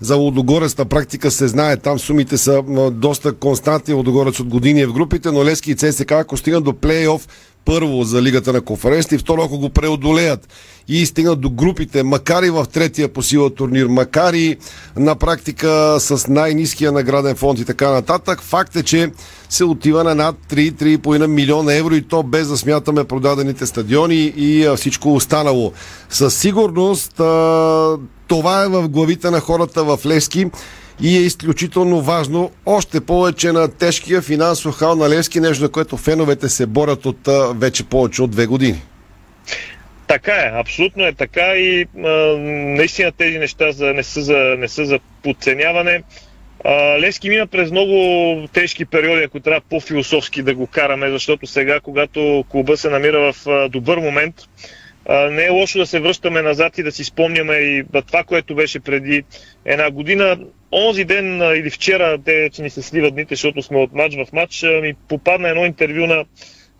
За 0.00 0.16
Лудогорец 0.16 0.78
на 0.78 0.84
практика 0.84 1.30
се 1.30 1.48
знае, 1.48 1.76
там 1.76 1.98
сумите 1.98 2.38
са 2.38 2.62
доста 2.92 3.32
константни. 3.32 3.94
Лудогорец 3.94 4.40
от 4.40 4.48
години 4.48 4.80
е 4.80 4.86
в 4.86 4.92
групите, 4.92 5.30
но 5.30 5.44
Лески 5.44 5.70
и 5.70 5.74
ЦСК, 5.74 6.12
ако 6.12 6.36
стигнат 6.36 6.64
до 6.64 6.72
плейоф, 6.72 7.28
първо 7.64 8.04
за 8.04 8.22
Лигата 8.22 8.52
на 8.52 8.60
конференции, 8.60 9.18
второ 9.18 9.42
ако 9.42 9.58
го 9.58 9.68
преодолеят 9.68 10.48
и 10.88 11.06
стигнат 11.06 11.40
до 11.40 11.50
групите, 11.50 12.02
макар 12.02 12.42
и 12.42 12.50
в 12.50 12.66
третия 12.72 13.08
по 13.08 13.22
сила 13.22 13.54
турнир, 13.54 13.86
макар 13.86 14.34
и 14.34 14.56
на 14.96 15.14
практика 15.14 15.96
с 16.00 16.28
най-низкия 16.28 16.92
награден 16.92 17.36
фонд 17.36 17.58
и 17.58 17.64
така 17.64 17.90
нататък, 17.90 18.40
факт 18.42 18.76
е, 18.76 18.82
че 18.82 19.12
се 19.48 19.64
отива 19.64 20.04
на 20.04 20.14
над 20.14 20.36
3-3,5 20.50 21.26
милиона 21.26 21.74
евро 21.74 21.94
и 21.94 22.02
то 22.02 22.22
без 22.22 22.48
да 22.48 22.56
смятаме 22.56 23.04
продадените 23.04 23.66
стадиони 23.66 24.32
и 24.36 24.74
всичко 24.76 25.14
останало. 25.14 25.72
Със 26.10 26.34
сигурност 26.34 27.12
това 28.28 28.62
е 28.64 28.68
в 28.68 28.88
главите 28.88 29.30
на 29.30 29.40
хората 29.40 29.84
в 29.84 29.98
Лески 30.06 30.50
и 31.00 31.18
е 31.18 31.20
изключително 31.20 32.00
важно, 32.00 32.50
още 32.66 33.00
повече 33.00 33.52
на 33.52 33.68
тежкия 33.68 34.22
финансов 34.22 34.74
хал 34.74 34.96
на 34.96 35.08
Левски, 35.08 35.40
нещо, 35.40 35.62
на 35.62 35.68
което 35.68 35.96
феновете 35.96 36.48
се 36.48 36.66
борят 36.66 37.06
от 37.06 37.28
вече 37.54 37.84
повече 37.84 38.22
от 38.22 38.30
две 38.30 38.46
години. 38.46 38.82
Така 40.06 40.32
е, 40.32 40.50
абсолютно 40.54 41.06
е 41.06 41.12
така 41.12 41.54
и 41.54 41.86
а, 42.04 42.08
наистина 42.76 43.12
тези 43.12 43.38
неща 43.38 43.72
за, 43.72 43.94
не, 43.94 44.02
са 44.02 44.22
за, 44.22 44.54
не 44.58 44.68
са 44.68 44.86
за 44.86 44.98
подценяване. 45.22 46.02
А, 46.64 47.00
Левски 47.00 47.28
мина 47.28 47.46
през 47.46 47.70
много 47.70 48.48
тежки 48.52 48.84
периоди, 48.84 49.22
ако 49.22 49.40
трябва 49.40 49.60
по-философски 49.70 50.42
да 50.42 50.54
го 50.54 50.66
караме, 50.66 51.10
защото 51.10 51.46
сега, 51.46 51.80
когато 51.80 52.44
клуба 52.48 52.76
се 52.76 52.90
намира 52.90 53.32
в 53.32 53.48
а, 53.48 53.68
добър 53.68 53.98
момент, 53.98 54.34
не 55.08 55.44
е 55.44 55.50
лошо 55.50 55.78
да 55.78 55.86
се 55.86 56.00
връщаме 56.00 56.42
назад 56.42 56.78
и 56.78 56.82
да 56.82 56.92
си 56.92 57.04
спомняме 57.04 57.54
и 57.54 57.84
това, 58.06 58.24
което 58.24 58.54
беше 58.54 58.80
преди 58.80 59.22
една 59.64 59.90
година. 59.90 60.38
Онзи 60.72 61.04
ден 61.04 61.42
или 61.56 61.70
вчера, 61.70 62.18
те 62.24 62.50
че 62.52 62.62
ни 62.62 62.70
се 62.70 62.82
сливат 62.82 63.14
дните, 63.14 63.34
защото 63.34 63.62
сме 63.62 63.78
от 63.78 63.92
матч 63.92 64.16
в 64.16 64.32
матч, 64.32 64.62
ми 64.82 64.94
попадна 65.08 65.48
едно 65.48 65.66
интервю 65.66 66.06
на, 66.06 66.24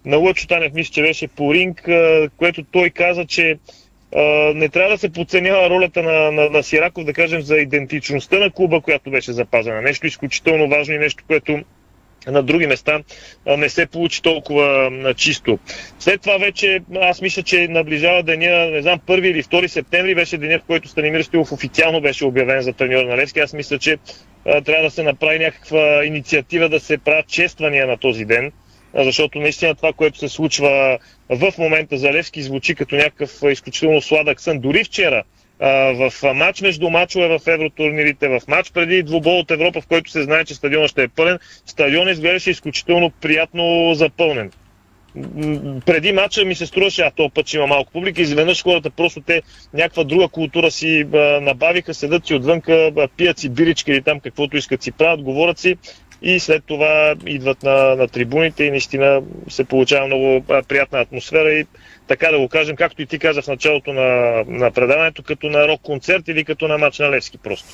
на 0.05 0.17
Лъчо 0.17 0.47
Танев, 0.47 0.73
мисля, 0.75 0.93
че 0.93 1.03
беше 1.03 1.29
по 1.29 1.55
ринг, 1.55 1.89
което 2.37 2.65
той 2.65 2.91
каза, 2.91 3.27
че 3.27 3.59
не 4.55 4.69
трябва 4.69 4.91
да 4.91 4.99
се 4.99 5.13
подценява 5.13 5.71
ролята 5.71 6.03
на, 6.03 6.33
на, 6.33 6.51
на 6.51 6.63
Сираков, 6.63 7.05
да 7.05 7.13
кажем, 7.13 7.41
за 7.41 7.57
идентичността 7.57 8.39
на 8.39 8.51
клуба, 8.51 8.81
която 8.81 9.11
беше 9.11 9.33
запазена. 9.33 9.83
Нещо 9.83 10.07
изключително 10.07 10.69
важно 10.69 10.95
и 10.95 10.99
нещо, 10.99 11.25
което 11.27 11.61
на 12.27 12.43
други 12.43 12.67
места 12.67 13.01
не 13.47 13.69
се 13.69 13.87
получи 13.87 14.23
толкова 14.23 14.91
чисто. 15.17 15.59
След 15.99 16.21
това 16.21 16.37
вече, 16.37 16.81
аз 17.01 17.21
мисля, 17.21 17.43
че 17.43 17.69
наближава 17.69 18.23
деня, 18.23 18.71
не 18.71 18.83
знам, 18.83 19.01
1 19.01 19.27
или 19.27 19.43
2 19.43 19.67
септември 19.67 20.15
беше 20.15 20.39
деня, 20.39 20.59
в 20.59 20.67
който 20.67 20.89
Станимир 20.89 21.23
Стилов 21.23 21.53
официално 21.53 22.01
беше 22.01 22.25
обявен 22.25 22.63
за 22.63 22.73
треньор 22.73 23.05
на 23.05 23.17
Левски. 23.17 23.41
Аз 23.41 23.53
мисля, 23.53 23.79
че 23.79 23.97
трябва 24.45 24.83
да 24.83 24.91
се 24.91 25.03
направи 25.03 25.39
някаква 25.39 26.05
инициатива 26.05 26.69
да 26.69 26.81
се 26.81 26.99
правят 26.99 27.27
чествания 27.27 27.87
на 27.87 27.97
този 27.97 28.25
ден, 28.25 28.53
защото 28.95 29.39
наистина 29.39 29.75
това, 29.75 29.93
което 29.93 30.19
се 30.19 30.29
случва 30.29 30.99
в 31.29 31.53
момента 31.59 31.99
за 31.99 32.13
Левски, 32.13 32.43
звучи 32.43 32.75
като 32.75 32.95
някакъв 32.95 33.31
изключително 33.51 34.01
сладък 34.01 34.41
сън. 34.41 34.59
Дори 34.59 34.85
вчера, 34.85 35.23
в 35.63 36.35
матч 36.35 36.61
между 36.61 36.91
мачове 36.91 37.39
в 37.39 37.47
евротурнирите, 37.47 38.29
в 38.29 38.41
матч 38.49 38.73
преди 38.73 39.03
двубол 39.03 39.39
от 39.39 39.51
Европа, 39.51 39.81
в 39.81 39.87
който 39.87 40.11
се 40.11 40.23
знае, 40.23 40.45
че 40.45 40.55
стадионът 40.55 40.91
ще 40.91 41.03
е 41.03 41.09
пълен, 41.09 41.39
стадион 41.67 42.09
изглеждаше 42.09 42.51
изключително 42.51 43.11
приятно 43.11 43.95
запълнен. 43.95 44.51
Преди 45.87 46.13
матча 46.13 46.45
ми 46.45 46.55
се 46.55 46.67
струваше, 46.67 47.03
а 47.03 47.11
то 47.11 47.31
път 47.31 47.47
ще 47.47 47.57
има 47.57 47.67
малко 47.67 47.93
публика, 47.93 48.23
изведнъж 48.23 48.63
хората 48.63 48.91
просто 48.91 49.21
те 49.21 49.43
някаква 49.75 50.05
друга 50.05 50.29
култура 50.29 50.71
си 50.71 51.05
набавиха, 51.41 51.95
седат 51.95 52.27
си 52.27 52.35
отвънка, 52.35 52.91
пият 53.17 53.39
си 53.39 53.49
биричка 53.49 53.93
или 53.93 54.03
там 54.03 54.21
каквото 54.21 54.57
искат 54.57 54.83
си 54.83 54.93
правят, 54.93 55.23
говорят 55.23 55.59
си 55.59 55.77
и 56.23 56.41
след 56.41 56.65
това 56.67 57.15
идват 57.27 57.63
на, 57.63 57.97
на 57.97 58.09
трибуните 58.09 58.65
и 58.65 58.71
наистина 58.71 59.23
се 59.49 59.65
получава 59.65 60.07
много 60.07 60.45
приятна 60.69 61.01
атмосфера 61.01 61.53
и 61.53 61.67
така 62.09 62.31
да 62.31 62.39
го 62.39 62.49
кажем, 62.49 62.77
както 62.77 63.03
и 63.03 63.07
ти 63.07 63.19
каза 63.19 63.43
в 63.43 63.47
началото 63.47 63.93
на, 63.93 64.43
на 64.47 64.71
предаването, 64.71 65.23
като 65.23 65.47
на 65.47 65.69
рок-концерт 65.69 66.29
или 66.29 66.45
като 66.45 66.69
на 66.69 66.79
мач 66.79 66.99
на 66.99 67.11
Левски 67.11 67.39
просто. 67.39 67.69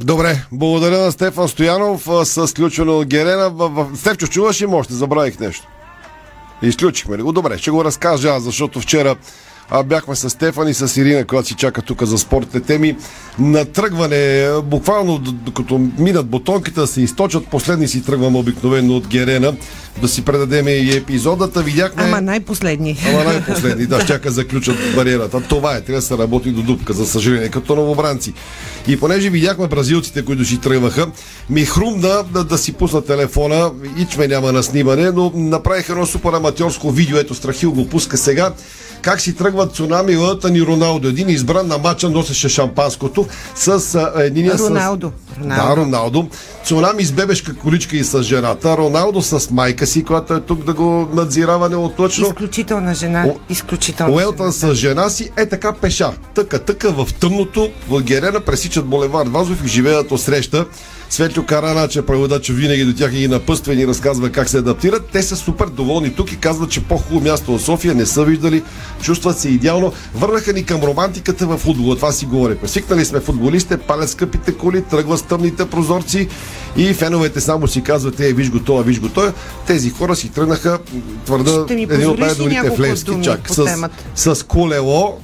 Добре, 0.00 0.36
благодаря 0.52 0.98
на 0.98 1.12
Стефан 1.12 1.48
Стоянов 1.48 2.08
с 2.22 2.46
включване 2.46 2.90
от 2.90 3.06
Герена. 3.06 3.70
Стефчо, 3.96 4.26
чуваш 4.26 4.62
ли 4.62 4.66
още? 4.66 4.94
Забравих 4.94 5.40
нещо. 5.40 5.66
Изключихме 6.62 7.18
ли 7.18 7.22
го? 7.22 7.32
Добре, 7.32 7.58
ще 7.58 7.70
го 7.70 7.84
разкажа 7.84 8.28
аз, 8.28 8.42
защото 8.42 8.80
вчера 8.80 9.16
а, 9.70 9.82
бяхме 9.82 10.14
с 10.14 10.30
Стефан 10.30 10.68
и 10.68 10.74
с 10.74 11.00
Ирина, 11.00 11.24
която 11.24 11.48
си 11.48 11.54
чака 11.54 11.82
тук 11.82 12.02
за 12.02 12.18
спортните 12.18 12.60
теми. 12.60 12.96
На 13.38 13.64
тръгване, 13.64 14.48
буквално 14.64 15.18
докато 15.18 15.78
минат 15.98 16.26
бутонките 16.26 16.80
да 16.80 16.86
се 16.86 17.00
източат, 17.00 17.46
последни 17.46 17.88
си 17.88 18.04
тръгваме 18.04 18.38
обикновено 18.38 18.96
от 18.96 19.08
Герена, 19.08 19.54
да 20.00 20.08
си 20.08 20.24
предадем 20.24 20.68
и 20.68 20.96
епизодата. 20.96 21.62
Видяхме... 21.62 22.02
Ама 22.02 22.20
най-последни. 22.20 22.98
Ама 23.08 23.24
най-последни, 23.24 23.86
да, 23.86 24.06
чака 24.06 24.30
заключат 24.30 24.76
бариерата. 24.94 25.40
Това 25.40 25.76
е, 25.76 25.80
трябва 25.80 26.00
да 26.00 26.06
се 26.06 26.18
работи 26.18 26.50
до 26.50 26.62
дупка, 26.62 26.92
за 26.92 27.06
съжаление, 27.06 27.48
като 27.48 27.76
новобранци. 27.76 28.32
И 28.88 29.00
понеже 29.00 29.30
видяхме 29.30 29.68
бразилците, 29.68 30.24
които 30.24 30.44
си 30.44 30.60
тръгваха, 30.60 31.06
ми 31.50 31.64
хрумна 31.64 32.24
да, 32.32 32.44
да 32.44 32.58
си 32.58 32.72
пусна 32.72 33.04
телефона, 33.04 33.70
ичме 33.98 34.28
няма 34.28 34.52
на 34.52 34.62
снимане, 34.62 35.10
но 35.10 35.32
направих 35.34 35.88
едно 35.88 36.06
супер 36.06 36.32
аматьорско 36.32 36.90
видео, 36.90 37.18
ето 37.18 37.34
Страхил 37.34 37.72
го 37.72 37.88
пуска 37.88 38.16
сега 38.16 38.52
как 39.04 39.20
си 39.20 39.34
тръгват 39.54 39.74
цунами 39.74 40.16
Лътън 40.16 40.56
и 40.56 40.62
Роналдо. 40.62 41.08
Един 41.08 41.28
избран 41.28 41.66
на 41.66 41.78
матча 41.78 42.10
носеше 42.10 42.48
шампанското 42.48 43.26
с 43.54 43.98
един 44.18 44.50
Роналдо. 44.50 45.12
С... 45.36 45.40
Роналдо. 45.40 45.68
Да, 45.68 45.76
Роналдо. 45.76 46.28
Цунами 46.64 47.04
с 47.04 47.12
бебешка 47.12 47.56
количка 47.56 47.96
и 47.96 48.04
с 48.04 48.22
жената. 48.22 48.76
Роналдо 48.76 49.22
с 49.22 49.50
майка 49.50 49.86
си, 49.86 50.04
която 50.04 50.34
е 50.34 50.40
тук 50.40 50.64
да 50.64 50.72
го 50.74 51.08
надзирава 51.14 51.68
неотлъчно. 51.68 52.26
Изключителна 52.26 52.94
жена. 52.94 53.24
О... 53.28 53.36
Изключителна 53.48 54.14
Уелтън 54.14 54.52
с 54.52 54.74
жена 54.74 55.08
си 55.10 55.30
е 55.36 55.46
така 55.46 55.72
пеша. 55.72 56.12
Тъка, 56.34 56.58
тъка 56.58 56.90
в 56.90 57.08
тъмното. 57.20 57.70
В 57.88 58.02
Герена 58.02 58.40
пресичат 58.40 58.84
булевард 58.84 59.28
Вазов 59.28 59.64
и 59.64 59.68
живеят 59.68 60.12
от 60.12 60.20
среща. 60.20 60.66
Светло 61.14 61.42
Карана, 61.42 61.88
че 61.88 62.02
преводач 62.02 62.48
винаги 62.48 62.84
до 62.84 62.94
тях 62.94 63.10
ги 63.10 63.28
напъства 63.28 63.72
и 63.72 63.76
ни 63.76 63.86
разказва 63.86 64.30
как 64.30 64.48
се 64.48 64.58
адаптират. 64.58 65.06
Те 65.12 65.22
са 65.22 65.36
супер 65.36 65.66
доволни 65.66 66.14
тук 66.14 66.32
и 66.32 66.36
казват, 66.36 66.70
че 66.70 66.84
по-хубаво 66.84 67.24
място 67.24 67.54
от 67.54 67.60
София 67.60 67.94
не 67.94 68.06
са 68.06 68.24
виждали, 68.24 68.62
чувстват 69.02 69.38
се 69.38 69.48
идеално. 69.48 69.92
Върнаха 70.14 70.52
ни 70.52 70.64
към 70.64 70.82
романтиката 70.82 71.46
в 71.46 71.58
футбола, 71.58 71.96
това 71.96 72.12
си 72.12 72.26
говорим. 72.26 72.58
Свикнали 72.66 73.04
сме 73.04 73.20
футболисти, 73.20 73.76
палят 73.76 74.10
скъпите 74.10 74.54
коли, 74.54 74.82
тръгват 74.82 75.18
с 75.18 75.22
тъмните 75.22 75.64
прозорци 75.68 76.28
и 76.76 76.94
феновете 76.94 77.40
само 77.40 77.68
си 77.68 77.82
казват, 77.82 78.20
е, 78.20 78.32
виж 78.32 78.50
го 78.50 78.60
това, 78.60 78.82
виж 78.82 79.00
го 79.00 79.08
това. 79.08 79.32
Тези 79.66 79.90
хора 79.90 80.16
си 80.16 80.28
тръгнаха, 80.28 80.78
твърда, 81.24 81.66
един 81.70 82.08
от 82.08 82.18
най-добрите 82.18 82.70
в 82.70 82.80
Левски, 82.80 83.12
чак, 83.22 83.50
с, 83.50 83.88
с 84.34 84.46
колело 84.46 85.18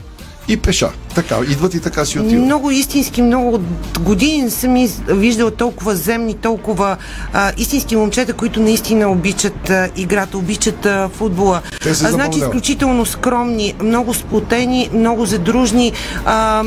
и 0.49 0.57
пеша. 0.57 0.91
Така, 1.15 1.37
идват 1.49 1.75
и 1.75 1.81
така 1.81 2.05
си 2.05 2.19
отиват. 2.19 2.45
Много 2.45 2.71
истински, 2.71 3.23
много 3.23 3.61
години 4.01 4.43
не 4.43 4.51
съм 4.51 4.89
виждала 5.09 5.51
толкова 5.51 5.97
земни, 5.97 6.35
толкова 6.35 6.97
а, 7.33 7.53
истински 7.57 7.97
момчета, 7.97 8.33
които 8.33 8.61
наистина 8.61 9.11
обичат 9.11 9.71
а, 9.71 9.89
играта, 9.97 10.39
обичат 10.39 10.87
а, 10.87 11.09
футбола. 11.09 11.63
Те 11.83 11.95
се 11.95 12.07
а, 12.07 12.11
значи 12.11 12.39
изключително 12.39 13.07
скромни, 13.07 13.75
много 13.83 14.15
сплотени, 14.15 14.91
много 14.93 15.27
задружни. 15.27 15.93
А, 16.25 16.65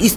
и, 0.00 0.12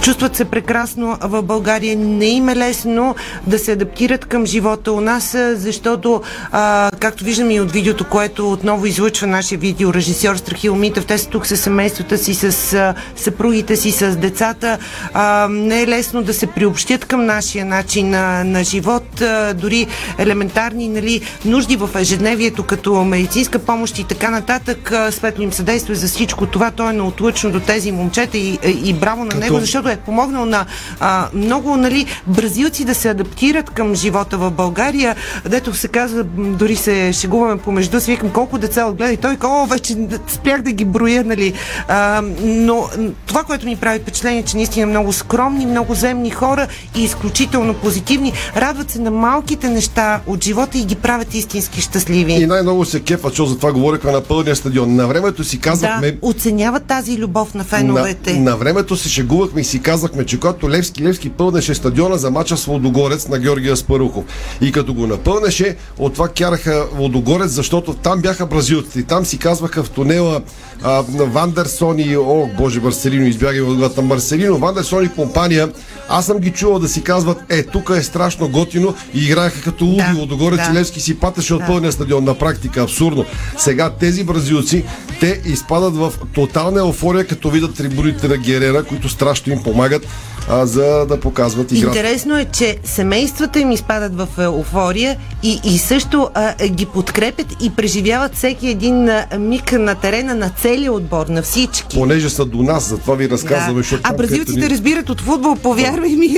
чувстват 0.00 0.36
се 0.36 0.44
прекрасно 0.44 1.18
в 1.20 1.42
България. 1.42 1.96
Не 1.96 2.26
им 2.26 2.48
е 2.48 2.56
лесно 2.56 3.14
да 3.46 3.58
се 3.58 3.72
адаптират 3.72 4.24
към 4.24 4.46
живота 4.46 4.92
у 4.92 5.00
нас, 5.00 5.36
защото, 5.54 6.22
а, 6.52 6.90
както 7.00 7.24
виждаме 7.24 7.54
и 7.54 7.60
от 7.60 7.72
видеото, 7.72 8.04
което 8.04 8.52
отново 8.52 8.86
излъчва 8.86 9.26
нашия 9.26 9.58
видеорежисьор 9.58 10.36
Страхил 10.36 10.76
Митев, 10.76 11.06
те 11.06 11.18
са 11.18 11.28
тук 11.28 11.46
с 11.46 11.56
семействата 11.56 12.18
си, 12.18 12.34
с 12.34 12.94
съпругите 13.16 13.76
си, 13.76 13.92
с 13.92 14.16
децата. 14.16 14.78
А, 15.14 15.48
не 15.50 15.82
е 15.82 15.86
лесно 15.86 16.22
да 16.22 16.34
се 16.34 16.46
приобщят 16.46 17.04
към 17.04 17.26
нашия 17.26 17.64
начин 17.64 18.10
на, 18.10 18.44
на 18.44 18.64
живот, 18.64 19.20
а, 19.20 19.54
дори 19.54 19.86
елементарни 20.18 20.88
нали, 20.88 21.20
нужди 21.44 21.76
в 21.76 21.90
ежедневието, 21.98 22.62
като 22.62 23.04
медицинска 23.04 23.58
помощ 23.58 23.98
и 23.98 24.04
така 24.04 24.30
нататък. 24.30 24.92
Светло 25.10 25.42
им 25.44 25.52
съдейства 25.52 25.94
за 25.94 26.06
всичко 26.06 26.46
това. 26.46 26.70
Той 26.70 26.90
е 26.90 26.92
неотлъчно 26.92 27.50
до 27.50 27.60
тези 27.60 27.92
момчета 27.92 28.38
и, 28.38 28.58
и 28.84 28.94
браво 28.94 29.24
на 29.24 29.28
Като- 29.28 29.40
него, 29.40 29.60
защото 29.60 29.88
е 29.88 29.96
помогнал 29.96 30.46
на 30.46 30.66
а, 31.00 31.28
много 31.34 31.76
нали, 31.76 32.06
бразилци 32.26 32.84
да 32.84 32.94
се 32.94 33.08
адаптират 33.08 33.70
към 33.70 33.94
живота 33.94 34.38
в 34.38 34.50
България. 34.50 35.16
Дето 35.48 35.74
се 35.74 35.88
казва, 35.88 36.24
дори 36.24 36.76
се 36.76 37.12
шегуваме 37.12 37.56
помежду 37.60 38.00
си, 38.00 38.10
викам 38.10 38.30
колко 38.30 38.58
деца 38.58 38.86
отгледа 38.86 39.12
и 39.12 39.16
той, 39.16 39.36
о, 39.44 39.66
вече 39.66 39.96
спрях 40.28 40.62
да 40.62 40.72
ги 40.72 40.84
броя, 40.84 41.24
нали. 41.24 41.52
А, 41.88 42.22
но 42.42 42.85
това, 43.26 43.42
което 43.42 43.66
ми 43.66 43.76
прави 43.76 43.98
впечатление, 43.98 44.42
че 44.42 44.56
наистина 44.56 44.86
много 44.86 45.12
скромни, 45.12 45.66
много 45.66 45.94
земни 45.94 46.30
хора 46.30 46.66
и 46.96 47.04
изключително 47.04 47.74
позитивни, 47.74 48.32
радват 48.56 48.90
се 48.90 48.98
на 49.00 49.10
малките 49.10 49.68
неща 49.68 50.20
от 50.26 50.44
живота 50.44 50.78
и 50.78 50.84
ги 50.84 50.94
правят 50.94 51.34
истински 51.34 51.80
щастливи. 51.80 52.32
И 52.32 52.46
най-много 52.46 52.84
се 52.84 53.00
кефа, 53.00 53.30
че 53.30 53.46
за 53.46 53.56
това 53.56 53.72
говориха 53.72 54.12
на 54.12 54.20
пълния 54.20 54.56
стадион. 54.56 54.94
На 54.96 55.06
времето 55.06 55.44
си 55.44 55.60
казахме, 55.60 56.12
Да, 56.12 56.18
оценяват 56.22 56.84
тази 56.84 57.18
любов 57.18 57.54
на 57.54 57.58
На, 57.58 57.64
феновете. 57.64 58.38
на 58.40 58.56
времето 58.56 58.96
се 58.96 59.08
шегувахме 59.08 59.60
и 59.60 59.64
си 59.64 59.82
казахме, 59.82 60.26
че 60.26 60.40
когато 60.40 60.70
Левски 60.70 61.02
Левски 61.04 61.30
пълнеше 61.30 61.74
стадиона 61.74 62.16
за 62.18 62.30
мача 62.30 62.56
с 62.56 62.66
Лодогорец 62.66 63.28
на 63.28 63.38
Георгия 63.38 63.76
Спарухов. 63.76 64.24
И 64.60 64.72
като 64.72 64.94
го 64.94 65.06
напълнеше, 65.06 65.76
от 65.98 66.12
това 66.12 66.28
кяраха 66.28 66.86
Лодогорец, 66.98 67.50
защото 67.50 67.94
там 67.94 68.20
бяха 68.20 68.46
бразилците. 68.46 69.02
Там 69.02 69.24
си 69.24 69.38
казваха 69.38 69.82
в 69.84 69.90
тунела 69.90 70.40
а, 70.82 71.04
на 71.08 71.24
Вандерсон 71.24 71.98
и, 71.98 72.16
о, 72.16 72.48
боже, 72.58 72.75
Марселино, 72.80 73.26
избягай 73.26 73.60
отгоре. 73.60 74.02
Марселино, 74.02 74.58
Вандерсон 74.58 75.04
и 75.04 75.08
компания, 75.08 75.68
аз 76.08 76.26
съм 76.26 76.38
ги 76.38 76.50
чувал 76.50 76.78
да 76.78 76.88
си 76.88 77.02
казват, 77.02 77.38
е, 77.48 77.62
тук 77.62 77.92
е 77.96 78.02
страшно 78.02 78.48
готино 78.48 78.94
и 79.14 79.24
играеха 79.24 79.62
като 79.62 79.84
луди. 79.84 79.96
Да, 79.96 80.14
Лодогорец 80.20 80.60
да. 80.66 80.70
и 80.70 80.74
Левски 80.74 81.00
си 81.00 81.18
патеше 81.18 81.54
от 81.54 81.60
Да. 81.60 81.66
пълния 81.66 81.92
стадион. 81.92 82.24
На 82.24 82.34
практика, 82.34 82.82
абсурдно. 82.82 83.24
Сега 83.58 83.90
тези 83.90 84.24
бразилци, 84.24 84.84
те 85.20 85.40
изпадат 85.44 85.96
в 85.96 86.12
тотална 86.34 86.78
еуфория, 86.80 87.26
като 87.26 87.50
видят 87.50 87.74
трибуните 87.74 88.28
на 88.28 88.36
Герера, 88.36 88.84
които 88.84 89.08
страшно 89.08 89.52
им 89.52 89.62
помагат, 89.62 90.06
а, 90.48 90.66
за 90.66 91.06
да 91.08 91.20
показват 91.20 91.72
играта. 91.72 91.98
Интересно 91.98 92.38
е, 92.38 92.44
че 92.44 92.78
семействата 92.84 93.60
им 93.60 93.70
изпадат 93.70 94.16
в 94.16 94.28
еуфория 94.38 95.16
и, 95.42 95.60
и 95.64 95.78
също 95.78 96.30
а, 96.34 96.66
ги 96.68 96.86
подкрепят 96.86 97.46
и 97.62 97.70
преживяват 97.70 98.34
всеки 98.34 98.68
един 98.68 99.08
миг 99.38 99.72
на 99.72 99.94
терена 99.94 100.34
на 100.34 100.50
целия 100.62 100.92
отбор, 100.92 101.26
на 101.26 101.42
всички. 101.42 101.96
Понеже 101.98 102.30
са 102.30 102.44
до 102.44 102.62
нас, 102.66 102.84
затова 102.84 103.14
ви 103.14 103.30
разказваме, 103.30 103.82
Да. 103.82 103.98
А 104.02 104.12
бразилците 104.12 104.60
ни- 104.60 104.70
разбират 104.70 105.10
от 105.10 105.20
футбол, 105.20 105.56
повярвай 105.56 106.10
ми, 106.10 106.28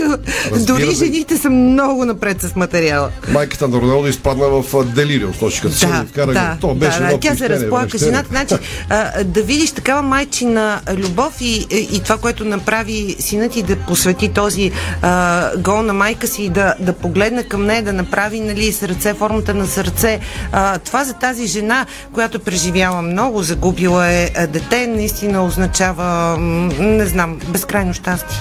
дори 0.59 0.87
се. 0.87 1.05
жените 1.05 1.37
са 1.37 1.51
много 1.51 2.05
напред 2.05 2.41
с 2.41 2.57
материала. 2.57 3.11
Майката 3.29 3.69
на 3.69 3.81
Роналдо 3.81 4.09
изпадна 4.09 4.47
в 4.47 4.85
делириум, 4.87 5.33
нощи, 5.43 5.61
като 5.61 5.75
се 5.75 5.87
Да, 5.87 6.01
ни 6.01 6.07
вкара. 6.07 6.33
да, 6.33 6.57
То 6.61 6.75
беше 6.75 6.99
да, 6.99 7.07
да. 7.07 7.21
Тя 7.21 7.35
се 7.35 7.49
разплака, 7.49 7.99
жената. 7.99 8.29
Значи, 8.31 8.55
а, 8.89 9.25
да 9.25 9.43
видиш 9.43 9.71
такава 9.71 10.03
майчина 10.03 10.59
любов 10.95 11.41
и, 11.41 11.67
и 11.93 12.01
това, 12.01 12.17
което 12.19 12.45
направи 12.45 13.17
синът 13.19 13.53
ти 13.53 13.63
да 13.63 13.77
посвети 13.77 14.29
този 14.29 14.71
а, 15.03 15.51
гол 15.59 15.83
на 15.83 15.93
майка 15.95 16.27
си 16.27 16.43
и 16.43 16.49
да, 16.49 16.75
да 16.81 16.93
погледне 16.93 17.43
към 17.43 17.65
нея, 17.65 17.83
да 17.83 17.93
направи 17.93 18.41
нали, 18.41 18.73
сърце, 18.73 19.15
формата 19.15 19.55
на 19.55 19.67
сърце. 19.67 20.21
А, 20.53 20.79
това 20.79 21.05
за 21.05 21.13
тази 21.13 21.47
жена, 21.47 21.87
която 22.13 22.39
преживяла 22.41 23.03
много, 23.03 23.43
загубила 23.43 24.07
е 24.07 24.47
дете, 24.47 24.87
наистина 24.87 25.45
означава, 25.45 26.05
не 26.39 27.07
знам, 27.07 27.41
безкрайно 27.49 27.93
щастие. 27.93 28.39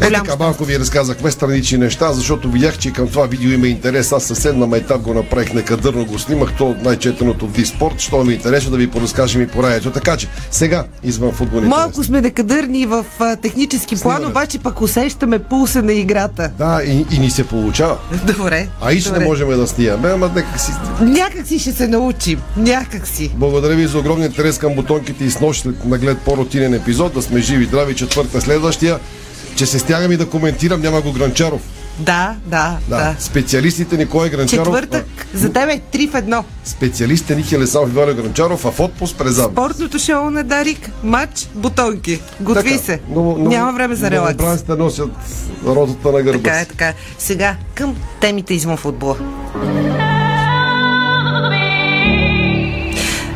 Е, 0.00 0.10
така, 0.10 0.36
малко 0.38 0.64
ви 0.64 0.78
разказахме 0.78 1.30
странични 1.30 1.78
неща, 1.78 2.12
защото 2.12 2.50
видях, 2.50 2.78
че 2.78 2.92
към 2.92 3.08
това 3.08 3.26
видео 3.26 3.50
има 3.50 3.68
интерес. 3.68 4.12
Аз 4.12 4.24
съвсем 4.24 4.58
на 4.58 4.66
майтап 4.66 5.02
го 5.02 5.14
направих 5.14 5.54
некадърно, 5.54 6.04
го 6.04 6.18
снимах, 6.18 6.56
то 6.58 6.70
от 6.70 6.82
най-четеното 6.82 7.46
в 7.46 7.66
спорт, 7.66 8.00
що 8.00 8.24
ми 8.24 8.32
е 8.32 8.36
интересно 8.36 8.70
да 8.70 8.76
ви 8.76 8.90
поразкажем 8.90 9.42
и 9.42 9.46
по 9.46 9.62
радиото. 9.62 9.90
Така 9.90 10.16
че, 10.16 10.28
сега, 10.50 10.84
извън 11.02 11.32
футболните 11.32 11.68
Малко 11.68 12.04
сме 12.04 12.20
некадърни 12.20 12.86
в 12.86 13.04
а, 13.18 13.36
технически 13.36 13.96
план, 13.96 14.26
обаче 14.26 14.58
пък 14.58 14.80
усещаме 14.80 15.38
пулса 15.38 15.82
на 15.82 15.92
играта. 15.92 16.50
Да, 16.58 16.82
и, 16.86 17.06
и 17.10 17.18
ни 17.18 17.30
се 17.30 17.44
получава. 17.46 17.98
Добре. 18.36 18.68
А 18.80 18.92
и 18.92 19.00
ще 19.00 19.18
не 19.18 19.24
можем 19.24 19.48
да 19.48 19.66
снимаме, 19.66 20.08
ама 20.08 20.30
нека 20.34 20.58
си... 20.58 20.72
Някак 21.00 21.46
си 21.46 21.58
ще 21.58 21.72
се 21.72 21.88
научим. 21.88 22.42
Някак 22.56 23.06
си. 23.06 23.32
Благодаря 23.34 23.74
ви 23.74 23.86
за 23.86 23.98
огромния 23.98 24.26
интерес 24.26 24.58
към 24.58 24.74
бутонките 24.74 25.24
и 25.24 25.30
с 25.30 25.40
нощ 25.40 25.62
след 25.62 25.84
наглед 25.84 26.18
по-рутинен 26.18 26.74
епизод. 26.74 27.14
Да 27.14 27.22
сме 27.22 27.40
живи, 27.40 27.64
здрави, 27.64 27.94
четвърта 27.94 28.40
следващия. 28.40 28.98
Че 29.56 29.66
се 29.66 29.78
стягам 29.78 30.12
и 30.12 30.16
да 30.16 30.26
коментирам, 30.26 30.80
няма 30.80 31.00
го 31.00 31.12
Гранчаров. 31.12 31.60
Да, 31.98 32.34
да, 32.46 32.76
Да. 32.88 32.96
да. 32.96 33.14
Специалистите 33.18 33.96
Николай 33.96 34.30
Гранчаров. 34.30 34.64
Четвъртък 34.66 35.26
за 35.34 35.52
тебе 35.52 35.72
е 35.72 35.78
три 35.80 36.06
в 36.08 36.14
едно. 36.14 36.44
Специалистите 36.64 37.36
Ники 37.36 37.58
Лесанов 37.58 37.90
и 37.90 37.92
Валя 37.92 38.14
Гранчаров, 38.14 38.64
а 38.64 38.70
в 38.70 38.80
отпуск 38.80 39.16
през 39.16 39.38
август. 39.38 39.52
Спортното 39.52 39.98
шоу 39.98 40.30
на 40.30 40.44
Дарик, 40.44 40.90
матч, 41.02 41.48
бутонки. 41.54 42.20
Готви 42.40 42.70
Така, 42.70 42.82
се. 42.82 43.00
много- 43.10 43.32
много- 43.32 43.48
Няма 43.48 43.72
време 43.72 43.94
за 43.94 44.10
релакс. 44.10 44.32
Новобранците 44.32 44.72
носят 44.72 45.10
родата 45.66 46.12
на 46.12 46.22
гърба 46.22 46.42
Така 46.42 46.60
е, 46.60 46.64
така 46.64 46.88
е. 46.88 46.94
Сега 47.18 47.56
към 47.74 47.96
темите 48.20 48.54
извън 48.54 48.76
футбола. 48.76 49.16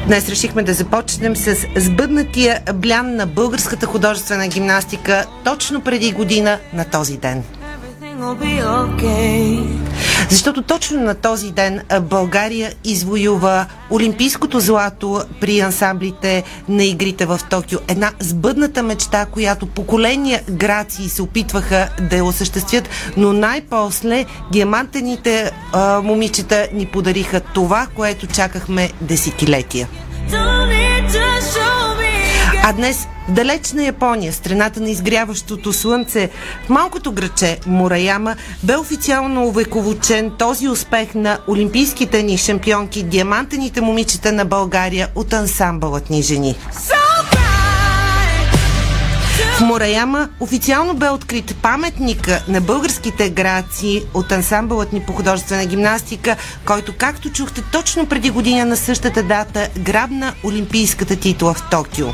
Днес 0.09 0.29
решихме 0.29 0.63
да 0.63 0.75
започнем 0.75 1.37
с 1.37 1.57
сбъднатия 1.77 2.63
блян 2.75 3.17
на 3.17 3.27
българската 3.27 3.87
художествена 3.87 4.49
гимнастика 4.49 5.27
точно 5.45 5.81
преди 5.81 6.13
година 6.13 6.59
на 6.73 6.85
този 6.85 7.17
ден. 7.17 7.45
Защото 10.31 10.63
точно 10.63 11.01
на 11.01 11.15
този 11.15 11.51
ден 11.51 11.81
България 12.01 12.73
извоюва 12.85 13.67
олимпийското 13.91 14.61
злато 14.61 15.23
при 15.41 15.61
ансамблите 15.61 16.45
на 16.69 16.85
игрите 16.85 17.27
в 17.27 17.41
Токио. 17.51 17.79
Една 17.89 18.13
сбъдната 18.21 18.83
мечта, 18.83 19.27
която 19.27 19.67
поколения 19.67 20.43
грации 20.51 21.09
се 21.09 21.23
опитваха 21.23 21.89
да 22.11 22.17
я 22.17 22.25
осъществят, 22.25 22.89
но 23.17 23.33
най-после 23.33 24.25
диамантените 24.53 25.51
а, 25.73 26.01
момичета 26.03 26.69
ни 26.73 26.87
подариха 26.87 27.41
това, 27.41 27.87
което 27.95 28.27
чакахме 28.27 28.91
десетилетия. 29.01 29.89
А 32.65 32.73
днес 32.73 33.09
в 33.29 33.33
далечна 33.33 33.85
Япония, 33.85 34.33
страната 34.33 34.81
на 34.81 34.91
изгряващото 34.91 35.73
слънце, 35.73 36.31
в 36.67 36.69
малкото 36.69 37.13
граче 37.13 37.59
Мураяма 37.67 38.37
бе 38.63 38.77
официално 38.77 39.47
увековочен 39.47 40.31
този 40.39 40.69
успех 40.69 41.15
на 41.15 41.39
олимпийските 41.49 42.23
ни 42.23 42.39
шампионки, 42.39 43.03
диамантените 43.03 43.81
момичета 43.81 44.33
на 44.33 44.45
България 44.45 45.09
от 45.15 45.33
ансамбълът 45.33 46.11
ни 46.11 46.23
жени. 46.23 46.57
В 49.59 49.61
Мураяма 49.61 50.29
официално 50.41 50.95
бе 50.95 51.09
открит 51.09 51.57
паметника 51.63 52.45
на 52.49 52.61
българските 52.61 53.31
граци 53.31 54.05
от 54.15 54.33
ансамбълът 54.33 54.93
ни 54.93 55.01
по 55.01 55.13
художествена 55.13 55.67
гимнастика, 55.67 56.37
който, 56.65 56.95
както 56.99 57.33
чухте, 57.33 57.63
точно 57.73 58.07
преди 58.07 58.31
година 58.31 58.65
на 58.65 58.77
същата 58.77 59.23
дата 59.23 59.69
грабна 59.79 60.35
олимпийската 60.45 61.17
титла 61.17 61.55
в 61.55 61.71
Токио. 61.71 62.07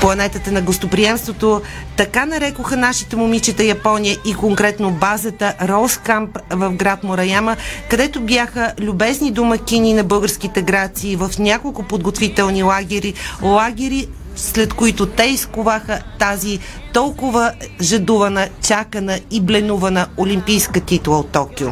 Планетата 0.00 0.52
на 0.52 0.62
гостоприемството 0.62 1.62
така 1.96 2.26
нарекоха 2.26 2.76
нашите 2.76 3.16
момичета 3.16 3.64
Япония 3.64 4.16
и 4.26 4.34
конкретно 4.34 4.90
базата 4.90 5.54
Роускамп 5.62 6.38
в 6.50 6.70
град 6.70 7.04
Мураяма, 7.04 7.56
където 7.90 8.20
бяха 8.20 8.72
любезни 8.80 9.30
домакини 9.30 9.94
на 9.94 10.04
българските 10.04 10.62
грации 10.62 11.16
в 11.16 11.30
няколко 11.38 11.82
подготвителни 11.82 12.62
лагери, 12.62 13.14
лагери 13.42 14.08
след 14.36 14.74
които 14.74 15.06
те 15.06 15.24
изковаха 15.24 16.02
тази 16.18 16.58
толкова 16.92 17.52
жадувана, 17.80 18.48
чакана 18.62 19.20
и 19.30 19.40
бленувана 19.40 20.06
олимпийска 20.18 20.80
титла 20.80 21.18
от 21.18 21.28
Токио. 21.28 21.68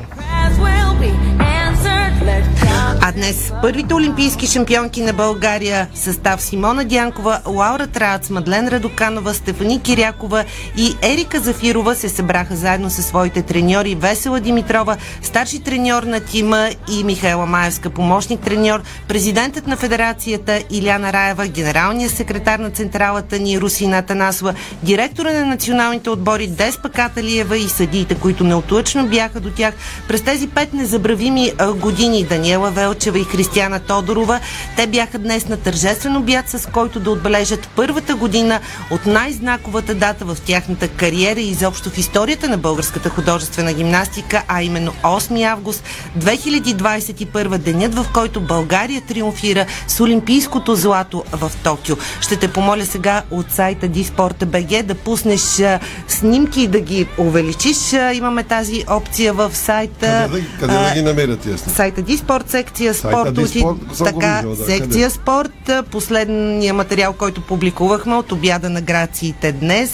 А 3.04 3.12
днес 3.12 3.52
първите 3.62 3.94
олимпийски 3.94 4.46
шампионки 4.46 5.02
на 5.02 5.12
България 5.12 5.88
състав 5.94 6.42
Симона 6.42 6.84
Дянкова, 6.84 7.40
Лаура 7.46 7.86
Трац, 7.86 8.30
Мадлен 8.30 8.68
Радоканова, 8.68 9.34
Стефани 9.34 9.80
Кирякова 9.82 10.44
и 10.76 10.96
Ерика 11.02 11.40
Зафирова 11.40 11.94
се 11.94 12.08
събраха 12.08 12.56
заедно 12.56 12.90
със 12.90 13.06
своите 13.06 13.42
треньори 13.42 13.94
Весела 13.94 14.40
Димитрова, 14.40 14.96
старши 15.22 15.58
треньор 15.60 16.02
на 16.02 16.20
тима 16.20 16.70
и 16.90 17.04
Михайла 17.04 17.46
Маевска, 17.46 17.90
помощник 17.90 18.40
треньор, 18.40 18.82
президентът 19.08 19.66
на 19.66 19.76
федерацията 19.76 20.62
Иляна 20.70 21.12
Раева, 21.12 21.46
генералният 21.46 22.12
секретар 22.12 22.58
на 22.58 22.70
централата 22.70 23.38
ни 23.38 23.60
Русина 23.60 24.02
Танасова, 24.02 24.54
директора 24.82 25.32
на 25.32 25.46
националните 25.46 26.10
отбори 26.10 26.46
Деспа 26.46 26.88
Каталиева 26.88 27.58
и 27.58 27.68
съдиите, 27.68 28.14
които 28.14 28.44
неотлъчно 28.44 29.06
бяха 29.06 29.40
до 29.40 29.50
тях. 29.50 29.74
През 30.08 30.22
тези 30.22 30.48
пет 30.48 30.72
незабравими 30.72 31.52
години 31.80 32.24
Даниела 32.24 32.70
Велчева 32.92 33.18
и 33.18 33.24
Християна 33.24 33.80
Тодорова. 33.80 34.40
Те 34.76 34.86
бяха 34.86 35.18
днес 35.18 35.48
на 35.48 35.56
тържествен 35.56 36.16
обяд, 36.16 36.48
с 36.48 36.68
който 36.72 37.00
да 37.00 37.10
отбележат 37.10 37.68
първата 37.76 38.14
година 38.14 38.60
от 38.90 39.06
най-знаковата 39.06 39.94
дата 39.94 40.24
в 40.24 40.36
тяхната 40.46 40.88
кариера 40.88 41.40
и 41.40 41.50
изобщо 41.50 41.90
в 41.90 41.98
историята 41.98 42.48
на 42.48 42.58
българската 42.58 43.08
художествена 43.08 43.72
гимнастика, 43.72 44.42
а 44.48 44.62
именно 44.62 44.92
8 45.02 45.52
август 45.52 45.84
2021, 46.18 47.58
денят 47.58 47.94
в 47.94 48.06
който 48.14 48.40
България 48.40 49.00
триумфира 49.00 49.66
с 49.88 50.00
олимпийското 50.00 50.74
злато 50.74 51.24
в 51.32 51.52
Токио. 51.64 51.96
Ще 52.20 52.36
те 52.36 52.52
помоля 52.52 52.86
сега 52.86 53.22
от 53.30 53.50
сайта 53.50 53.88
Диспорта.бг 53.88 54.82
да 54.82 54.94
пуснеш 54.94 55.62
снимки 56.08 56.62
и 56.62 56.68
да 56.68 56.80
ги 56.80 57.06
увеличиш. 57.18 57.92
Имаме 58.14 58.42
тази 58.42 58.84
опция 58.90 59.32
в 59.32 59.56
сайта. 59.56 60.28
Къде, 60.30 60.40
да, 60.40 60.58
къде 60.60 60.74
да 60.74 60.94
ги 60.94 61.02
намерят 61.02 61.42
снимки? 61.42 61.70
сайта 61.70 62.02
Диспорт, 62.02 62.50
секция 62.50 62.81
спорт, 62.90 63.34
Диспорт, 63.34 63.76
оти- 63.78 63.96
съм 63.96 64.06
го 64.06 64.20
така, 64.20 64.42
да, 64.46 64.56
секция 64.58 64.80
къде? 65.02 65.10
спорт, 65.10 65.68
а, 65.68 65.82
последния 65.82 66.74
материал, 66.74 67.12
който 67.12 67.40
публикувахме 67.40 68.14
от 68.14 68.32
обяда 68.32 68.70
на 68.70 68.80
грациите 68.80 69.52
днес, 69.52 69.90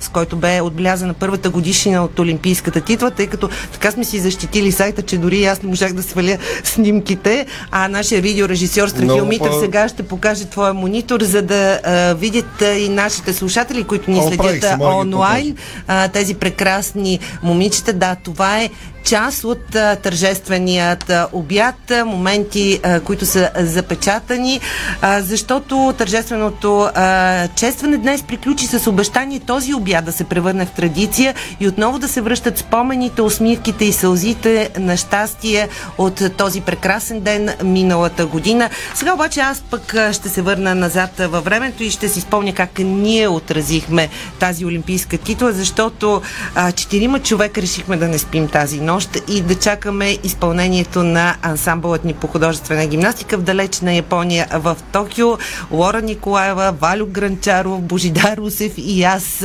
с 0.00 0.08
който 0.08 0.36
бе 0.36 0.60
отбелязана 0.60 1.14
първата 1.14 1.50
годишнина 1.50 2.04
от 2.04 2.18
Олимпийската 2.18 2.80
титла, 2.80 3.10
тъй 3.10 3.26
като 3.26 3.48
така 3.72 3.90
сме 3.90 4.04
си 4.04 4.18
защитили 4.18 4.72
сайта, 4.72 5.02
че 5.02 5.18
дори 5.18 5.44
аз 5.44 5.62
не 5.62 5.68
можах 5.68 5.92
да 5.92 6.02
сваля 6.02 6.36
снимките, 6.64 7.46
а 7.70 7.88
нашия 7.88 8.20
видеорежисьор 8.20 8.88
Страхил 8.88 9.28
по- 9.40 9.60
сега 9.60 9.88
ще 9.88 10.02
покаже 10.02 10.44
твоя 10.44 10.74
монитор, 10.74 11.20
за 11.22 11.42
да 11.42 11.80
а, 11.84 12.14
видят 12.14 12.62
а, 12.62 12.72
и 12.72 12.88
нашите 12.88 13.32
слушатели, 13.32 13.84
които 13.84 14.10
ни 14.10 14.18
О, 14.18 14.22
следят 14.22 14.80
онлайн, 14.80 15.56
а, 15.88 16.08
тези 16.08 16.34
прекрасни 16.34 17.18
момичета. 17.42 17.92
Да, 17.92 18.16
това 18.16 18.58
е 18.58 18.70
част 19.04 19.44
от 19.44 19.74
а, 19.74 19.96
тържественият 19.96 21.10
а, 21.10 21.28
обяд, 21.32 21.90
а, 21.90 22.04
моменти, 22.04 22.80
а, 22.82 23.00
които 23.00 23.26
са 23.26 23.50
запечатани, 23.56 24.60
а, 25.00 25.20
защото 25.20 25.94
тържественото 25.98 26.90
а, 26.94 27.48
честване 27.48 27.96
днес 27.96 28.22
приключи 28.22 28.66
с 28.66 28.86
обещание 28.86 29.40
този 29.40 29.74
обяд 29.74 30.04
да 30.04 30.12
се 30.12 30.24
превърне 30.24 30.66
в 30.66 30.70
традиция 30.70 31.34
и 31.60 31.68
отново 31.68 31.98
да 31.98 32.08
се 32.08 32.20
връщат 32.20 32.58
спомените, 32.58 33.22
усмивките 33.22 33.84
и 33.84 33.92
сълзите 33.92 34.70
на 34.78 34.96
щастие 34.96 35.68
от 35.98 36.36
този 36.36 36.60
прекрасен 36.60 37.20
ден 37.20 37.50
миналата 37.64 38.26
година. 38.26 38.70
Сега 38.94 39.14
обаче 39.14 39.40
аз 39.40 39.60
пък 39.60 39.94
а, 39.94 40.12
ще 40.12 40.28
се 40.28 40.42
върна 40.42 40.74
назад 40.74 41.20
а, 41.20 41.28
във 41.28 41.44
времето 41.44 41.82
и 41.82 41.90
ще 41.90 42.08
си 42.08 42.20
спомня 42.20 42.54
как 42.54 42.78
ние 42.78 43.28
отразихме 43.28 44.08
тази 44.38 44.66
олимпийска 44.66 45.18
титла, 45.18 45.52
защото 45.52 46.22
а, 46.54 46.72
четирима 46.72 47.18
човека 47.18 47.62
решихме 47.62 47.96
да 47.96 48.08
не 48.08 48.18
спим 48.18 48.48
тази 48.48 48.80
нощ 48.80 48.91
и 49.28 49.40
да 49.40 49.54
чакаме 49.54 50.18
изпълнението 50.24 51.02
на 51.02 51.36
ансамбълът 51.42 52.04
ни 52.04 52.14
по 52.14 52.26
художествена 52.26 52.86
гимнастика 52.86 53.38
в 53.38 53.42
далечна 53.42 53.94
Япония 53.94 54.46
в 54.52 54.76
Токио. 54.92 55.38
Лора 55.70 56.02
Николаева, 56.02 56.72
Валю 56.80 57.06
Гранчаров, 57.06 57.80
Божидар 57.80 58.36
Русев 58.36 58.72
и 58.76 59.04
аз 59.04 59.44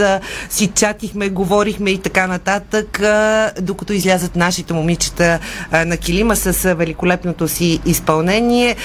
си 0.50 0.68
чатихме, 0.68 1.30
говорихме 1.30 1.90
и 1.90 1.98
така 1.98 2.28
нататък, 2.28 3.02
докато 3.62 3.94
излязат 3.94 4.36
нашите 4.36 4.74
момичета 4.74 5.40
на 5.86 5.98
килима 5.98 6.36
с 6.36 6.74
великолепното 6.74 7.48
си 7.48 7.80
изпълнение. 7.86 8.76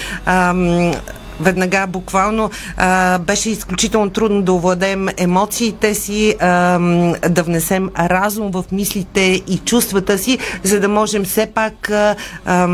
Веднага 1.41 1.87
буквално 1.87 2.51
а, 2.77 3.19
беше 3.19 3.51
изключително 3.51 4.11
трудно 4.11 4.43
да 4.43 4.53
овладеем 4.53 5.09
емоциите 5.17 5.95
си, 5.95 6.35
а, 6.41 6.79
да 7.29 7.43
внесем 7.43 7.91
разум 7.99 8.51
в 8.51 8.65
мислите 8.73 9.21
и 9.49 9.59
чувствата 9.65 10.19
си, 10.19 10.39
за 10.63 10.81
да 10.81 10.89
можем 10.89 11.25
все 11.25 11.47
пак 11.47 11.91
а, 11.91 12.15
а, 12.45 12.69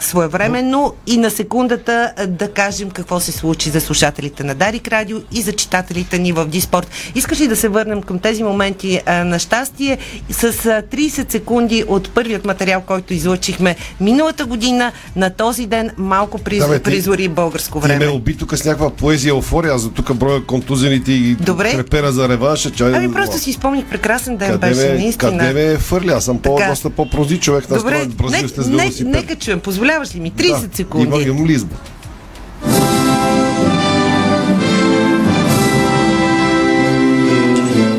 своевременно 0.00 0.94
и 1.06 1.16
на 1.16 1.30
секундата 1.30 2.12
да 2.28 2.52
кажем 2.52 2.90
какво 2.90 3.20
се 3.20 3.32
случи 3.32 3.70
за 3.70 3.80
слушателите 3.80 4.44
на 4.44 4.54
Дарик 4.54 4.88
Радио 4.88 5.18
и 5.32 5.42
за 5.42 5.52
читателите 5.52 6.18
ни 6.18 6.32
в 6.32 6.46
Диспорт. 6.46 6.86
Искаш 7.14 7.40
ли 7.40 7.48
да 7.48 7.56
се 7.56 7.68
върнем 7.68 8.02
към 8.02 8.18
тези 8.18 8.42
моменти 8.42 9.00
а, 9.06 9.24
на 9.24 9.38
щастие? 9.38 9.98
С 10.30 10.42
а, 10.44 10.48
30 10.48 11.32
секунди 11.32 11.84
от 11.88 12.10
първият 12.10 12.44
материал, 12.44 12.80
който 12.80 13.14
излъчихме 13.14 13.76
миналата 14.00 14.44
година 14.46 14.92
на 15.16 15.30
този 15.30 15.66
ден 15.66 15.90
малко 15.96 16.38
приз... 16.38 16.62
Да, 16.64 16.68
бе, 16.68 16.78
ти- 16.78 16.82
призори 16.82 17.28
българско 17.28 17.80
Ти 17.86 17.92
ме 17.92 17.98
време. 17.98 18.12
уби 18.12 18.36
тук 18.36 18.54
с 18.54 18.64
някаква 18.64 18.90
поезия 18.90 19.30
еуфория, 19.30 19.74
аз 19.74 19.80
за 19.80 19.90
тук 19.90 20.14
броя 20.14 20.42
контузените 20.42 21.12
и 21.12 21.34
Добре. 21.34 21.72
трепера 21.72 22.12
за 22.12 22.28
реванша. 22.28 22.70
Чай, 22.70 22.92
Ами 22.94 23.12
просто 23.12 23.38
си 23.38 23.52
спомних 23.52 23.86
прекрасен 23.86 24.36
ден 24.36 24.50
къде 24.50 24.68
беше, 24.68 24.80
ме, 24.82 24.94
наистина. 24.94 25.38
къде 25.38 25.52
ме 25.68 25.78
фърля? 25.78 26.12
Аз 26.12 26.24
съм 26.24 26.38
по, 26.38 26.58
доста 26.68 26.90
по-прози 26.90 27.40
човек 27.40 27.70
на 27.70 27.76
Добре, 27.76 27.90
строен 27.92 28.08
бразил 28.10 28.42
не, 28.42 28.48
сте 28.48 28.62
с 28.62 28.68
не, 28.68 28.76
велосипед. 28.76 29.12
нека 29.12 29.36
чуем. 29.36 29.60
Позволяваш 29.60 30.14
ли 30.14 30.20
ми? 30.20 30.32
30 30.32 30.60
Да, 30.60 30.76
секунди. 30.76 31.06
Има, 31.06 31.22
имам 31.22 31.46
ли 31.46 31.52
избор? 31.52 31.76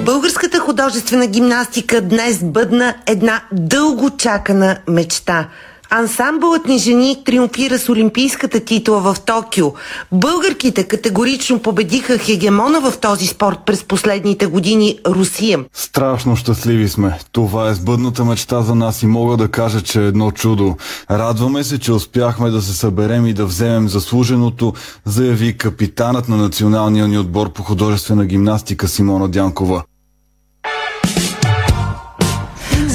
Българската 0.05 0.59
художествена 0.59 1.27
гимнастика 1.27 2.01
днес 2.01 2.43
бъдна 2.43 2.93
една 3.05 3.41
дълго 3.51 4.09
чакана 4.09 4.77
мечта. 4.87 5.47
Ансамбълът 5.89 6.65
ни 6.67 6.77
жени 6.77 7.23
триумфира 7.25 7.79
с 7.79 7.89
олимпийската 7.89 8.59
титла 8.59 8.99
в 8.99 9.17
Токио. 9.25 9.73
Българките 10.11 10.83
категорично 10.83 11.59
победиха 11.59 12.17
хегемона 12.17 12.81
в 12.81 12.97
този 12.97 13.27
спорт 13.27 13.59
през 13.65 13.83
последните 13.83 14.45
години 14.45 14.99
Русия. 15.07 15.59
Страшно 15.73 16.35
щастливи 16.35 16.89
сме. 16.89 17.19
Това 17.31 17.69
е 17.69 17.73
сбъдната 17.73 18.25
мечта 18.25 18.61
за 18.61 18.75
нас 18.75 19.03
и 19.03 19.07
мога 19.07 19.37
да 19.37 19.47
кажа, 19.47 19.81
че 19.81 20.01
е 20.01 20.07
едно 20.07 20.31
чудо. 20.31 20.75
Радваме 21.11 21.63
се, 21.63 21.79
че 21.79 21.91
успяхме 21.91 22.49
да 22.49 22.61
се 22.61 22.73
съберем 22.73 23.27
и 23.27 23.33
да 23.33 23.45
вземем 23.45 23.89
заслуженото, 23.89 24.73
заяви 25.05 25.57
капитанът 25.57 26.29
на 26.29 26.37
националния 26.37 27.07
ни 27.07 27.17
отбор 27.17 27.53
по 27.53 27.63
художествена 27.63 28.25
гимнастика 28.25 28.87
Симона 28.87 29.27
Дянкова. 29.27 29.83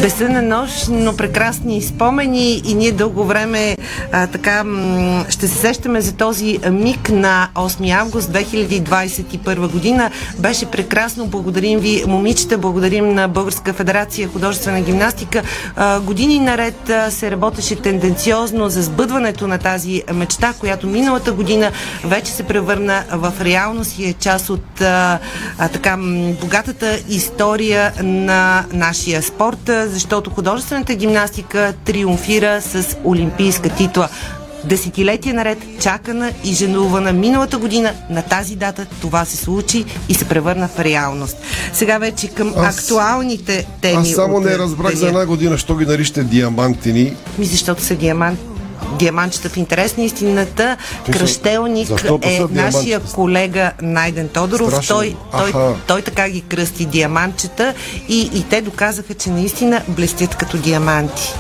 Безсънна 0.03 0.43
нощ, 0.43 0.89
но 0.91 1.17
прекрасни 1.17 1.83
спомени 1.83 2.63
и 2.65 2.75
ние 2.75 2.93
дълго 2.93 3.25
време 3.25 3.77
а, 4.13 4.27
така 4.27 4.65
ще 5.29 5.49
се 5.49 5.59
сещаме 5.59 6.01
за 6.01 6.13
този 6.13 6.59
миг 6.71 7.11
на 7.11 7.49
8 7.55 8.01
август 8.01 8.31
2021 8.33 9.71
година. 9.71 10.11
Беше 10.39 10.67
прекрасно. 10.67 11.27
Благодарим 11.27 11.79
ви, 11.79 12.05
момичета, 12.07 12.59
благодарим 12.59 13.15
на 13.15 13.29
Българска 13.29 13.73
федерация 13.73 14.29
художествена 14.29 14.81
гимнастика. 14.81 15.43
А, 15.77 16.01
години 16.01 16.39
наред 16.39 16.91
а, 16.91 17.11
се 17.11 17.31
работеше 17.31 17.77
тенденциозно 17.77 18.69
за 18.69 18.83
сбъдването 18.83 19.47
на 19.47 19.59
тази 19.59 20.03
мечта, 20.15 20.55
която 20.61 20.87
миналата 20.87 21.33
година 21.33 21.71
вече 22.05 22.33
се 22.33 22.43
превърна 22.43 23.05
в 23.13 23.33
реалност 23.41 23.99
и 23.99 24.05
е 24.05 24.13
част 24.13 24.51
от 24.51 24.81
а, 24.81 25.19
а, 25.59 25.69
така 25.69 25.97
богатата 26.41 26.99
история 27.09 27.93
на 28.03 28.65
нашия 28.73 29.23
спорт, 29.23 29.71
защото 29.93 30.31
художествената 30.31 30.95
гимнастика 30.95 31.75
триумфира 31.85 32.61
с 32.61 32.97
олимпийска 33.05 33.69
титла. 33.69 34.09
Десетилетия 34.65 35.35
наред 35.35 35.59
чакана 35.81 36.33
и 36.45 36.53
женувана 36.53 37.13
миналата 37.13 37.59
година 37.59 37.93
на 38.11 38.23
тази 38.23 38.57
дата 38.57 38.87
това 39.01 39.25
се 39.25 39.37
случи 39.37 39.85
и 40.09 40.15
се 40.15 40.25
превърна 40.25 40.69
в 40.69 40.79
реалност. 40.79 41.37
Сега 41.73 41.99
вече 41.99 42.29
към 42.29 42.55
Аз- 42.57 42.79
актуалните 42.79 43.67
теми. 43.81 43.97
Аз 44.03 44.09
само 44.11 44.41
не 44.41 44.53
е, 44.53 44.59
разбрах 44.59 44.95
за 44.95 45.07
една 45.07 45.27
година, 45.27 45.59
що 45.59 45.77
ги 45.77 45.87
наричате 45.87 46.23
диамантини. 46.23 47.15
Ми 47.39 47.45
защото 47.45 47.83
са 47.83 47.95
диамант 47.95 48.39
диамантчета 48.99 49.49
в 49.49 49.57
интерес 49.57 49.97
на 49.97 50.05
истината. 50.05 50.77
Пише, 51.07 51.19
Кръщелник 51.19 51.89
е 52.23 52.41
нашия 52.51 53.01
колега 53.01 53.73
Найден 53.83 54.29
Тодоров. 54.29 54.69
Страшен. 54.69 54.97
Той, 54.97 55.17
той, 55.33 55.49
Аха. 55.49 55.75
той 55.87 56.03
така 56.03 56.29
ги 56.29 56.41
кръсти 56.41 56.87
диамантчета 56.87 57.75
и, 58.09 58.21
и 58.35 58.45
те 58.51 58.61
доказаха, 58.61 59.15
че 59.15 59.31
наистина 59.31 59.83
блестят 59.89 60.35
като 60.35 60.57
диаманти. 60.57 61.33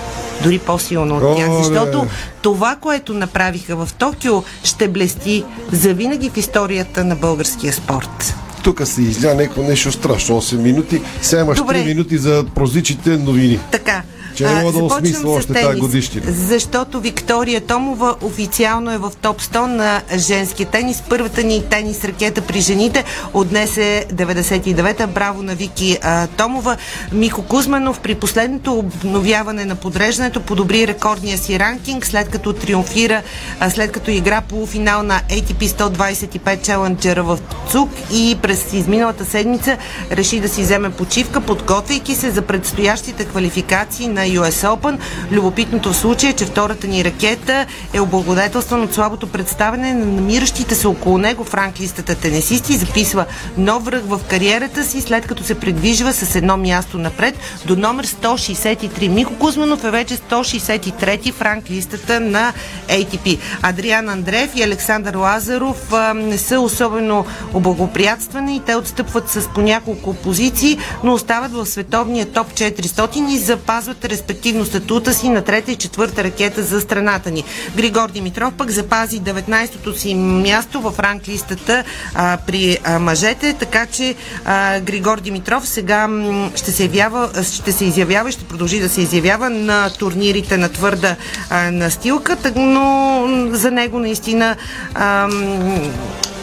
Дори 0.43 0.59
по-силно 0.59 1.17
от 1.17 1.37
тях. 1.37 1.51
Защото 1.63 2.07
това, 2.43 2.77
което 2.81 3.15
направиха 3.15 3.77
в 3.77 3.89
Токио, 3.99 4.43
ще 4.65 4.89
блести 4.89 5.45
завинаги 5.73 6.31
в 6.31 6.37
историята 6.37 7.05
на 7.05 7.17
българския 7.17 7.73
спорт. 7.73 8.35
Тук 8.63 8.87
се 8.87 9.03
изля 9.03 9.35
някакво 9.35 9.63
нещо 9.63 9.93
страшно. 9.93 10.43
8 10.43 10.57
минути. 10.57 11.03
Сега 11.23 11.43
имаш 11.43 11.59
Добре. 11.59 11.77
3 11.77 11.85
минути 11.85 12.19
за 12.19 12.45
прозичите 12.55 13.11
новини. 13.11 13.59
Така, 13.71 14.03
Че 14.35 14.45
не 14.45 14.63
мога 14.63 14.73
да 14.73 14.85
осмисля 14.85 15.31
още 15.31 15.53
тази 15.53 15.81
годишнина. 15.81 16.27
Защото 16.29 17.01
Виктория 17.01 17.61
Томова 17.61 18.15
официално 18.21 18.93
е 18.93 18.99
в 18.99 19.13
топ 19.23 19.43
100 19.43 19.67
на 19.67 20.03
женски 20.17 20.65
тенис. 20.65 21.03
Първата 21.09 21.43
ни 21.43 21.65
тенис 21.71 22.05
ракета 22.05 22.41
при 22.41 22.61
жените 22.61 23.05
от 23.35 23.49
днес 23.49 23.77
е 23.77 24.07
99-та. 24.13 25.07
Браво 25.07 25.43
на 25.43 25.55
Вики 25.55 25.99
а, 26.03 26.27
Томова. 26.27 26.77
Мико 27.13 27.43
Кузманов 27.43 28.01
при 28.01 28.15
последното 28.15 28.79
обновяване 28.79 29.65
на 29.65 29.75
подреждането 29.75 30.41
подобри 30.41 30.87
рекордния 30.87 31.39
си 31.39 31.59
ранкинг, 31.59 32.07
след 32.07 32.29
като 32.29 32.53
триумфира, 32.53 33.23
а, 33.61 33.71
след 33.71 33.93
като 33.93 34.11
игра 34.11 34.41
полуфинал 34.41 35.03
на 35.03 35.21
ATP 35.31 35.67
125 35.67 36.67
Challenger 36.67 37.21
в 37.21 37.39
ЦУК 37.71 37.91
и 38.13 38.39
през 38.43 38.73
изминалата 38.73 39.25
седмица 39.25 39.77
реши 40.13 40.41
да 40.41 40.49
си 40.49 40.63
вземе 40.63 40.91
почивка, 40.91 41.41
подготвяйки 41.41 42.15
се 42.15 42.31
за 42.31 42.43
предстоящите 42.43 43.25
квалификации 43.25 44.09
на 44.09 44.22
US 44.23 44.77
Open. 44.77 44.99
Любопитното 45.31 45.93
в 45.93 45.97
случая 45.97 46.31
е, 46.31 46.33
че 46.33 46.45
втората 46.45 46.87
ни 46.87 47.05
ракета 47.05 47.67
е 47.93 48.01
облагодетелстван 48.01 48.83
от 48.83 48.95
слабото 48.95 49.27
представяне 49.27 49.95
на 49.95 50.07
намиращите 50.07 50.75
се 50.75 50.89
около 50.89 51.19
него 51.19 51.45
в 51.45 51.55
ранглистата 51.55 52.15
тенисисти 52.15 52.73
и 52.73 52.77
записва 52.77 53.25
нов 53.59 53.85
връх 53.85 54.03
в 54.05 54.21
кариерата 54.31 54.85
си, 54.85 55.01
след 55.01 55.27
като 55.27 55.45
се 55.45 55.55
придвижва 55.55 56.13
с 56.13 56.35
едно 56.35 56.57
място 56.57 56.99
напред 56.99 57.39
до 57.67 57.77
номер 57.77 58.07
163. 58.07 59.09
Мико 59.09 59.35
Кузманов 59.35 59.85
е 59.85 59.91
вече 59.91 60.17
163 60.17 61.33
в 61.33 61.43
ранглистата 61.43 62.21
на 62.21 62.53
ATP. 62.89 63.39
Адриан 63.63 64.09
Андреев 64.09 64.51
и 64.55 64.63
Александър 64.63 65.15
Лазаров 65.15 65.93
а, 65.93 66.15
не 66.15 66.39
са 66.39 66.61
особено 66.61 67.25
облагоприятствани 67.55 68.57
и 68.57 68.61
те 68.61 68.75
отстъпват 68.75 69.31
с 69.31 69.49
по 69.49 69.61
няколко 69.61 70.15
позиции, 70.15 70.79
но 71.05 71.15
остават 71.15 71.53
в 71.53 71.67
световния 71.67 72.27
топ 72.27 72.53
400 72.53 73.33
и 73.35 73.39
запазват 73.39 74.05
респективно 74.13 74.65
статута 74.65 75.15
си 75.15 75.29
на 75.29 75.43
трета 75.43 75.73
и 75.73 75.77
четвърта 75.77 76.25
ракета 76.25 76.63
за 76.63 76.81
страната 76.81 77.31
ни. 77.31 77.45
Григор 77.77 78.11
Димитров 78.11 78.55
пък 78.55 78.71
запази 78.71 79.21
19-то 79.21 79.99
си 79.99 80.15
място 80.15 80.81
в 80.81 80.95
ранглистата 80.99 81.85
а, 82.15 82.39
при 82.47 82.79
а, 82.85 82.99
мъжете, 82.99 83.55
така 83.59 83.87
че 83.87 84.15
а, 84.45 84.81
Григор 84.81 85.21
Димитров 85.21 85.69
сега 85.69 86.09
ще 86.55 86.73
се, 86.73 86.83
явява, 86.83 87.45
ще 87.45 87.73
се 87.73 87.85
изявява 87.85 88.29
и 88.29 88.33
ще 88.33 88.45
продължи 88.45 88.81
да 88.81 88.89
се 88.89 89.01
изявява 89.01 89.51
на 89.51 89.91
турнирите 89.91 90.57
на 90.57 90.69
твърда 90.69 91.17
а, 91.51 91.71
настилка, 91.71 92.37
но 92.57 93.27
за 93.51 93.71
него 93.71 93.99
наистина 93.99 94.57
а, 94.95 95.29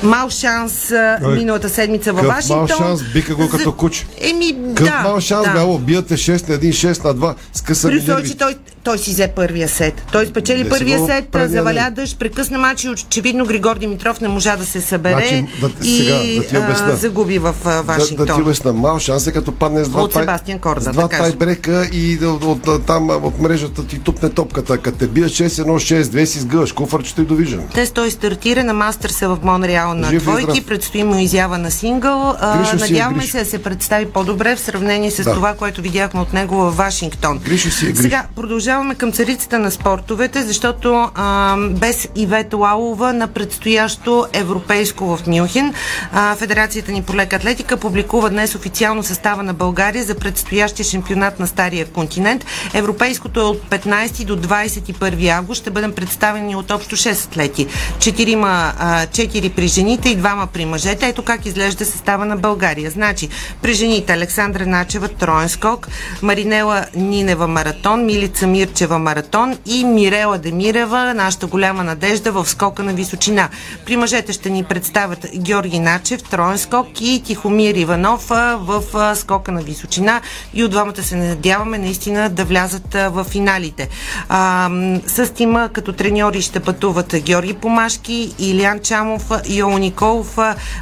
мал 0.03 0.29
шанс 0.29 0.91
а, 0.91 1.19
миналата 1.35 1.69
седмица 1.69 2.13
във 2.13 2.25
Вашингтон. 2.25 2.57
мал 2.57 2.67
шанс, 2.77 3.03
биха 3.13 3.35
го 3.35 3.49
като 3.49 3.71
куче. 3.71 4.05
Еми, 4.21 4.55
Какъв 4.75 4.93
да. 4.93 5.09
мал 5.09 5.19
шанс, 5.19 5.45
да. 5.47 5.53
бяло, 5.53 5.77
биете 5.79 6.13
6 6.13 6.49
на 6.49 6.55
1, 6.57 6.69
6 6.69 7.03
на 7.03 7.15
2, 7.15 7.35
скъсани 7.53 7.95
нерви. 7.95 8.29
че 8.29 8.37
той, 8.37 8.55
той 8.83 8.97
си 8.97 9.11
взе 9.11 9.27
първия 9.27 9.69
сет. 9.69 10.05
Той 10.11 10.25
спечели 10.25 10.63
си 10.63 10.69
първия 10.69 11.05
сет, 11.05 11.27
предния 11.27 11.49
заваля 11.51 11.89
дъжд, 11.91 12.19
прекъсна 12.19 12.57
матч 12.57 12.83
и 12.83 12.89
очевидно 12.89 13.45
Григор 13.45 13.77
Димитров 13.77 14.21
не 14.21 14.27
можа 14.27 14.55
да 14.55 14.65
се 14.65 14.81
събере 14.81 15.13
Значи, 15.13 15.45
да, 15.61 15.87
и 15.87 15.97
сега, 15.97 16.15
да 16.15 16.47
ти 16.47 16.57
обясна. 16.57 16.87
а, 16.87 16.95
загуби 16.95 17.39
в 17.39 17.55
а, 17.65 17.69
Да, 17.69 17.81
Вашингтон. 17.83 18.25
да 18.25 18.35
ти 18.35 18.41
обясна, 18.41 18.73
мал 18.73 18.99
шанс 18.99 19.27
е 19.27 19.31
като 19.31 19.51
падне 19.51 19.83
с 19.83 19.89
два, 19.89 20.01
От 20.01 20.13
Себастиан 20.13 20.59
Корда, 20.59 20.81
с 20.81 20.89
два 20.89 21.01
да 21.01 21.09
тайбрека 21.09 21.85
и 21.85 22.17
да, 22.17 22.29
от, 22.29 22.67
от, 22.67 22.85
там 22.85 23.09
от 23.09 23.39
мрежата 23.39 23.87
ти 23.87 23.99
тупне 23.99 24.29
топката. 24.29 24.77
Като 24.77 24.97
те 24.97 25.07
бият 25.07 25.29
6-1, 25.29 25.63
6-2 25.63 26.25
си 26.25 26.39
сгъваш 26.39 26.71
куфърчето 26.71 27.21
и 27.21 27.25
довиждане. 27.25 27.63
Тест 27.73 27.93
той 27.93 28.11
стартира 28.11 28.63
на 28.63 28.73
Мастърса 28.73 29.29
в 29.29 29.37
Монреал 29.43 29.93
на 29.93 30.09
Жив 30.09 30.21
двойки, 30.21 30.65
предстои 30.65 31.03
му 31.03 31.19
изява 31.19 31.57
на 31.57 31.71
сингъл. 31.71 32.35
Гришо 32.57 32.75
е 32.75 32.79
надяваме 32.79 33.23
се 33.23 33.39
да 33.39 33.45
се 33.45 33.63
представи 33.63 34.05
по-добре 34.05 34.55
в 34.55 34.59
сравнение 34.59 35.11
с 35.11 35.23
Да. 35.23 35.33
това, 35.33 35.53
което 35.53 35.81
видяхме 35.81 36.21
от 36.21 36.33
него 36.33 36.55
в 36.55 36.71
Вашингтон. 36.71 37.39
Е. 37.51 37.57
Сега 37.95 38.25
продължаваме 38.35 38.68
към 38.69 39.11
царицата 39.11 39.59
на 39.59 39.71
спортовете, 39.71 40.41
защото 40.43 41.11
а, 41.15 41.57
без 41.57 42.07
Ивет 42.15 42.53
Лалова 42.53 43.13
на 43.13 43.27
предстоящо 43.27 44.27
европейско 44.33 45.17
в 45.17 45.27
Мюнхен, 45.27 45.73
а, 46.13 46.35
Федерацията 46.35 46.91
ни 46.91 47.03
по 47.03 47.15
лека 47.15 47.35
атлетика 47.35 47.77
публикува 47.77 48.29
днес 48.29 48.55
официално 48.55 49.03
състава 49.03 49.43
на 49.43 49.53
България 49.53 50.03
за 50.03 50.15
предстоящия 50.15 50.85
шампионат 50.85 51.39
на 51.39 51.47
Стария 51.47 51.85
континент. 51.85 52.45
Европейското 52.73 53.39
е 53.39 53.43
от 53.43 53.69
15 53.69 54.25
до 54.25 54.37
21 54.37 55.29
август. 55.29 55.61
Ще 55.61 55.69
бъдем 55.69 55.93
представени 55.93 56.55
от 56.55 56.71
общо 56.71 56.95
6 56.95 57.25
атлети. 57.25 57.67
Четирима, 57.99 58.73
а, 58.79 59.05
4 59.07 59.49
при 59.49 59.67
жените 59.67 60.09
и 60.09 60.15
двама 60.15 60.47
при 60.47 60.65
мъжете. 60.65 61.07
Ето 61.07 61.23
как 61.23 61.45
изглежда 61.45 61.85
състава 61.85 62.25
на 62.25 62.37
България. 62.37 62.91
Значи, 62.91 63.29
при 63.61 63.73
жените 63.73 64.13
Александра 64.13 64.65
Начева 64.65 65.07
троен 65.07 65.49
скок, 65.49 65.87
Маринела 66.21 66.85
Нинева 66.95 67.47
маратон, 67.47 68.05
Милица 68.05 68.47
Мирчева 68.59 68.99
маратон 68.99 69.57
и 69.65 69.85
Мирела 69.85 70.37
Демирева, 70.37 71.13
нашата 71.13 71.47
голяма 71.47 71.83
надежда 71.83 72.31
в 72.31 72.49
скока 72.49 72.83
на 72.83 72.93
височина. 72.93 73.49
При 73.85 73.97
мъжете 73.97 74.33
ще 74.33 74.49
ни 74.49 74.63
представят 74.63 75.27
Георги 75.35 75.79
Начев, 75.79 76.23
троен 76.23 76.57
скок 76.57 77.01
и 77.01 77.23
Тихомир 77.25 77.75
Иванов 77.75 78.27
в 78.59 78.83
скока 79.15 79.51
на 79.51 79.61
височина 79.61 80.21
и 80.53 80.63
от 80.63 80.71
двамата 80.71 81.03
се 81.03 81.15
надяваме 81.15 81.77
наистина 81.77 82.29
да 82.29 82.45
влязат 82.45 82.93
в 82.93 83.23
финалите. 83.23 83.89
А, 84.29 84.69
с 85.07 85.33
тима 85.33 85.69
като 85.73 85.93
треньори 85.93 86.41
ще 86.41 86.59
пътуват 86.59 87.15
Георги 87.19 87.53
Помашки, 87.53 88.33
Илян 88.39 88.79
Чамов, 88.79 89.31
Йо 89.49 89.77
Николов, 89.77 90.37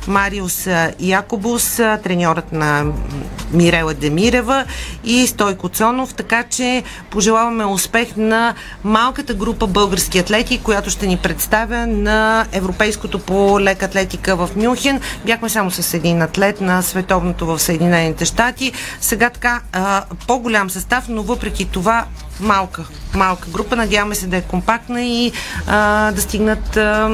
Мариус 0.08 0.68
Якобус, 1.00 1.76
треньорът 1.76 2.52
на 2.52 2.86
Мирела 3.54 3.94
Демирева 3.94 4.66
и 5.04 5.28
Стойко 5.28 5.70
Цонов, 5.70 6.14
така 6.14 6.44
че 6.44 6.84
пожелаваме 7.10 7.67
успех 7.72 8.16
на 8.18 8.54
малката 8.84 9.34
група 9.34 9.68
български 9.68 10.20
атлети, 10.20 10.60
която 10.64 10.90
ще 10.90 11.08
ни 11.08 11.18
представя 11.18 11.88
на 11.88 12.46
Европейското 12.52 13.20
по 13.20 13.60
лека 13.62 13.86
атлетика 13.86 14.36
в 14.36 14.50
Мюнхен. 14.56 15.02
Бяхме 15.26 15.50
само 15.50 15.72
с 15.72 15.94
един 15.94 16.22
атлет 16.22 16.62
на 16.62 16.82
световното 16.82 17.46
в 17.46 17.60
Съединените 17.60 18.26
щати. 18.26 18.74
Сега 19.02 19.30
така 19.30 19.62
по-голям 20.28 20.70
състав, 20.70 21.06
но 21.10 21.24
въпреки 21.24 21.66
това 21.66 22.06
малка, 22.40 22.84
малка 23.14 23.48
група. 23.50 23.76
Надяваме 23.76 24.16
се 24.16 24.28
да 24.28 24.38
е 24.38 24.42
компактна 24.42 25.04
и 25.04 25.32
а, 25.68 26.12
да 26.12 26.22
стигнат 26.22 26.78
а, 26.78 27.10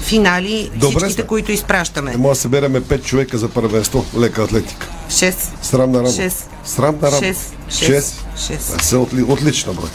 финали 0.00 0.70
Добре 0.74 0.88
всичките, 0.90 1.12
сте. 1.12 1.22
които 1.22 1.52
изпращаме. 1.52 2.10
Не 2.10 2.16
може 2.16 2.30
да 2.30 2.40
събереме 2.40 2.80
5 2.80 3.02
човека 3.02 3.38
за 3.38 3.48
първенство. 3.48 4.04
Лека 4.18 4.42
атлетика. 4.42 4.86
6. 5.08 5.34
Срамна 5.62 5.98
работа. 5.98 6.14
Шест. 6.14 6.50
Срамна 6.64 7.02
работа. 7.02 7.18
Шест. 7.18 7.54
6. 7.70 7.86
Шест. 7.86 8.24
Шест. 8.38 8.82
Са 8.82 8.98
отли, 8.98 9.22
отлична 9.22 9.72
брой. 9.72 9.88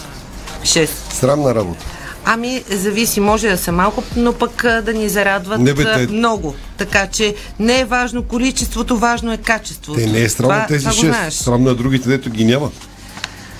6. 0.64 0.90
Срамна 1.12 1.56
работа. 1.56 1.86
Ами, 2.26 2.64
зависи, 2.70 3.20
може 3.20 3.50
да 3.50 3.58
са 3.58 3.72
малко, 3.72 4.04
но 4.16 4.34
пък 4.34 4.52
да 4.84 4.94
ни 4.94 5.10
зарадват 5.10 5.60
Не 5.60 5.74
бе, 5.74 5.84
те- 5.86 6.08
много. 6.08 6.56
Така 6.78 7.08
че 7.08 7.36
не 7.60 7.80
е 7.80 7.86
важно 7.86 8.24
количеството, 8.24 8.98
важно 8.98 9.34
е 9.34 9.38
качеството. 9.38 10.00
Те 10.00 10.08
не 10.08 10.22
е 10.22 10.30
срамно 10.30 10.54
Това- 10.54 10.68
тези 10.68 10.80
това 10.82 10.92
го 10.92 11.02
6. 11.02 11.06
знаеш. 11.08 11.34
Срамно 11.34 11.70
е 11.70 11.76
другите, 11.76 12.10
дето 12.10 12.30
ги 12.30 12.46
няма. 12.46 12.72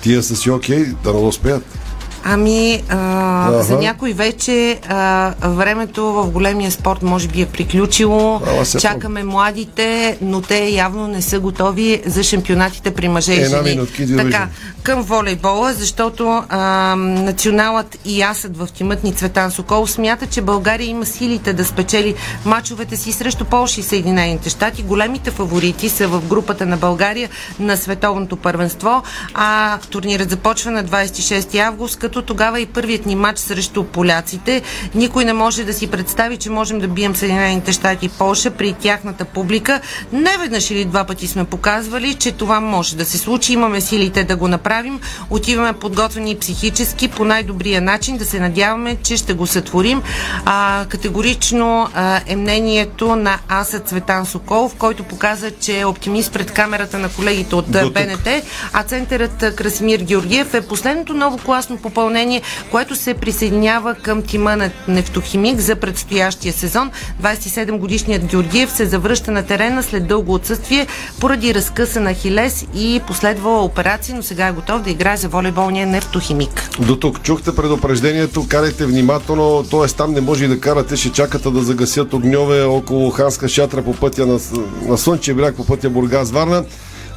Тия 0.02 0.22
са 0.22 0.36
си 0.36 0.50
окей, 0.50 0.84
да 1.04 1.12
не 1.12 1.18
успеят. 1.18 1.79
Ами, 2.24 2.82
а, 2.88 3.48
Аха. 3.48 3.62
за 3.62 3.78
някой 3.78 4.12
вече 4.12 4.78
а, 4.88 5.34
времето 5.42 6.12
в 6.12 6.30
големия 6.30 6.70
спорт 6.70 7.02
може 7.02 7.28
би 7.28 7.42
е 7.42 7.46
приключило. 7.46 8.40
Ала 8.46 8.64
се 8.64 8.78
Чакаме 8.78 9.24
младите, 9.24 10.18
но 10.20 10.40
те 10.40 10.68
явно 10.68 11.08
не 11.08 11.22
са 11.22 11.40
готови 11.40 12.02
за 12.06 12.22
шампионатите 12.22 12.90
при 12.90 13.08
мъже 13.08 13.32
и 13.32 13.44
жени. 13.44 13.70
минутка 13.70 14.02
и 14.02 14.06
да 14.06 14.16
така, 14.16 14.48
към 14.82 15.02
волейбола, 15.02 15.72
защото 15.72 16.42
а, 16.48 16.94
националът 16.96 17.98
и 18.04 18.22
асът 18.22 18.56
в 18.56 18.68
тимът 18.74 19.04
ни 19.04 19.14
Цветан 19.14 19.50
Сокол 19.50 19.86
смята, 19.86 20.26
че 20.26 20.40
България 20.40 20.88
има 20.88 21.06
силите 21.06 21.52
да 21.52 21.64
спечели 21.64 22.14
мачовете 22.44 22.96
си 22.96 23.12
срещу 23.12 23.44
Полша 23.44 23.80
и 23.80 23.82
Съединените 23.82 24.50
щати. 24.50 24.82
Големите 24.82 25.30
фаворити 25.30 25.88
са 25.88 26.08
в 26.08 26.20
групата 26.28 26.66
на 26.66 26.76
България 26.76 27.28
на 27.58 27.76
световното 27.76 28.36
първенство, 28.36 29.02
а 29.34 29.78
турнирът 29.90 30.30
започва 30.30 30.70
на 30.70 30.84
26 30.84 31.58
август, 31.58 31.98
като 32.10 32.22
тогава 32.22 32.60
и 32.60 32.66
първият 32.66 33.06
ни 33.06 33.16
матч 33.16 33.38
срещу 33.38 33.84
поляците. 33.84 34.62
Никой 34.94 35.24
не 35.24 35.32
може 35.32 35.64
да 35.64 35.72
си 35.72 35.86
представи, 35.86 36.36
че 36.36 36.50
можем 36.50 36.78
да 36.78 36.88
бием 36.88 37.16
Съединените 37.16 37.72
щати 37.72 38.06
и 38.06 38.08
Полша 38.08 38.50
при 38.50 38.72
тяхната 38.72 39.24
публика. 39.24 39.80
Не 40.12 40.36
веднъж 40.38 40.70
или 40.70 40.84
два 40.84 41.04
пъти 41.04 41.26
сме 41.26 41.44
показвали, 41.44 42.14
че 42.14 42.32
това 42.32 42.60
може 42.60 42.96
да 42.96 43.04
се 43.04 43.18
случи. 43.18 43.52
Имаме 43.52 43.80
силите 43.80 44.24
да 44.24 44.36
го 44.36 44.48
направим. 44.48 45.00
Отиваме 45.30 45.72
подготвени 45.72 46.36
психически 46.36 47.08
по 47.08 47.24
най-добрия 47.24 47.80
начин, 47.80 48.16
да 48.16 48.24
се 48.24 48.40
надяваме, 48.40 48.96
че 49.02 49.16
ще 49.16 49.34
го 49.34 49.46
сътворим. 49.46 50.02
А, 50.44 50.84
категорично 50.88 51.88
а, 51.94 52.20
е 52.26 52.36
мнението 52.36 53.16
на 53.16 53.38
Аса 53.48 53.78
Цветан 53.78 54.26
Соколов, 54.26 54.74
който 54.74 55.04
показа, 55.04 55.50
че 55.50 55.80
е 55.80 55.84
оптимист 55.84 56.32
пред 56.32 56.52
камерата 56.52 56.98
на 56.98 57.08
колегите 57.08 57.54
от. 57.54 57.66
БНТ, 57.70 58.28
а 58.72 58.82
центърът 58.82 59.56
Красимир 59.56 60.00
Георгиев 60.00 60.54
е 60.54 60.60
последното 60.60 61.14
ново 61.14 61.38
класно 61.38 61.76
по 61.76 61.90
попълнение, 62.00 62.42
което 62.70 62.96
се 62.96 63.14
присъединява 63.14 63.94
към 63.94 64.22
тима 64.22 64.56
на 64.56 64.70
Нефтохимик 64.88 65.60
за 65.60 65.76
предстоящия 65.76 66.52
сезон. 66.52 66.90
27-годишният 67.22 68.24
Георгиев 68.24 68.70
се 68.70 68.86
завръща 68.86 69.30
на 69.30 69.42
терена 69.42 69.82
след 69.82 70.06
дълго 70.06 70.34
отсъствие 70.34 70.86
поради 71.20 71.54
разкъса 71.54 72.00
на 72.00 72.14
Хилес 72.14 72.66
и 72.74 73.00
последвала 73.06 73.64
операция, 73.64 74.16
но 74.16 74.22
сега 74.22 74.46
е 74.46 74.52
готов 74.52 74.82
да 74.82 74.90
играе 74.90 75.16
за 75.16 75.28
волейболния 75.28 75.86
Нефтохимик. 75.86 76.70
До 76.80 76.96
тук 76.96 77.22
чухте 77.22 77.56
предупреждението, 77.56 78.46
карайте 78.48 78.86
внимателно, 78.86 79.64
т.е. 79.70 79.86
там 79.86 80.12
не 80.12 80.20
може 80.20 80.44
и 80.44 80.48
да 80.48 80.60
карате, 80.60 80.96
ще 80.96 81.12
чакате 81.12 81.50
да 81.50 81.62
загасят 81.62 82.14
огньове 82.14 82.62
около 82.62 83.10
Ханска 83.10 83.48
шатра 83.48 83.82
по 83.82 83.94
пътя 83.94 84.26
на, 84.26 84.38
на 84.82 84.98
Слънчев 84.98 85.36
бряг, 85.36 85.56
по 85.56 85.66
пътя 85.66 85.90
Бургас-Варна. 85.90 86.64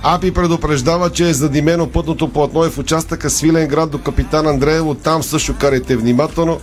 АПИ 0.06 0.34
предупреждава, 0.34 1.10
че 1.10 1.30
е 1.30 1.34
задимено 1.34 1.88
пътното 1.88 2.30
платно 2.30 2.64
е 2.64 2.70
в 2.70 2.78
участъка 2.78 3.30
Свилен 3.30 3.68
град 3.68 3.92
до 3.92 3.98
Капитан 4.02 4.48
Андреево. 4.48 4.96
Там 4.96 5.24
също 5.24 5.56
карайте 5.58 5.96
внимателно. 5.96 6.60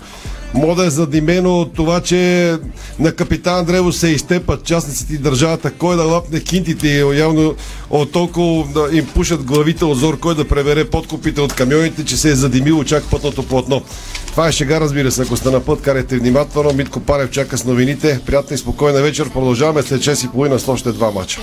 Мода 0.55 0.87
е 0.87 0.91
задимено 0.91 1.61
от 1.61 1.75
това, 1.75 2.01
че 2.01 2.55
на 2.99 3.13
капитан 3.13 3.59
Андреево 3.59 3.93
се 3.93 4.09
изтепат 4.09 4.65
частниците 4.65 5.15
и 5.15 5.19
държавата. 5.19 5.71
Кой 5.71 5.97
да 5.97 6.03
лапне 6.03 6.41
кинтите 6.41 6.89
и 6.89 7.19
явно 7.19 7.55
от 7.91 8.13
толкова 8.13 8.67
да 8.75 8.97
им 8.97 9.07
пушат 9.07 9.43
главите 9.43 9.85
отзор, 9.85 10.19
кой 10.19 10.35
да 10.35 10.49
пребере 10.49 10.91
подкупите 10.91 11.41
от 11.41 11.53
камионите, 11.53 12.05
че 12.05 12.17
се 12.17 12.31
е 12.31 12.35
задимило 12.35 12.85
чак 12.85 13.05
пътното 13.11 13.43
платно. 13.43 13.83
Това 14.27 14.49
е 14.49 14.53
шега, 14.53 14.81
разбира 14.81 15.11
се. 15.11 15.23
Ако 15.23 15.37
сте 15.37 15.51
на 15.51 15.61
път, 15.61 15.83
карайте 15.83 16.19
внимателно. 16.19 16.73
Митко 16.73 17.01
Парев 17.01 17.31
чака 17.31 17.59
с 17.59 17.65
новините. 17.65 18.21
Приятна 18.27 18.55
и 18.55 18.59
спокойна 18.59 19.03
вечер. 19.03 19.31
Продължаваме 19.31 19.83
след 19.83 20.01
6 20.01 20.27
и 20.27 20.29
половина 20.29 20.59
с 20.59 20.69
още 20.69 20.93
два 20.93 21.11
мача. 21.11 21.41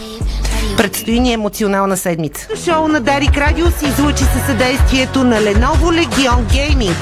Предстои 0.78 1.20
ни 1.20 1.34
емоционална 1.34 1.98
седмица. 1.98 2.48
Шоу 2.66 2.88
на 2.88 3.02
Дарик 3.02 3.38
Радио 3.38 3.66
се 3.72 3.86
излучи 3.86 4.24
със 4.24 4.46
съдействието 4.48 5.24
на 5.24 5.36
Lenovo 5.36 6.06
Legion 6.06 6.44
Gaming. 6.44 6.96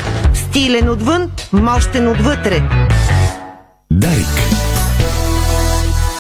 Стилен 0.56 0.90
отвън, 0.90 1.32
мощен 1.54 2.08
отвътре. 2.08 2.62
Дарик. 3.92 4.28